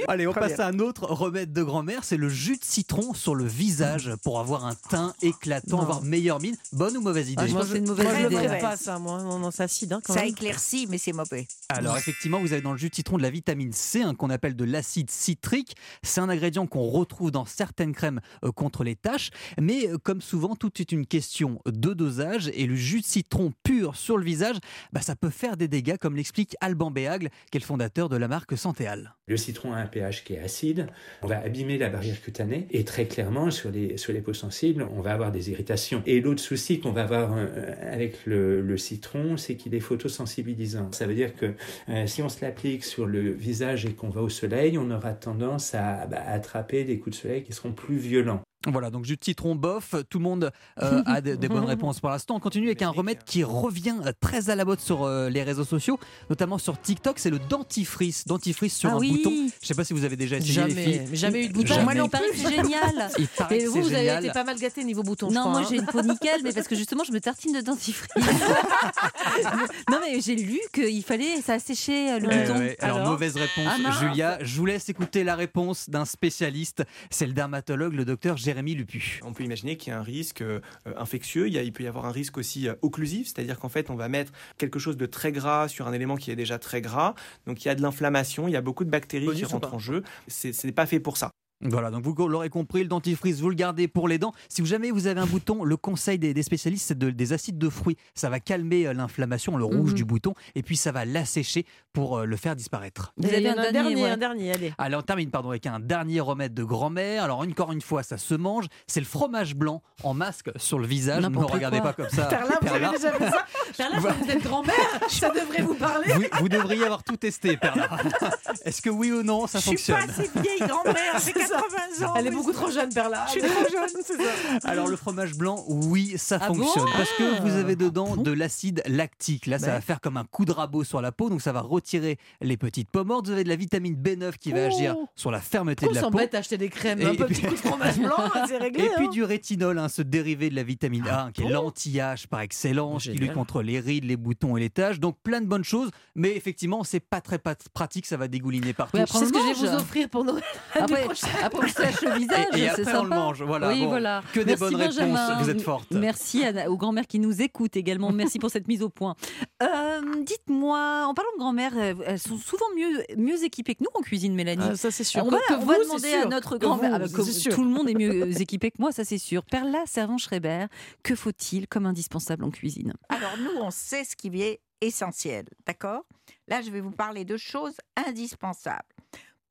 allez, 0.07 0.27
on 0.27 0.31
Très 0.31 0.39
passe 0.41 0.57
bien. 0.57 0.65
à 0.65 0.69
un 0.69 0.79
autre 0.79 1.05
remède 1.05 1.53
de 1.53 1.63
grand-mère, 1.63 2.03
c'est 2.03 2.17
le 2.17 2.29
jus 2.29 2.57
de 2.57 2.63
citron 2.65 3.13
sur 3.13 3.35
le 3.35 3.45
visage 3.45 4.11
pour 4.23 4.39
avoir 4.39 4.65
un 4.65 4.75
teint 4.89 5.13
éclatant, 5.21 5.77
Non. 5.77 5.81
avoir 5.83 6.01
meilleure 6.03 6.39
mine. 6.39 6.55
Bonne 6.73 6.97
ou 6.97 7.01
mauvaise 7.01 7.29
idée 7.29 7.41
Ah, 7.43 7.47
je 7.47 7.53
pense 7.53 7.65
que 7.65 7.71
c'est 7.73 7.77
une 7.79 7.87
mauvaise 7.87 8.05
Moi, 8.05 8.15
je 8.15 8.19
le 8.21 8.25
idée. 8.27 8.35
ferais 8.35 8.49
ouais. 8.49 8.59
pas, 8.61 8.77
ça, 8.77 8.99
moi. 8.99 9.21
Non, 9.21 9.39
non, 9.39 9.51
c'est 9.51 9.63
acide, 9.63 9.93
hein, 9.93 10.01
quand 10.03 10.13
Ça 10.13 10.21
même. 10.21 10.29
éclaircit, 10.29 10.87
mais 10.89 10.97
c'est 10.97 11.13
mauvais. 11.13 11.47
Alors 11.69 11.97
effectivement, 11.97 12.39
vous 12.39 12.51
avez 12.53 12.54
dans 12.61 12.71
le 12.71 12.77
jus 12.77 12.89
de 12.89 12.95
citron 12.95 13.17
de 13.17 13.21
la 13.21 13.29
vitamine 13.29 13.71
C, 13.71 14.01
hein, 14.01 14.15
qu'on 14.15 14.29
appelle 14.29 14.55
de 14.55 14.63
l'acide 14.63 15.09
citrique. 15.09 15.75
C'est 16.03 16.21
un 16.21 16.29
ingrédient 16.29 16.67
qu'on 16.67 16.87
retrouve 16.87 17.31
dans 17.31 17.45
certaines 17.45 17.93
crèmes 17.93 18.21
euh, 18.43 18.51
contre 18.51 18.83
les 18.83 18.95
taches. 18.95 19.29
Mais 19.59 19.87
euh, 19.87 19.97
comme 19.97 20.21
souvent, 20.21 20.55
tout 20.55 20.81
est 20.81 20.91
une 20.91 21.05
question 21.05 21.61
de 21.65 21.93
dosage. 21.93 22.51
Et 22.53 22.65
le 22.65 22.75
jus 22.75 23.01
de 23.01 23.05
citron 23.05 23.53
pur 23.63 23.95
sur 23.95 24.17
le 24.17 24.25
visage, 24.25 24.57
bah, 24.93 25.01
ça 25.01 25.15
peut 25.15 25.29
faire 25.29 25.57
des 25.57 25.67
dégâts, 25.67 25.97
comme 25.97 26.15
l'explique 26.15 26.55
Alban 26.61 26.91
Béagle, 26.91 27.29
qui 27.51 27.57
est 27.57 27.61
le 27.61 27.65
fondateur 27.65 28.09
de 28.09 28.17
la 28.17 28.27
marque 28.27 28.57
Santéal. 28.57 29.15
Le 29.27 29.37
citron 29.37 29.73
a 29.73 29.77
un 29.77 29.87
pH 29.87 30.23
qui 30.23 30.33
est 30.35 30.39
acide, 30.39 30.85
on 31.23 31.27
va 31.27 31.39
abîmer 31.39 31.79
la 31.79 31.89
barrière 31.89 32.21
cutanée 32.21 32.67
et 32.69 32.83
très 32.83 33.07
clairement 33.07 33.49
sur 33.49 33.71
les, 33.71 33.97
sur 33.97 34.13
les 34.13 34.21
peaux 34.21 34.35
sensibles, 34.35 34.87
on 34.95 35.01
va 35.01 35.13
avoir 35.13 35.31
des 35.31 35.49
irritations. 35.49 36.03
Et 36.05 36.21
l'autre 36.21 36.41
souci 36.41 36.79
qu'on 36.79 36.91
va 36.91 37.01
avoir 37.01 37.33
euh, 37.35 37.73
avec 37.81 38.23
le, 38.27 38.61
le 38.61 38.77
citron, 38.77 39.35
c'est 39.35 39.55
qu'il 39.55 39.73
est 39.73 39.79
photosensibilisant. 39.79 40.91
Ça 40.91 41.07
veut 41.07 41.15
dire 41.15 41.35
que 41.35 41.55
euh, 41.89 42.05
si 42.05 42.21
on 42.21 42.29
se 42.29 42.45
l'applique 42.45 42.83
sur 42.83 43.07
le 43.07 43.31
visage 43.31 43.87
et 43.87 43.93
qu'on 43.93 44.09
va 44.09 44.21
au 44.21 44.29
soleil, 44.29 44.77
on 44.77 44.91
aura 44.91 45.13
tendance 45.13 45.73
à 45.73 46.05
bah, 46.05 46.21
attraper 46.27 46.83
des 46.83 46.99
coups 46.99 47.15
de 47.17 47.21
soleil 47.23 47.41
qui 47.41 47.53
seront 47.53 47.71
plus 47.71 47.97
violents. 47.97 48.44
Voilà, 48.67 48.89
donc 48.89 49.05
jus 49.05 49.15
de 49.17 49.23
citron 49.23 49.55
bof, 49.55 49.95
tout 50.09 50.17
le 50.19 50.23
monde 50.23 50.51
euh, 50.81 51.01
a 51.05 51.21
des, 51.21 51.37
des 51.37 51.47
bonnes 51.47 51.65
réponses 51.75 51.99
pour 51.99 52.09
l'instant. 52.09 52.35
On 52.35 52.39
continue 52.39 52.67
avec 52.67 52.81
un 52.81 52.89
remède 52.89 53.23
qui 53.23 53.43
revient 53.43 53.95
euh, 54.05 54.11
très 54.19 54.49
à 54.49 54.55
la 54.55 54.65
mode 54.65 54.79
sur 54.79 55.03
euh, 55.03 55.29
les 55.29 55.43
réseaux 55.43 55.63
sociaux, 55.63 55.99
notamment 56.29 56.57
sur 56.57 56.79
TikTok, 56.79 57.19
c'est 57.19 57.29
le 57.29 57.39
dentifrice. 57.39 58.25
Dentifrice 58.25 58.75
sur 58.75 58.89
Ah 58.89 58.93
un 58.93 58.97
oui. 58.99 59.11
bouton. 59.23 59.47
Je 59.61 59.67
sais 59.67 59.75
pas 59.75 59.83
si 59.83 59.93
vous 59.93 60.03
avez 60.03 60.15
déjà 60.15 60.37
essayé 60.37 60.53
Jamais, 60.53 60.73
les 60.73 60.83
filles. 61.05 61.15
jamais 61.15 61.45
eu 61.45 61.47
de 61.49 61.53
bouton. 61.53 61.81
Moi 61.83 61.93
non 61.95 62.07
que 62.09 62.17
c'est 62.33 62.49
génial. 62.55 63.09
Il 63.17 63.27
paraît 63.27 63.59
Et 63.59 63.65
vous, 63.67 63.81
vous 63.81 63.93
avez 63.93 64.15
été 64.17 64.31
pas 64.31 64.43
mal 64.43 64.57
gâté 64.59 64.83
niveau 64.83 65.03
bouton, 65.03 65.29
je 65.29 65.35
Non, 65.35 65.41
crois. 65.41 65.51
moi 65.51 65.61
hein. 65.61 65.67
j'ai 65.69 65.77
une 65.77 65.85
peau 65.85 66.01
nickel, 66.01 66.41
mais 66.43 66.51
parce 66.53 66.67
que 66.67 66.75
justement 66.75 67.03
je 67.03 67.11
me 67.11 67.19
tartine 67.19 67.53
de 67.53 67.61
dentifrice. 67.61 68.09
non, 69.91 69.97
mais 70.01 70.19
j'ai 70.21 70.35
lu 70.35 70.59
qu'il 70.73 71.03
fallait 71.03 71.41
ça 71.41 71.53
assécher 71.53 72.19
le 72.19 72.27
Ouais, 72.27 72.41
bouton. 72.47 72.59
ouais. 72.59 72.77
Alors, 72.79 73.09
mauvaise 73.09 73.35
réponse, 73.35 73.73
Ah. 73.85 73.91
Julia. 73.99 74.37
Je 74.41 74.57
vous 74.57 74.65
laisse 74.65 74.89
écouter 74.89 75.23
la 75.23 75.35
réponse 75.35 75.89
d'un 75.89 76.05
spécialiste. 76.05 76.83
C'est 77.09 77.27
le 77.27 77.33
dermatologue, 77.33 77.93
le 77.93 78.05
docteur 78.05 78.37
Jérémy 78.55 78.75
Lupu. 78.75 79.19
On 79.25 79.33
peut 79.33 79.43
imaginer 79.43 79.75
qu'il 79.75 79.91
y 79.91 79.93
a 79.93 79.99
un 79.99 80.03
risque 80.03 80.41
euh, 80.41 80.61
infectieux, 80.95 81.47
il, 81.47 81.53
y 81.53 81.57
a- 81.57 81.61
il 81.63 81.73
peut 81.73 81.83
y 81.83 81.87
avoir 81.87 82.05
un 82.05 82.11
risque 82.11 82.37
aussi 82.37 82.69
euh, 82.69 82.75
occlusif, 82.81 83.27
c'est-à-dire 83.27 83.59
qu'en 83.59 83.67
fait 83.67 83.89
on 83.89 83.95
va 83.95 84.07
mettre 84.07 84.31
quelque 84.57 84.79
chose 84.79 84.95
de 84.95 85.05
très 85.05 85.33
gras 85.33 85.67
sur 85.67 85.87
un 85.87 85.93
élément 85.93 86.15
qui 86.15 86.31
est 86.31 86.37
déjà 86.37 86.57
très 86.57 86.79
gras, 86.81 87.15
donc 87.47 87.65
il 87.65 87.67
y 87.67 87.71
a 87.71 87.75
de 87.75 87.81
l'inflammation, 87.81 88.47
il 88.47 88.51
y 88.51 88.55
a 88.55 88.61
beaucoup 88.61 88.85
de 88.85 88.89
bactéries 88.89 89.25
Bonus 89.25 89.39
qui 89.39 89.45
rentrent 89.45 89.73
en 89.73 89.79
jeu, 89.79 90.03
c'est 90.27 90.53
c'est 90.53 90.71
pas 90.71 90.85
fait 90.85 91.01
pour 91.01 91.17
ça. 91.17 91.31
Voilà, 91.61 91.89
donc 91.89 92.03
vous 92.03 92.13
l'aurez 92.27 92.49
compris, 92.49 92.81
le 92.83 92.89
dentifrice, 92.89 93.39
vous 93.39 93.49
le 93.49 93.55
gardez 93.55 93.87
pour 93.87 94.07
les 94.07 94.17
dents. 94.17 94.33
Si 94.49 94.61
vous 94.61 94.67
jamais 94.67 94.91
vous 94.91 95.07
avez 95.07 95.19
un 95.21 95.25
bouton, 95.25 95.63
le 95.63 95.77
conseil 95.77 96.19
des, 96.19 96.33
des 96.33 96.43
spécialistes, 96.43 96.85
c'est 96.87 96.97
de- 96.97 97.09
des 97.11 97.33
acides 97.33 97.57
de 97.57 97.69
fruits. 97.69 97.95
Ça 98.13 98.29
va 98.29 98.39
calmer 98.39 98.87
euh, 98.87 98.93
l'inflammation, 98.93 99.55
le 99.57 99.63
rouge 99.63 99.91
Mhm. 99.91 99.95
du 99.95 100.05
bouton, 100.05 100.33
et 100.55 100.63
puis 100.63 100.75
ça 100.75 100.91
va 100.91 101.05
l'assécher 101.05 101.65
pour 101.93 102.17
euh, 102.19 102.25
le 102.25 102.35
faire 102.35 102.55
disparaître. 102.55 103.13
Vous 103.17 103.27
Il 103.29 103.33
avez 103.35 103.43
y 103.43 103.49
en 103.49 103.53
un 103.53 103.57
a 103.57 103.59
un 103.67 103.71
dernier, 103.71 103.89
dernier, 103.95 104.03
ouais. 104.03 104.09
un 104.11 104.17
dernier, 104.17 104.51
allez. 104.53 104.73
Allez, 104.77 104.95
on 104.97 105.01
termine 105.01 105.29
pardon, 105.31 105.49
avec 105.49 105.65
un 105.65 105.79
dernier 105.79 106.19
remède 106.19 106.53
de 106.53 106.63
grand-mère. 106.63 107.23
Alors, 107.23 107.39
encore 107.39 107.71
une 107.71 107.81
fois, 107.81 108.03
ça 108.03 108.17
se 108.17 108.35
mange. 108.35 108.65
C'est 108.85 108.99
le 108.99 109.05
fromage 109.05 109.55
blanc 109.55 109.81
en 110.03 110.13
masque 110.13 110.49
sur 110.57 110.77
le 110.77 110.85
visage. 110.87 111.23
Ne 111.23 111.29
me 111.29 111.39
regardez 111.39 111.79
quoi. 111.79 111.93
pas 111.93 112.03
comme 112.03 112.09
ça. 112.11 112.25
Perla, 112.29 112.57
vous 112.61 112.67
Perla. 112.67 112.89
avez 112.89 112.97
déjà 112.97 113.11
fait 113.13 113.29
ça 113.29 113.45
Perla, 113.77 113.95
je 113.99 114.23
vous 114.25 114.31
êtes 114.31 114.43
grand-mère, 114.43 114.75
ça 115.09 115.29
devrait 115.29 115.61
vous 115.63 115.73
parler. 115.75 116.11
Vous, 116.13 116.23
vous 116.39 116.49
devriez 116.49 116.83
avoir 116.83 117.03
tout 117.03 117.15
testé, 117.17 117.55
Perla. 117.57 117.89
Est-ce 118.65 118.81
que 118.81 118.89
oui 118.89 119.11
ou 119.11 119.23
non, 119.23 119.47
ça 119.47 119.59
Je 119.59 119.69
suis 119.75 119.91
pas 119.91 119.99
fonctionne 120.01 120.09
assez 120.25 120.39
vieille 120.41 120.67
grand-mère, 120.67 121.19
ça. 121.47 121.61
80 121.99 122.07
ans. 122.07 122.13
Elle 122.17 122.27
est 122.27 122.31
beaucoup 122.31 122.51
trop 122.51 122.69
jeune, 122.69 122.93
Perla. 122.93 123.25
Je 123.27 123.31
suis 123.31 123.41
trop 123.41 123.69
jeune, 123.71 123.89
c'est 124.03 124.17
ça. 124.17 124.29
Alors 124.69 124.87
le 124.87 124.95
fromage 124.95 125.33
blanc, 125.35 125.63
oui, 125.67 126.13
ça 126.17 126.37
Ah 126.41 126.47
fonctionne 126.47 126.85
bon 126.85 126.91
parce 126.97 127.09
que 127.17 127.41
vous 127.41 127.55
avez 127.55 127.75
dedans 127.75 128.07
Ah 128.11 128.15
bon 128.17 128.21
de 128.23 128.31
l'acide 128.31 128.81
lactique. 128.87 129.45
Là, 129.47 129.59
ça 129.59 129.67
va 129.71 129.81
faire 129.81 130.01
comme 130.01 130.17
un 130.17 130.23
coup 130.25 130.45
de 130.45 130.51
rabot 130.51 130.83
sur 130.83 131.01
la 131.01 131.11
peau, 131.11 131.29
donc 131.29 131.41
ça 131.41 131.51
va 131.51 131.61
retirer 131.61 132.17
les 132.41 132.57
petites 132.57 132.89
peaux 132.89 133.03
mortes. 133.05 133.27
Vous 133.27 133.33
avez 133.33 133.43
de 133.43 133.49
la 133.49 133.55
vitamine 133.55 133.95
B9 133.95 134.37
qui 134.37 134.51
va 134.51 134.59
Oh. 134.65 134.67
agir 134.67 134.95
sur 135.15 135.31
la 135.31 135.39
fermeté 135.41 135.85
On 135.85 135.89
de 135.89 135.95
la 135.95 136.01
peau. 136.01 136.07
s'embête 136.11 136.33
à 136.35 136.39
acheter 136.39 136.57
des 136.57 136.69
crèmes, 136.69 136.99
Et 137.01 137.05
un 137.05 137.09
puis- 137.15 137.25
petit 137.25 137.41
coup 137.43 137.51
de 137.53 137.59
fromage 137.59 137.97
blanc, 137.99 138.15
c'est 138.47 138.57
réglé. 138.57 138.85
Et 138.85 138.89
puis 138.95 139.05
hein. 139.07 139.09
du 139.09 139.23
rétinol, 139.23 139.77
hein, 139.77 139.89
ce 139.89 140.01
dérivé 140.01 140.49
de 140.49 140.55
la 140.55 140.63
vitamine 140.63 141.07
A, 141.07 141.25
hein, 141.25 141.31
qui 141.31 141.43
est 141.43 141.49
l'anti-âge 141.49 142.27
par 142.27 142.41
excellence, 142.41 143.03
qui 143.03 143.11
lutte 143.11 143.33
contre 143.33 143.61
les 143.61 143.79
rides, 143.79 144.05
les 144.05 144.17
boutons 144.17 144.57
et 144.57 144.59
les 144.59 144.69
taches. 144.69 144.99
Donc 144.99 145.17
plein 145.23 145.41
de 145.41 145.45
bonnes 145.45 145.63
choses, 145.63 145.89
mais 146.15 146.35
effectivement, 146.35 146.83
c'est 146.83 146.99
pas 146.99 147.21
très 147.21 147.39
pratique, 147.73 148.05
ça 148.05 148.17
va 148.17 148.27
dégouliner 148.27 148.73
partout. 148.73 148.97
Oui, 148.97 149.03
C'est 149.07 149.25
ce 149.25 149.31
que 149.33 149.39
je 149.39 149.61
vais 149.61 149.67
on 149.69 149.71
vous 149.71 149.81
offrir 149.81 150.09
pour 150.09 150.23
Noël. 150.23 150.43
Après, 150.73 151.03
prochaine. 151.03 151.29
Après 151.43 151.65
on 151.65 151.67
se 151.67 151.81
lâche 151.81 152.01
le 152.01 152.11
visage, 152.13 152.45
Et, 152.55 152.59
et 152.59 152.69
c'est 152.75 152.81
après, 152.81 152.83
sympa. 152.85 152.99
on 152.99 153.03
le 153.03 153.09
mange. 153.09 153.43
Voilà, 153.43 153.69
oui, 153.69 153.81
bon, 153.81 153.87
voilà. 153.89 154.23
Que 154.33 154.39
des 154.39 154.45
Merci, 154.57 154.63
bonnes 154.63 154.77
Benjamin. 154.77 155.27
réponses. 155.27 155.43
Vous 155.43 155.49
êtes 155.49 155.61
fortes. 155.61 155.91
Merci 155.91 156.45
à- 156.45 156.69
aux 156.69 156.77
grand-mères 156.77 157.07
qui 157.07 157.19
nous 157.19 157.41
écoutent 157.41 157.75
également. 157.77 158.11
Merci 158.11 158.39
pour 158.39 158.49
cette 158.49 158.67
mise 158.67 158.81
au 158.81 158.89
point. 158.89 159.15
Euh, 159.63 160.01
Dites-moi, 160.23 161.05
en 161.07 161.13
parlant 161.13 161.29
de 161.35 161.39
grand-mère, 161.39 161.73
euh, 161.77 161.93
elles 162.05 162.19
sont 162.19 162.37
souvent 162.37 162.65
mieux, 162.75 163.03
mieux 163.17 163.43
équipées 163.43 163.75
que 163.75 163.83
nous 163.83 163.89
en 163.93 164.01
cuisine, 164.01 164.33
Mélanie. 164.35 164.63
Ah, 164.71 164.75
ça, 164.75 164.91
c'est 164.91 165.03
sûr. 165.03 165.23
On 165.25 165.29
va, 165.29 165.37
que 165.47 165.53
on 165.53 165.59
vous, 165.59 165.65
va 165.67 165.77
demander 165.79 166.09
sûr. 166.09 166.21
à 166.21 166.25
notre 166.25 166.57
grand-mère. 166.57 166.93
Ah 166.95 166.99
tout 167.07 167.63
le 167.63 167.69
monde 167.69 167.89
est 167.89 167.93
mieux 167.93 168.29
équipé 168.41 168.71
que 168.71 168.77
moi, 168.79 168.91
ça 168.91 169.03
c'est 169.03 169.17
sûr. 169.17 169.43
Perla 169.45 169.83
Servan-Schreiber, 169.85 170.65
que 171.03 171.15
faut-il 171.15 171.67
comme 171.67 171.85
indispensable 171.85 172.43
en 172.43 172.49
cuisine? 172.51 172.93
Alors 173.09 173.35
nous, 173.39 173.61
on 173.61 173.71
sait 173.71 174.03
ce 174.03 174.15
qui 174.15 174.27
est 174.41 174.59
essentiel, 174.81 175.45
d'accord? 175.65 176.01
Là, 176.47 176.61
je 176.61 176.69
vais 176.69 176.81
vous 176.81 176.91
parler 176.91 177.25
de 177.25 177.37
choses 177.37 177.75
indispensables. 178.07 178.83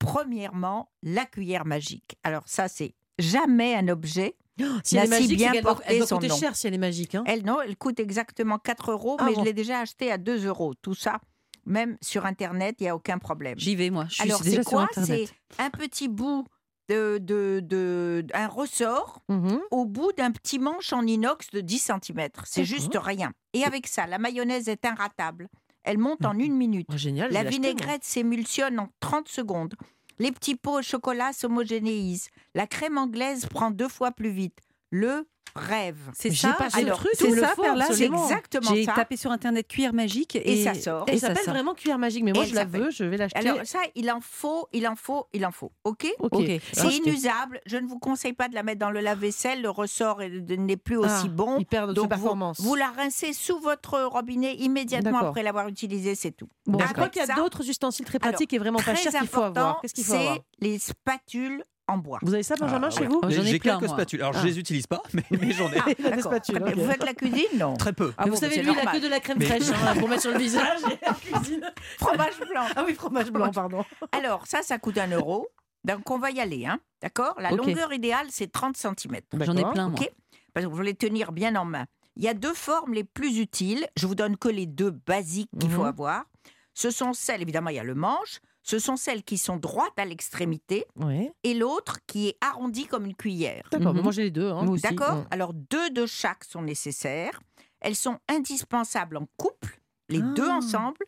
Premièrement, 0.04 0.90
la 1.02 1.24
cuillère 1.26 1.64
magique. 1.64 2.16
Alors 2.22 2.42
ça, 2.46 2.68
c'est 2.68 2.94
jamais 3.18 3.74
un 3.74 3.88
objet. 3.88 4.36
Si 4.84 4.96
elle 4.96 5.06
est 5.06 5.08
magique, 5.08 5.36
bien 5.36 5.60
doit, 5.60 5.80
elle 5.84 5.98
doit 5.98 6.06
coûter 6.06 6.28
cher 6.28 6.54
si 6.54 6.66
elle 6.68 6.74
est 6.74 6.78
magique. 6.78 7.14
Hein. 7.16 7.24
Elle, 7.26 7.44
non, 7.44 7.60
elle 7.60 7.76
coûte 7.76 7.98
exactement 7.98 8.58
4 8.58 8.92
euros, 8.92 9.16
Ah 9.18 9.24
mais 9.24 9.32
bon. 9.34 9.40
je 9.40 9.44
l'ai 9.44 9.52
déjà 9.52 9.80
acheté 9.80 10.12
à 10.12 10.18
2 10.18 10.46
euros. 10.46 10.74
Tout 10.80 10.94
ça, 10.94 11.18
même 11.66 11.96
sur 12.00 12.24
Internet, 12.24 12.76
il 12.78 12.84
n'y 12.84 12.88
a 12.88 12.94
aucun 12.94 13.18
problème. 13.18 13.58
J'y 13.58 13.74
vais 13.74 13.90
moi. 13.90 14.06
Je 14.08 14.22
Alors, 14.22 14.40
c'est 14.44 14.64
quoi? 14.64 14.86
C'est 14.94 15.26
un 15.58 15.70
petit 15.70 16.06
bout 16.08 16.44
de, 16.88 17.18
de, 17.20 17.60
de- 17.64 18.26
un 18.34 18.46
ressort 18.46 19.22
Mhm. 19.28 19.58
au 19.72 19.86
bout 19.86 20.12
d'un 20.16 20.30
petit 20.30 20.58
manche 20.60 20.92
en 20.92 21.04
inox 21.04 21.50
de 21.50 21.60
10 21.60 21.78
cm. 22.04 22.28
C'est 22.44 22.64
juste 22.64 22.96
rien. 23.00 23.32
Et 23.54 23.64
avec 23.64 23.86
ça, 23.88 24.06
la 24.06 24.18
mayonnaise 24.18 24.68
est 24.68 24.84
inratable. 24.84 25.48
Elle 25.82 25.98
monte 25.98 26.24
en 26.24 26.38
une 26.38 26.54
minute. 26.54 26.86
Oh, 26.92 26.96
génial. 26.96 27.30
La 27.32 27.42
vinaigrette 27.44 28.04
s'émulsionne 28.04 28.78
en 28.78 28.88
30 29.00 29.28
secondes. 29.28 29.74
Les 30.18 30.30
petits 30.30 30.54
pots 30.54 30.78
au 30.78 30.82
chocolat 30.82 31.32
s'homogénéisent. 31.32 32.28
La 32.54 32.66
crème 32.66 32.98
anglaise 32.98 33.46
prend 33.46 33.70
deux 33.70 33.88
fois 33.88 34.12
plus 34.12 34.30
vite. 34.30 34.60
Le 34.90 35.26
rêve. 35.56 35.96
C'est 36.14 36.30
J'ai 36.30 36.48
ça. 36.48 36.52
pas 36.54 36.68
ce 36.70 36.78
Alors, 36.78 36.98
truc, 36.98 37.12
c'est 37.14 37.30
ça, 37.30 37.54
C'est 37.56 37.66
absolument. 37.68 38.24
exactement 38.24 38.74
J'ai 38.74 38.84
ça. 38.84 38.92
tapé 38.92 39.16
sur 39.16 39.30
Internet 39.30 39.68
cuillère 39.68 39.92
magique 39.94 40.34
et, 40.36 40.60
Et 40.60 40.64
ça 40.64 40.74
sort. 40.74 41.04
Elle 41.08 41.14
et 41.14 41.18
ça 41.18 41.28
s'appelle 41.28 41.44
sort. 41.44 41.54
vraiment 41.54 41.74
cuillère 41.74 41.98
magique, 41.98 42.24
mais 42.24 42.32
moi 42.32 42.44
Et 42.44 42.48
je 42.48 42.54
la 42.54 42.64
veux, 42.64 42.90
je 42.90 43.04
vais 43.04 43.16
l'acheter. 43.16 43.38
Alors 43.38 43.58
ça, 43.64 43.78
il 43.94 44.10
en 44.10 44.20
faut, 44.20 44.66
il 44.72 44.86
en 44.88 44.96
faut, 44.96 45.26
il 45.32 45.44
en 45.46 45.52
faut. 45.52 45.70
OK 45.84 46.06
ok. 46.18 46.42
C'est 46.72 46.92
inusable. 46.96 47.60
Je 47.66 47.76
ne 47.76 47.86
vous 47.86 47.98
conseille 47.98 48.32
pas 48.32 48.48
de 48.48 48.54
la 48.54 48.62
mettre 48.62 48.80
dans 48.80 48.90
le 48.90 49.00
lave-vaisselle. 49.00 49.62
Le 49.62 49.70
ressort 49.70 50.22
est- 50.22 50.30
n'est 50.30 50.76
plus 50.76 50.98
Ah, 51.02 51.06
aussi 51.18 51.28
bon. 51.28 51.58
Il 51.58 51.66
perd 51.66 51.90
de 51.90 51.94
Donc 51.94 52.10
sa 52.10 52.16
vous, 52.16 52.22
performance. 52.22 52.60
vous 52.60 52.74
la 52.74 52.88
rincez 52.88 53.32
sous 53.32 53.58
votre 53.60 54.00
robinet 54.02 54.54
immédiatement 54.56 55.12
D'accord. 55.12 55.28
après 55.28 55.42
l'avoir 55.42 55.68
utilisé, 55.68 56.14
c'est 56.14 56.32
tout. 56.32 56.48
Bon, 56.66 56.78
je 56.80 56.92
crois 56.92 57.08
qu'il 57.08 57.22
y 57.24 57.30
a 57.30 57.34
d'autres 57.36 57.68
ustensiles 57.68 58.04
très 58.06 58.18
pratiques 58.18 58.52
et 58.52 58.58
vraiment 58.58 58.78
pas 58.78 58.94
Très 58.94 58.96
chers 58.96 59.12
qu'il 59.12 59.28
faut 59.28 59.42
avoir. 59.42 59.80
Qu'est-ce 59.80 59.94
qu'il 59.94 60.04
faut 60.04 60.14
avoir? 60.14 60.34
c'est 60.34 60.42
les 60.66 60.78
spatules 60.78 61.62
en 61.86 61.98
bois. 61.98 62.18
Vous 62.22 62.32
avez 62.34 62.42
ça, 62.42 62.54
Benjamin, 62.56 62.88
Ah, 62.88 62.90
chez 62.90 63.06
ouais. 63.06 63.08
vous 63.08 63.28
ai 63.28 63.44
j'ai 63.44 63.58
plein, 63.58 63.72
quelques 63.78 63.88
moi. 63.88 63.96
spatules. 63.98 64.22
Alors, 64.22 64.34
Ah. 64.36 64.40
je 64.42 64.46
les 64.46 64.58
utilise 64.58 64.86
pas, 64.86 65.02
mais, 65.12 65.22
mais 65.30 65.52
j'en 65.52 65.70
ai. 65.70 65.80
Des 66.14 66.22
spatules. 66.22 66.62
Vous 66.76 66.86
faites 66.90 67.04
la 67.04 67.14
cuisine, 67.14 67.58
non 67.58 67.74
Très 67.74 67.92
peu. 67.92 68.12
Ah 68.16 68.24
vous 68.24 68.30
bon, 68.30 68.36
savez, 68.36 68.56
lui, 68.56 68.62
il 68.64 68.70
a 68.70 68.74
normal. 68.74 68.94
que 69.00 69.04
de 69.04 69.08
la 69.08 69.20
crème 69.20 69.38
Mais- 69.38 69.44
fraîche 69.46 69.62
hein, 69.70 69.94
pour 69.98 70.08
mettre 70.08 70.22
sur 70.22 70.32
le 70.32 70.38
visage 70.46 70.80
et 71.02 71.08
en 71.08 71.14
cuisine. 71.14 71.70
Fromage 71.98 72.38
blanc. 72.50 72.64
Ah 72.76 72.84
oui, 72.86 72.94
fromage 72.94 73.30
blanc, 73.30 73.50
pardon. 73.50 73.84
Alors, 74.12 74.46
ça, 74.46 74.62
ça 74.62 74.78
coûte 74.78 74.98
un 74.98 75.08
euro. 75.08 75.48
Donc, 75.84 76.10
on 76.10 76.18
va 76.18 76.30
y 76.30 76.40
aller, 76.40 76.64
hein 76.64 76.80
D'accord? 77.02 77.34
La 77.38 77.50
longueur 77.50 77.92
idéale, 77.92 78.26
c'est 78.30 78.50
30 78.50 78.76
cm. 78.76 79.20
J'en 79.40 79.56
ai 79.56 79.64
plein, 79.70 79.88
moi. 79.90 80.00
Ok? 80.00 80.10
Parce 80.54 80.64
que 80.64 80.70
vous 80.70 80.76
voulez 80.76 80.94
tenir 80.94 81.32
bien 81.32 81.54
en 81.56 81.64
main. 81.66 81.84
Il 82.16 82.22
y 82.22 82.28
a 82.28 82.34
deux 82.34 82.54
formes 82.54 82.94
les 82.94 83.04
plus 83.04 83.38
utiles. 83.38 83.86
Je 83.96 84.06
vous 84.06 84.14
donne 84.14 84.36
que 84.38 84.48
les 84.48 84.66
deux 84.66 84.90
basiques 84.92 85.50
qu'il 85.60 85.70
faut 85.70 85.82
Mhm. 85.82 85.88
avoir. 85.88 86.24
Ce 86.72 86.90
sont 86.90 87.12
celles, 87.12 87.42
évidemment, 87.42 87.70
il 87.70 87.76
y 87.76 87.80
a 87.80 87.84
le 87.84 87.94
manche. 87.94 88.38
Ce 88.66 88.78
sont 88.78 88.96
celles 88.96 89.22
qui 89.22 89.36
sont 89.38 89.56
droites 89.58 89.96
à 89.98 90.04
l'extrémité 90.06 90.86
Oui. 90.96 91.30
et 91.44 91.52
l'autre 91.54 91.98
qui 92.06 92.28
est 92.28 92.36
arrondie 92.40 92.86
comme 92.86 93.04
une 93.04 93.14
cuillère. 93.14 93.62
D'accord, 93.70 93.90
Mhm. 93.92 93.96
mais 93.98 94.02
moi 94.02 94.10
j'ai 94.12 94.22
les 94.24 94.30
deux. 94.30 94.50
hein. 94.50 94.64
D'accord 94.82 95.16
Mm. 95.16 95.26
Alors, 95.30 95.52
deux 95.52 95.90
de 95.90 96.06
chaque 96.06 96.44
sont 96.44 96.62
nécessaires. 96.62 97.40
Elles 97.80 97.94
sont 97.96 98.18
indispensables 98.28 99.18
en 99.18 99.26
couple, 99.36 99.78
les 100.08 100.20
deux 100.22 100.48
Ah. 100.50 100.56
ensemble, 100.56 101.04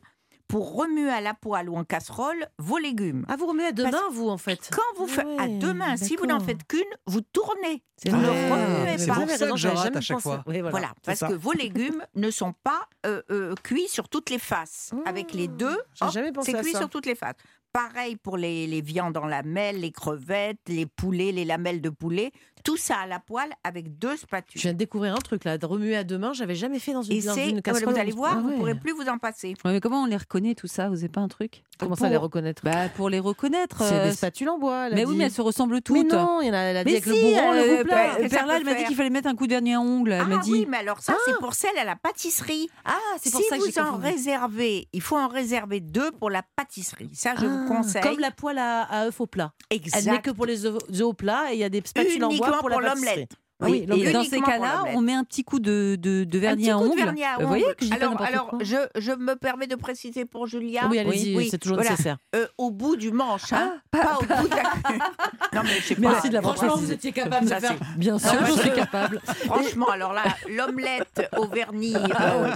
pour 0.48 0.74
remuer 0.76 1.10
à 1.10 1.20
la 1.20 1.34
poêle 1.34 1.68
ou 1.68 1.76
en 1.76 1.84
casserole 1.84 2.46
vos 2.58 2.78
légumes. 2.78 3.24
Ah, 3.28 3.36
vous 3.36 3.46
remuez 3.46 3.66
à 3.66 3.72
deux 3.72 3.82
Parce- 3.84 3.94
mains, 3.94 4.08
vous, 4.12 4.28
en 4.28 4.38
fait 4.38 4.70
Quand 4.72 4.82
vous 4.98 5.06
faites 5.08 5.26
à 5.38 5.48
deux 5.48 5.74
mains, 5.74 5.96
si 5.96 6.16
vous 6.16 6.26
n'en 6.26 6.40
faites 6.40 6.66
qu'une, 6.66 6.82
vous 7.06 7.20
tournez. 7.20 7.82
C'est 7.96 8.10
Vous 8.10 8.16
ne 8.18 8.26
remuez 8.28 9.06
pas. 9.06 9.14
pour 9.14 9.30
ça 9.30 9.50
que 9.50 9.56
je 9.56 9.68
rate 9.68 9.76
jamais 9.84 9.96
à 9.96 10.00
chaque 10.00 10.16
pensé. 10.18 10.22
fois. 10.22 10.44
Oui, 10.46 10.60
voilà, 10.60 10.92
parce 11.04 11.18
ça. 11.18 11.28
que 11.28 11.34
vos 11.34 11.52
légumes 11.52 12.04
ne 12.14 12.30
sont 12.30 12.52
pas 12.62 12.88
euh, 13.06 13.22
euh, 13.30 13.54
cuits 13.62 13.88
sur 13.88 14.08
toutes 14.08 14.30
les 14.30 14.38
faces. 14.38 14.92
Avec 15.04 15.32
les 15.32 15.48
deux, 15.48 15.76
jamais 16.12 16.30
pensé 16.32 16.52
c'est 16.52 16.62
cuit 16.62 16.72
ça. 16.72 16.78
sur 16.80 16.88
toutes 16.90 17.06
les 17.06 17.14
faces. 17.14 17.36
Pareil 17.72 18.16
pour 18.16 18.36
les, 18.38 18.66
les 18.66 18.80
viandes 18.80 19.16
en 19.18 19.26
lamelles, 19.26 19.80
les 19.80 19.92
crevettes, 19.92 20.60
les 20.68 20.86
poulets, 20.86 21.32
les 21.32 21.44
lamelles 21.44 21.82
de 21.82 21.90
poulet. 21.90 22.32
Tout 22.66 22.76
ça 22.76 22.96
à 22.98 23.06
la 23.06 23.20
poêle 23.20 23.50
avec 23.64 23.98
deux 23.98 24.16
spatules. 24.16 24.60
Je 24.60 24.62
viens 24.64 24.72
de 24.72 24.78
découvrir 24.78 25.14
un 25.14 25.18
truc 25.18 25.44
là, 25.44 25.56
de 25.56 25.64
remuer 25.66 25.96
à 25.96 26.04
deux 26.04 26.18
mains, 26.18 26.32
j'avais 26.32 26.54
jamais 26.56 26.78
fait 26.80 26.92
dans 26.92 27.02
une, 27.02 27.12
Et 27.16 27.22
dans 27.22 27.34
une 27.34 27.56
vous 27.56 27.62
casserole. 27.62 27.98
allez 27.98 28.10
voir, 28.12 28.32
Ah 28.36 28.40
vous 28.40 28.46
ne 28.48 28.52
ouais. 28.52 28.58
pourrez 28.58 28.74
plus 28.74 28.92
vous 28.92 29.08
en 29.08 29.18
passer. 29.18 29.54
Ouais, 29.64 29.72
mais 29.72 29.80
comment 29.80 30.02
on 30.02 30.06
les 30.06 30.16
reconnaît 30.16 30.54
tout 30.54 30.66
ça 30.66 30.88
Vous 30.88 30.96
n'avez 30.96 31.08
pas 31.08 31.20
un 31.20 31.28
truc 31.28 31.62
Comment 31.78 31.94
ça 31.94 32.02
Pour- 32.06 32.10
les 32.10 32.16
reconnaître 32.16 32.62
Bah 32.64 32.88
pour 32.96 33.08
les 33.10 33.20
reconnaître. 33.20 33.76
C'est 33.82 33.92
euh, 33.94 34.04
des 34.08 34.12
spatules 34.16 34.48
en 34.48 34.58
bois. 34.58 34.88
Mais 34.90 35.04
oui, 35.04 35.14
mais 35.16 35.24
elles 35.24 35.30
se 35.30 35.42
ressemblent 35.42 35.80
toutes. 35.82 35.96
Mais 35.96 36.04
non, 36.16 36.40
il 36.40 36.46
y 36.48 36.50
en 36.50 36.54
a, 36.54 36.58
elle 36.58 36.76
a 36.78 36.84
dit 36.84 36.90
Mais 36.92 36.96
avec 36.98 37.04
si, 37.04 37.10
le 37.10 37.20
bourron, 37.36 37.52
le 37.52 37.58
euh, 37.58 37.84
que 37.84 37.90
ça 38.30 38.36
Perla, 38.38 38.54
peut 38.54 38.58
elle 38.60 38.64
m'a 38.64 38.74
dit 38.74 38.84
qu'il 38.84 38.96
fallait 38.96 39.10
mettre 39.10 39.28
un 39.28 39.34
coup 39.36 39.44
de 39.44 39.50
dernier 39.50 39.74
à 39.74 39.80
ongle. 39.80 40.12
Elle 40.12 40.26
m'a 40.26 40.36
Ah 40.38 40.42
dit. 40.42 40.52
oui, 40.52 40.66
mais 40.68 40.78
alors 40.78 41.00
ça, 41.00 41.14
c'est 41.26 41.36
pour 41.38 41.54
celle 41.54 41.76
à 41.78 41.84
la 41.84 41.94
pâtisserie. 41.94 42.68
Ah, 42.84 42.94
c'est 43.20 43.30
pour 43.30 43.40
si 43.42 43.46
ça 43.48 43.58
que 43.58 43.62
vous 43.62 43.78
en 43.78 43.96
réservez, 43.98 44.88
il 44.92 45.02
faut 45.02 45.16
en 45.18 45.28
réserver 45.28 45.80
deux 45.80 46.10
pour 46.12 46.30
la 46.30 46.42
pâtisserie. 46.42 47.10
Ça, 47.12 47.34
je 47.38 47.46
vous 47.46 47.64
Ah, 47.64 47.68
conseille. 47.68 48.02
Comme 48.02 48.18
la 48.20 48.30
poêle 48.30 48.58
à, 48.58 49.04
œufs 49.06 49.20
au 49.20 49.26
plat. 49.26 49.52
Exact. 49.70 49.98
Elle 50.06 50.12
n'est 50.14 50.20
que 50.22 50.30
pour 50.30 50.46
les 50.46 50.64
œufs 50.66 50.78
au 51.02 51.12
plat 51.12 51.52
et 51.52 51.54
il 51.56 51.60
y 51.60 51.64
a 51.64 51.68
des 51.68 51.82
spatules 51.84 52.24
en 52.24 52.28
bois 52.34 52.55
pour, 52.60 52.80
l'omelette. 52.80 53.32
Oui, 53.60 53.86
Oui, 53.88 54.02
et 54.06 54.12
dans 54.12 54.22
ces 54.22 54.40
cas-là, 54.40 54.84
on 54.94 55.00
met 55.00 55.14
un 55.14 55.24
petit 55.24 55.42
coup 55.42 55.60
de, 55.60 55.96
de, 55.98 56.24
de 56.24 56.38
Un 56.38 56.40
vernis 56.40 56.64
petit 56.64 56.70
à 56.70 56.74
coup 56.74 56.82
de 56.84 56.88
ongles. 56.90 57.02
vernis 57.04 57.24
à 57.24 57.36
Vous 57.40 57.48
voyez 57.48 57.64
que 57.78 57.86
je 57.86 57.92
alors, 57.94 58.20
alors 58.20 58.58
je, 58.60 58.76
je 58.96 59.12
me 59.12 59.34
permets 59.34 59.66
de 59.66 59.76
préciser 59.76 60.26
pour 60.26 60.46
Julia. 60.46 60.86
Oui, 60.90 60.98
allez-y, 60.98 61.48
c'est 61.48 61.56
toujours 61.56 61.76
Voilà. 61.78 61.90
nécessaire. 61.92 62.18
Euh, 62.34 62.46
au 62.58 62.70
bout 62.70 62.96
du 62.96 63.12
manche, 63.12 63.52
hein, 63.54 63.76
Ah, 63.94 63.98
pas, 63.98 64.18
au 64.18 64.42
bout 64.42 64.48
de 64.48 64.54
la 64.56 64.62
Non, 65.54 65.62
mais 65.64 65.80
je 65.80 65.84
sais 65.86 65.96
Merci 65.98 66.22
pas. 66.22 66.28
de 66.28 66.34
l'avoir 66.34 66.56
Franchement, 66.56 66.76
vous 66.76 66.92
étiez 66.92 67.12
capable 67.12 67.46
de 67.46 67.54
faire. 67.54 67.74
Bien 67.96 68.18
sûr, 68.18 68.30
Ah, 68.38 68.44
je 68.46 68.52
suis 68.60 68.72
capable. 68.72 69.20
Franchement, 69.46 69.88
alors 69.88 70.12
là, 70.12 70.24
l'omelette 70.50 71.26
au 71.38 71.46
vernis. 71.46 71.94
euh, 71.96 72.50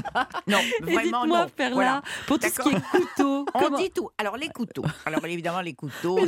non, 0.49 0.59
vraiment 0.83 1.23
dites-moi. 1.23 1.47
Perla, 1.57 1.75
Voilà. 1.75 2.03
pour 2.27 2.39
tout 2.39 2.47
ce 2.49 2.61
qui 2.61 2.69
est 2.77 2.81
couteau, 2.91 3.47
On 3.55 3.71
dit 3.79 3.91
tout. 3.91 4.11
Alors, 4.19 4.37
les 4.37 4.49
couteaux. 4.49 4.85
Alors, 5.07 5.25
évidemment, 5.25 5.63
les 5.63 5.73
couteaux, 5.73 6.19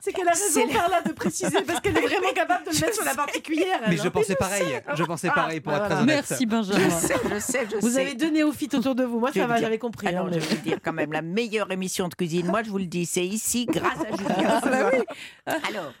c'est. 0.00 0.12
qu'elle 0.12 0.28
a 0.28 0.32
raison, 0.32 0.66
Perla, 0.68 1.02
de 1.02 1.12
préciser 1.12 1.60
parce 1.66 1.80
qu'elle 1.80 1.98
est 1.98 2.00
vraiment 2.00 2.32
capable 2.34 2.64
de 2.64 2.70
le 2.70 2.80
mettre 2.80 2.94
sur 2.94 3.04
la 3.04 3.14
partie 3.14 3.42
cuillère. 3.42 3.80
Je 4.06 4.10
pensais 4.10 4.34
pareil. 4.36 4.80
Je 4.94 5.04
pensais 5.04 5.28
pareil 5.30 5.60
pour 5.60 5.72
Ah, 5.72 5.76
être 5.78 5.84
très 5.86 5.94
honnête. 6.02 6.24
Merci 6.28 6.44
Je 6.44 6.48
Benjamin. 6.48 6.90
sais, 6.90 7.14
je 7.30 7.38
sais, 7.40 7.66
je 7.70 7.76
Vous 7.78 7.90
sais. 7.90 8.00
avez 8.00 8.14
deux 8.14 8.30
néophytes 8.30 8.74
autour 8.74 8.94
de 8.94 9.04
vous. 9.04 9.18
Moi, 9.20 9.30
Je 9.34 9.40
ça 9.40 9.46
va, 9.46 9.56
vous 9.56 9.60
j'avais 9.60 9.78
compris. 9.78 10.06
Alors, 10.06 10.26
hein, 10.26 10.30
je 10.34 10.38
vais 10.40 10.54
vous 10.56 10.62
dire 10.62 10.78
quand 10.82 10.92
même, 10.92 11.12
la 11.12 11.22
meilleure 11.22 11.70
émission 11.72 12.08
de 12.08 12.14
cuisine, 12.14 12.46
moi 12.46 12.62
je 12.62 12.70
vous 12.70 12.78
le 12.78 12.86
dis, 12.86 13.06
c'est 13.06 13.26
ici, 13.26 13.66
grâce 13.66 13.98
à 14.00 14.16
Julien. 14.16 14.60
Ah, 14.62 14.90
bah. 15.46 15.56
Alors, 15.68 15.92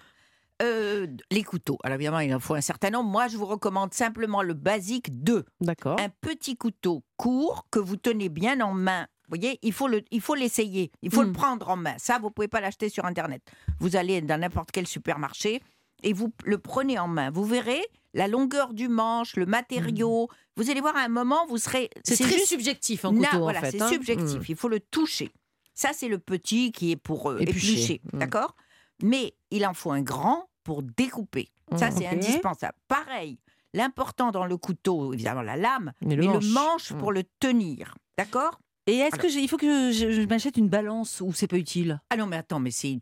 euh, 0.62 1.06
les 1.30 1.42
couteaux. 1.42 1.78
Alors 1.84 1.96
évidemment, 1.96 2.20
il 2.20 2.34
en 2.34 2.40
faut 2.40 2.54
un 2.54 2.60
certain 2.62 2.90
nombre. 2.90 3.10
Moi, 3.10 3.28
je 3.28 3.36
vous 3.36 3.44
recommande 3.46 3.92
simplement 3.92 4.42
le 4.42 4.54
basique 4.54 5.22
2. 5.22 5.44
D'accord. 5.60 6.00
Un 6.00 6.08
petit 6.20 6.56
couteau 6.56 7.02
court 7.18 7.66
que 7.70 7.78
vous 7.78 7.96
tenez 7.96 8.28
bien 8.30 8.60
en 8.62 8.72
main. 8.72 9.06
Vous 9.28 9.36
voyez, 9.36 9.58
il 9.62 9.72
faut 9.72 9.88
le, 9.88 10.02
il 10.12 10.20
faut 10.20 10.34
l'essayer, 10.36 10.92
il 11.02 11.10
faut 11.12 11.22
Mm. 11.22 11.26
le 11.26 11.32
prendre 11.32 11.68
en 11.68 11.76
main. 11.76 11.94
Ça, 11.98 12.18
vous 12.20 12.30
pouvez 12.30 12.46
pas 12.48 12.60
l'acheter 12.60 12.88
sur 12.88 13.04
internet. 13.04 13.42
Vous 13.80 13.96
allez 13.96 14.20
dans 14.22 14.40
n'importe 14.40 14.70
quel 14.72 14.86
supermarché 14.86 15.60
et 16.02 16.12
vous 16.12 16.32
le 16.44 16.58
prenez 16.58 16.98
en 16.98 17.08
main. 17.08 17.30
Vous 17.30 17.44
verrez 17.44 17.82
la 18.14 18.28
longueur 18.28 18.72
du 18.74 18.88
manche, 18.88 19.36
le 19.36 19.46
matériau. 19.46 20.28
Vous 20.56 20.70
allez 20.70 20.80
voir 20.80 20.96
à 20.96 21.00
un 21.00 21.08
moment, 21.08 21.46
vous 21.48 21.58
serez. 21.58 21.90
C'est 22.04 22.16
très 22.16 22.32
juste 22.32 22.46
subjectif 22.48 23.04
Na- 23.04 23.10
couteau, 23.28 23.42
voilà, 23.42 23.58
en 23.58 23.62
fait. 23.62 23.70
c'est 23.72 23.82
hein. 23.82 23.88
subjectif. 23.88 24.38
Mm. 24.40 24.44
Il 24.48 24.56
faut 24.56 24.68
le 24.68 24.80
toucher. 24.80 25.30
Ça, 25.74 25.90
c'est 25.92 26.08
le 26.08 26.18
petit 26.18 26.72
qui 26.72 26.92
est 26.92 26.96
pour 26.96 27.30
euh, 27.30 27.38
Éplucher. 27.38 27.72
éplucher. 27.72 28.00
Mm. 28.12 28.18
D'accord? 28.18 28.56
Mais 29.02 29.34
il 29.50 29.66
en 29.66 29.74
faut 29.74 29.90
un 29.90 30.00
grand 30.02 30.48
pour 30.64 30.82
découper. 30.82 31.48
Ça, 31.76 31.90
c'est 31.90 32.06
indispensable. 32.06 32.74
Pareil, 32.88 33.38
l'important 33.74 34.30
dans 34.30 34.46
le 34.46 34.56
couteau, 34.56 35.12
évidemment, 35.12 35.42
la 35.42 35.56
lame, 35.56 35.92
Mais 36.00 36.14
le 36.16 36.22
mais 36.22 36.28
manche. 36.32 36.44
le 36.44 36.50
manche 36.52 36.92
pour 36.94 37.12
le 37.12 37.24
tenir. 37.40 37.94
D'accord? 38.16 38.58
Et 38.88 38.98
est-ce 38.98 39.16
que 39.16 39.26
il 39.26 39.48
faut 39.48 39.56
que 39.56 39.90
je, 39.90 40.12
je 40.12 40.22
m'achète 40.28 40.56
une 40.56 40.68
balance 40.68 41.20
ou 41.20 41.32
c'est 41.32 41.48
pas 41.48 41.56
utile? 41.56 42.00
Ah 42.08 42.16
non, 42.16 42.26
mais 42.26 42.36
attends, 42.36 42.60
mais 42.60 42.70
c'est 42.70 42.96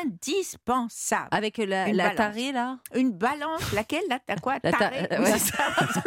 indispensable. 0.00 1.28
Avec 1.30 1.58
la, 1.58 1.88
Une 1.88 1.96
la 1.96 2.04
balance. 2.04 2.16
tarée 2.16 2.52
là? 2.52 2.78
Une 2.94 3.12
balance, 3.12 3.72
laquelle? 3.74 4.02
Là 4.08 4.18
T'as 4.26 4.36
quoi? 4.36 4.54
La 4.64 4.72
ta- 4.72 4.78
Taré 4.78 5.08
euh, 5.12 5.16
Oui, 5.18 5.24
ouais. 5.24 5.38
c'est 5.38 5.52
ça. 5.52 5.64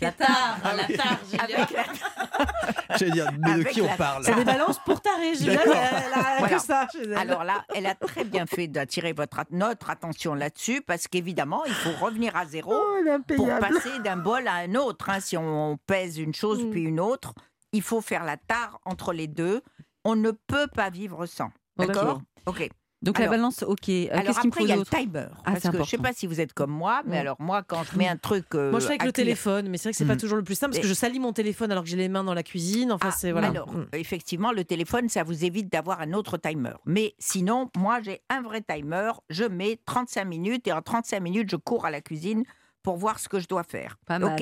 La 0.00 0.12
tare, 0.12 0.58
la 0.76 0.96
tare, 0.96 1.18
Avec 1.42 1.70
la- 1.70 2.96
J'allais 2.98 3.10
dire, 3.12 3.26
mais 3.38 3.48
de 3.54 3.60
Avec 3.60 3.68
qui 3.70 3.80
on 3.82 3.86
la- 3.86 3.96
parle? 3.96 4.24
C'est 4.24 4.34
des 4.34 4.44
balances 4.44 4.78
pour 4.84 5.00
taré. 5.00 5.34
Julien, 5.38 5.54
D'accord. 5.54 5.74
elle, 5.76 6.02
elle 6.06 6.20
a 6.20 6.38
Voilà. 6.38 6.58
ça 6.58 6.86
chez 6.92 7.02
elle. 7.02 7.14
Alors 7.16 7.44
là, 7.44 7.64
elle 7.74 7.86
a 7.86 7.94
très 7.94 8.24
bien 8.24 8.44
fait 8.46 8.66
d'attirer 8.68 9.12
votre, 9.12 9.40
notre 9.50 9.88
attention 9.90 10.34
là-dessus, 10.34 10.82
parce 10.82 11.08
qu'évidemment, 11.08 11.64
il 11.66 11.72
faut 11.72 12.04
revenir 12.04 12.36
à 12.36 12.44
zéro 12.46 12.74
Oh, 12.74 13.18
pour 13.34 13.46
passer 13.58 13.98
d'un 14.04 14.16
bol 14.16 14.46
à 14.46 14.54
un 14.56 14.74
autre. 14.74 15.08
hein. 15.08 15.20
Si 15.20 15.36
on 15.36 15.78
pèse 15.86 16.18
une 16.18 16.34
chose 16.34 16.62
Mm. 16.64 16.70
puis 16.70 16.82
une 16.82 17.00
autre, 17.00 17.32
il 17.72 17.82
faut 17.82 18.00
faire 18.00 18.24
la 18.24 18.36
tare 18.36 18.80
entre 18.84 19.12
les 19.12 19.26
deux. 19.26 19.62
On 20.04 20.16
ne 20.16 20.30
peut 20.30 20.66
pas 20.74 20.90
vivre 20.90 21.26
sans. 21.26 21.50
D'accord 21.76 22.20
Ok. 22.46 22.68
Donc 23.02 23.18
Alors- 23.18 23.30
la 23.32 23.38
balance, 23.38 23.62
ok. 23.62 23.88
Euh, 23.88 24.08
Alors 24.12 24.38
après, 24.38 24.62
il 24.62 24.68
y 24.68 24.72
a 24.72 24.76
le 24.76 24.84
timer. 24.84 25.24
Ah, 25.46 25.52
parce 25.52 25.54
que 25.54 25.60
je 25.60 25.60
sais 25.62 25.68
important. 25.96 26.02
pas 26.02 26.12
si 26.12 26.26
vous 26.26 26.38
êtes 26.38 26.52
comme 26.52 26.70
moi, 26.70 27.00
mais 27.06 27.16
alors 27.16 27.36
moi, 27.40 27.62
quand 27.62 27.82
je 27.82 27.96
mets 27.96 28.06
un 28.06 28.18
truc. 28.18 28.44
euh, 28.54 28.70
Moi, 28.70 28.78
je 28.80 28.84
fais 28.84 28.90
avec 28.92 29.04
le 29.04 29.12
téléphone, 29.12 29.70
mais 29.70 29.78
c'est 29.78 29.84
vrai 29.88 29.92
que 29.92 29.96
c'est 29.96 30.04
pas 30.04 30.16
Mm. 30.16 30.18
toujours 30.18 30.36
le 30.36 30.44
plus 30.44 30.54
simple 30.54 30.72
parce 30.72 30.82
que 30.82 30.88
je 30.88 30.92
salis 30.92 31.18
mon 31.18 31.32
téléphone 31.32 31.72
alors 31.72 31.84
que 31.84 31.88
j'ai 31.88 31.96
les 31.96 32.10
mains 32.10 32.24
dans 32.24 32.34
la 32.34 32.42
cuisine. 32.42 32.92
Enfin, 32.92 33.08
Ah, 33.10 33.16
c'est 33.16 33.32
voilà. 33.32 33.48
Alors, 33.48 33.72
Mm. 33.72 33.86
effectivement, 33.94 34.52
le 34.52 34.64
téléphone, 34.64 35.08
ça 35.08 35.22
vous 35.22 35.46
évite 35.46 35.72
d'avoir 35.72 36.02
un 36.02 36.12
autre 36.12 36.36
timer. 36.36 36.74
Mais 36.84 37.14
sinon, 37.18 37.70
moi, 37.74 38.02
j'ai 38.02 38.20
un 38.28 38.42
vrai 38.42 38.60
timer. 38.60 39.12
Je 39.30 39.44
mets 39.44 39.80
35 39.86 40.26
minutes 40.26 40.66
et 40.68 40.72
en 40.72 40.82
35 40.82 41.20
minutes, 41.20 41.50
je 41.50 41.56
cours 41.56 41.86
à 41.86 41.90
la 41.90 42.02
cuisine 42.02 42.44
pour 42.82 42.98
voir 42.98 43.18
ce 43.18 43.30
que 43.30 43.38
je 43.40 43.48
dois 43.48 43.62
faire. 43.64 43.96
Pas 44.04 44.18
mal. 44.18 44.36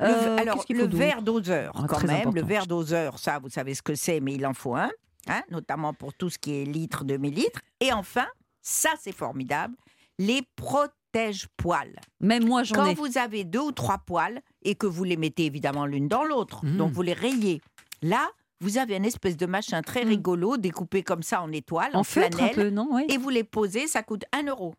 Le- 0.00 0.06
Euh, 0.06 0.36
alors, 0.38 0.64
le 0.68 0.84
verre 0.86 1.22
doseur, 1.22 1.72
Ah, 1.76 1.84
quand 1.88 2.02
même. 2.04 2.10
important. 2.20 2.30
Le 2.40 2.42
verre 2.42 2.66
doseur, 2.66 3.18
ça, 3.18 3.38
vous 3.38 3.48
savez 3.50 3.74
ce 3.74 3.82
que 3.82 3.94
c'est, 3.94 4.20
mais 4.20 4.34
il 4.34 4.46
en 4.46 4.54
faut 4.54 4.74
un, 4.74 4.90
hein, 5.28 5.42
notamment 5.50 5.92
pour 5.94 6.14
tout 6.14 6.30
ce 6.30 6.38
qui 6.38 6.54
est 6.62 6.64
litres, 6.64 7.04
demi-litres. 7.04 7.60
Et 7.80 7.92
enfin, 7.92 8.26
ça, 8.62 8.90
c'est 9.00 9.12
formidable, 9.12 9.74
les 10.18 10.42
protège-poils. 10.56 11.96
Même 12.20 12.44
moi, 12.46 12.62
j'en 12.62 12.74
Quand 12.76 12.86
ai. 12.86 12.94
vous 12.94 13.18
avez 13.18 13.44
deux 13.44 13.60
ou 13.60 13.72
trois 13.72 13.98
poils 13.98 14.40
et 14.62 14.74
que 14.74 14.86
vous 14.86 15.04
les 15.04 15.16
mettez 15.16 15.46
évidemment 15.46 15.86
l'une 15.86 16.08
dans 16.08 16.24
l'autre, 16.24 16.64
Mmh. 16.64 16.76
donc 16.76 16.92
vous 16.92 17.02
les 17.02 17.12
rayez, 17.12 17.60
là, 18.02 18.28
vous 18.60 18.78
avez 18.78 18.96
un 18.96 19.02
espèce 19.02 19.36
de 19.36 19.46
machin 19.46 19.80
très 19.82 20.04
Mm. 20.04 20.08
rigolo 20.08 20.56
découpé 20.58 21.02
comme 21.02 21.22
ça 21.22 21.40
en 21.42 21.50
étoiles, 21.52 21.90
en, 21.94 21.98
En 21.98 22.00
un 22.00 22.04
flanelle, 22.04 22.54
peu, 22.54 22.70
non 22.70 22.88
Oui. 22.92 23.06
et 23.08 23.16
vous 23.16 23.30
les 23.30 23.44
posez, 23.44 23.86
ça 23.86 24.02
coûte 24.02 24.24
1 24.32 24.46
euro. 24.48 24.74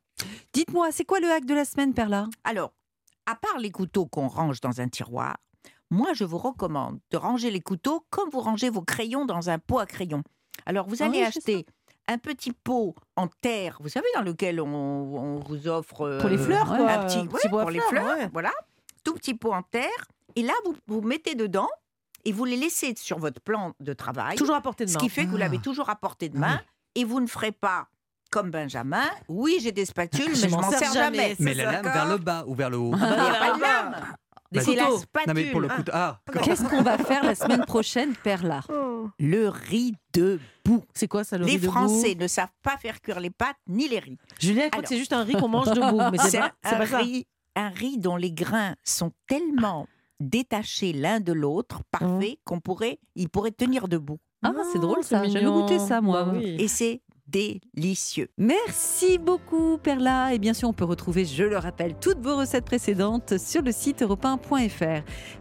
Dites-moi, 0.54 0.92
c'est 0.92 1.06
quoi 1.06 1.20
le 1.20 1.32
hack 1.32 1.46
de 1.46 1.54
la 1.56 1.66
semaine, 1.66 1.94
Perla? 1.94 2.28
Alors, 2.44 2.74
à 3.32 3.36
part 3.36 3.58
les 3.60 3.72
couteaux 3.72 4.06
qu'on 4.06 4.28
range 4.28 4.62
dans 4.62 4.82
un 4.82 4.88
tiroir, 4.88 5.38
moi 5.90 6.10
je 6.14 6.24
vous 6.24 6.38
recommande 6.38 7.00
de 7.12 7.18
ranger 7.18 7.52
les 7.52 7.62
couteaux 7.62 8.06
comme 8.10 8.30
vous 8.30 8.40
rangez 8.42 8.70
vos 8.70 8.82
crayons 8.82 9.26
dans 9.26 9.50
un 9.50 9.60
pot 9.60 9.80
à 9.80 9.86
crayons. 9.86 10.24
Alors 10.66 10.88
vous 10.88 10.98
Ah 11.02 11.06
allez 11.06 11.20
oui, 11.20 11.26
acheter 11.26 11.66
un 12.08 12.18
petit 12.18 12.52
pot 12.52 12.96
en 13.16 13.28
terre, 13.28 13.78
vous 13.82 13.90
savez, 13.90 14.08
dans 14.16 14.22
lequel 14.22 14.60
on, 14.60 14.68
on 14.68 15.40
vous 15.40 15.68
offre 15.68 16.18
Pour 16.20 16.30
les 16.30 16.38
euh, 16.38 16.44
fleurs, 16.46 16.66
quoi. 16.66 16.90
un 16.92 17.06
petit, 17.06 17.20
ouais, 17.20 17.50
pour 17.50 17.70
les 17.72 17.80
fleurs, 17.80 18.04
fleurs, 18.04 18.18
ouais. 18.18 18.30
voilà, 18.34 18.52
tout 19.04 19.14
petit 19.14 19.34
pot 19.34 19.54
en 19.54 19.62
terre. 19.64 19.90
Et 20.36 20.44
là, 20.44 20.54
vous, 20.66 20.76
vous 20.88 21.02
mettez 21.02 21.36
dedans 21.36 21.70
et 22.26 22.32
vous 22.32 22.44
les 22.46 22.58
laissez 22.58 22.94
sur 22.98 23.18
votre 23.20 23.40
plan 23.42 23.74
de 23.80 23.94
travail. 23.94 24.36
Toujours 24.38 24.56
à 24.56 24.62
portée 24.62 24.86
de 24.86 24.90
Ce 24.90 24.96
main. 24.96 25.00
qui 25.00 25.10
fait 25.10 25.26
que 25.26 25.30
vous 25.30 25.38
l'avez 25.38 25.58
Ah. 25.60 25.64
toujours 25.64 25.90
à 25.90 25.96
portée 25.96 26.30
de 26.30 26.38
main 26.38 26.60
et 26.96 27.04
vous 27.06 27.20
ne 27.22 27.28
ferez 27.28 27.52
pas 27.52 27.88
comme 28.32 28.50
Benjamin. 28.50 29.04
Oui, 29.28 29.60
j'ai 29.62 29.72
des 29.72 29.86
spatules, 29.86 30.30
mais 30.42 30.50
je 30.50 30.56
m'en 30.56 30.72
sers 30.72 30.94
jamais. 30.94 31.36
Mais 31.40 31.54
la 31.54 31.72
lame 31.72 31.84
vers 31.84 32.08
le 32.10 32.18
bas 32.18 32.44
ou 32.48 32.56
vers 32.56 32.70
le 32.70 32.78
haut 32.78 32.94
Il 32.94 32.98
n'y 33.00 33.04
a 33.04 33.34
pas 33.34 33.58
de 33.58 33.62
Ah, 33.64 33.84
lame. 33.84 33.96
Des 34.52 34.60
C'est 34.60 34.76
la 34.76 34.90
spatule. 34.98 35.28
Non, 35.28 35.34
mais 35.34 35.52
pour 35.52 35.62
le 35.62 35.70
coup, 35.70 35.82
ah, 35.94 36.20
Qu'est-ce 36.44 36.64
qu'on 36.64 36.82
va 36.82 36.98
faire 36.98 37.24
la 37.24 37.36
semaine 37.36 37.64
prochaine, 37.66 38.16
Perla 38.22 38.62
Le 39.20 39.48
riz 39.48 39.94
debout. 40.14 40.84
C'est 40.94 41.08
quoi 41.08 41.24
ça, 41.24 41.38
le 41.38 41.46
Les 41.46 41.52
riz 41.54 41.60
debout 41.60 41.72
Français 41.72 42.16
ne 42.16 42.28
savent 42.28 42.50
pas 42.62 42.76
faire 42.78 43.00
cuire 43.00 43.20
les 43.22 43.30
pâtes 43.30 43.56
ni 43.68 43.88
les 43.88 44.00
rids. 44.00 44.18
Julien, 44.40 44.64
elle 44.64 44.72
croit 44.72 44.80
Alors. 44.80 44.84
que 44.84 44.90
c'est 44.90 44.98
juste 44.98 45.14
un 45.14 45.24
riz 45.24 45.36
qu'on 45.36 45.48
mange 45.48 45.72
debout. 45.72 46.02
Mais 46.12 46.18
c'est 46.18 46.40
un, 46.40 46.52
ça. 46.64 46.98
riz, 46.98 47.28
un 47.56 47.70
riz 47.70 47.98
dont 47.98 48.18
les 48.18 48.34
grains 48.34 48.76
sont 48.84 49.12
tellement 49.28 49.88
détachés 50.20 50.92
l'un 50.94 51.20
de 51.22 51.32
l'autre, 51.34 51.82
parfait, 51.90 52.38
qu'on 52.44 52.60
pourrait, 52.60 53.00
il 53.16 53.30
pourrait 53.30 53.52
tenir 53.52 53.88
debout. 53.88 54.20
Ah, 54.44 54.52
c'est 54.74 54.80
drôle 54.80 55.04
ça. 55.04 55.22
Mignon. 55.22 55.62
goûté 55.62 55.80
ça, 55.80 56.02
moi. 56.02 56.26
Bah 56.26 56.34
oui. 56.36 56.56
Et 56.60 56.68
c'est 56.68 57.02
délicieux. 57.32 58.28
Merci 58.38 59.18
beaucoup 59.18 59.78
Perla 59.78 60.34
et 60.34 60.40
bien 60.40 60.54
sûr 60.54 60.70
on 60.70 60.74
peut 60.74 60.86
retrouver, 60.86 61.26
je 61.26 61.44
le 61.44 61.58
rappelle, 61.58 61.96
toutes 62.00 62.20
vos 62.20 62.38
recettes 62.38 62.66
précédentes 62.66 63.38
sur 63.38 63.62
le 63.62 63.72
site 63.72 64.02
europe 64.02 64.26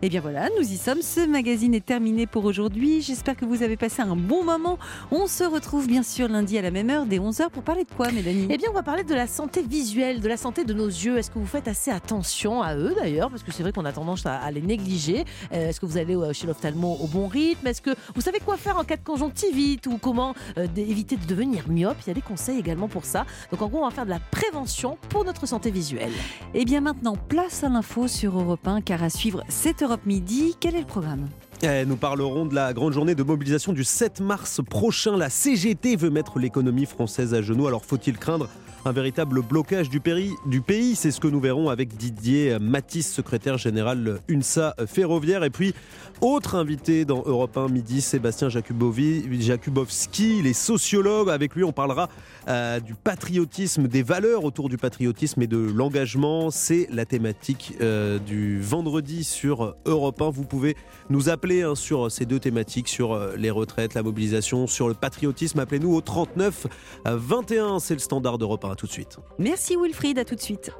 Et 0.02 0.08
bien 0.08 0.20
voilà, 0.20 0.48
nous 0.58 0.72
y 0.72 0.76
sommes, 0.76 1.02
ce 1.02 1.26
magazine 1.26 1.74
est 1.74 1.84
terminé 1.84 2.26
pour 2.26 2.44
aujourd'hui, 2.44 3.02
j'espère 3.02 3.36
que 3.36 3.44
vous 3.44 3.62
avez 3.62 3.76
passé 3.76 4.02
un 4.02 4.16
bon 4.16 4.44
moment. 4.44 4.78
On 5.10 5.26
se 5.26 5.44
retrouve 5.44 5.86
bien 5.86 6.02
sûr 6.02 6.28
lundi 6.28 6.56
à 6.58 6.62
la 6.62 6.70
même 6.70 6.90
heure 6.90 7.06
dès 7.06 7.18
11h 7.18 7.50
pour 7.50 7.62
parler 7.62 7.84
de 7.84 7.90
quoi 7.90 8.10
Mélanie? 8.10 8.46
Eh 8.50 8.56
bien, 8.56 8.68
on 8.70 8.74
va 8.74 8.82
parler 8.82 9.04
de 9.04 9.14
la 9.14 9.26
santé 9.26 9.62
visuelle, 9.62 10.20
de 10.20 10.28
la 10.28 10.36
santé 10.36 10.64
de 10.64 10.72
nos 10.72 10.86
yeux. 10.86 11.18
Est-ce 11.18 11.30
que 11.30 11.38
vous 11.38 11.46
faites 11.46 11.68
assez 11.68 11.90
attention 11.90 12.62
à 12.62 12.76
eux 12.76 12.94
d'ailleurs? 12.94 13.30
Parce 13.30 13.42
que 13.42 13.52
c'est 13.52 13.62
vrai 13.62 13.72
qu'on 13.72 13.84
a 13.84 13.92
tendance 13.92 14.24
à, 14.26 14.50
les 14.50 14.62
négliger. 14.62 15.24
Euh, 15.52 15.68
Est-ce 15.68 15.80
que 15.80 15.86
vous 15.86 15.98
allez 15.98 16.14
euh, 16.14 16.32
chez 16.32 16.46
l'ophtalmo 16.46 16.96
au 17.00 17.06
bon 17.06 17.26
rythme? 17.26 17.66
Est-ce 17.66 17.82
que 17.82 17.90
vous 18.14 18.20
savez 18.20 18.38
quoi 18.40 18.56
faire 18.56 18.78
en 18.78 18.84
cas 18.84 18.96
de 18.96 19.04
conjonctivite 19.04 19.86
ou 19.86 19.98
comment 19.98 20.34
euh, 20.58 20.66
éviter 20.76 21.16
de 21.16 21.26
devenir 21.26 21.68
myope 21.80 21.96
Il 22.04 22.08
y 22.08 22.10
a 22.10 22.14
des 22.14 22.20
conseils 22.22 22.58
également 22.58 22.88
pour 22.88 23.04
ça. 23.04 23.26
Donc 23.50 23.62
en 23.62 23.68
gros, 23.68 23.78
on 23.80 23.88
va 23.88 23.94
faire 23.94 24.04
de 24.04 24.10
la 24.10 24.20
prévention 24.20 24.98
pour 25.08 25.24
notre 25.24 25.46
santé 25.46 25.70
visuelle. 25.70 26.12
Et 26.54 26.64
bien 26.64 26.80
maintenant, 26.80 27.16
place 27.16 27.64
à 27.64 27.68
l'info 27.68 28.08
sur 28.08 28.38
Europe 28.38 28.66
1 28.66 28.80
car 28.82 29.02
à 29.02 29.10
suivre 29.10 29.42
7 29.48 29.82
Europe 29.82 30.06
Midi, 30.06 30.56
quel 30.60 30.74
est 30.74 30.80
le 30.80 30.86
programme? 30.86 31.28
Eh, 31.62 31.84
Nous 31.84 31.96
parlerons 31.96 32.46
de 32.46 32.54
la 32.54 32.72
grande 32.72 32.92
journée 32.92 33.14
de 33.14 33.22
mobilisation 33.22 33.72
du 33.72 33.84
7 33.84 34.20
mars 34.20 34.60
prochain. 34.68 35.16
La 35.16 35.28
CGT 35.28 35.96
veut 35.96 36.10
mettre 36.10 36.38
l'économie 36.38 36.86
française 36.86 37.34
à 37.34 37.42
genoux. 37.42 37.66
Alors 37.66 37.84
faut-il 37.84 38.16
craindre 38.18 38.48
un 38.84 38.92
véritable 38.92 39.42
blocage 39.42 39.90
du, 39.90 40.00
pays 40.00 40.94
C'est 40.94 41.10
ce 41.10 41.20
que 41.20 41.28
nous 41.28 41.40
verrons 41.40 41.68
avec 41.68 41.96
Didier 41.96 42.58
Matisse, 42.58 43.12
secrétaire 43.12 43.58
général 43.58 44.20
UNSA 44.28 44.74
Ferroviaire. 44.86 45.44
Et 45.44 45.50
puis, 45.50 45.74
autre 46.20 46.54
invité 46.54 47.04
dans 47.04 47.22
Europe 47.24 47.56
1 47.56 47.68
midi, 47.68 48.00
Sébastien 48.00 48.48
Jakubowski, 48.48 50.38
il 50.38 50.46
est 50.46 50.52
sociologue. 50.52 51.30
Avec 51.30 51.54
lui, 51.54 51.64
on 51.64 51.72
parlera 51.72 52.08
euh, 52.48 52.80
du 52.80 52.94
patriotisme, 52.94 53.88
des 53.88 54.02
valeurs 54.02 54.44
autour 54.44 54.68
du 54.68 54.78
patriotisme 54.78 55.42
et 55.42 55.46
de 55.46 55.58
l'engagement. 55.58 56.50
C'est 56.50 56.88
la 56.90 57.04
thématique 57.04 57.74
euh, 57.80 58.18
du 58.18 58.60
vendredi 58.60 59.24
sur 59.24 59.76
Europe 59.84 60.20
1. 60.20 60.30
Vous 60.30 60.44
pouvez 60.44 60.76
nous 61.10 61.28
appeler 61.28 61.62
hein, 61.62 61.74
sur 61.74 62.10
ces 62.10 62.24
deux 62.24 62.38
thématiques, 62.38 62.88
sur 62.88 63.12
euh, 63.12 63.34
les 63.36 63.50
retraites, 63.50 63.94
la 63.94 64.02
mobilisation, 64.02 64.66
sur 64.66 64.88
le 64.88 64.94
patriotisme. 64.94 65.58
Appelez-nous 65.58 65.94
au 65.94 66.00
39 66.00 66.66
euh, 67.06 67.16
21. 67.16 67.78
C'est 67.80 67.94
le 67.94 68.00
standard 68.00 68.38
d'Europe 68.38 68.64
1. 68.64 68.69
Tout 68.76 68.86
de 68.86 68.92
suite. 68.92 69.18
Merci 69.38 69.76
Wilfried, 69.76 70.18
à 70.18 70.24
tout 70.24 70.34
de 70.34 70.40
suite. 70.40 70.70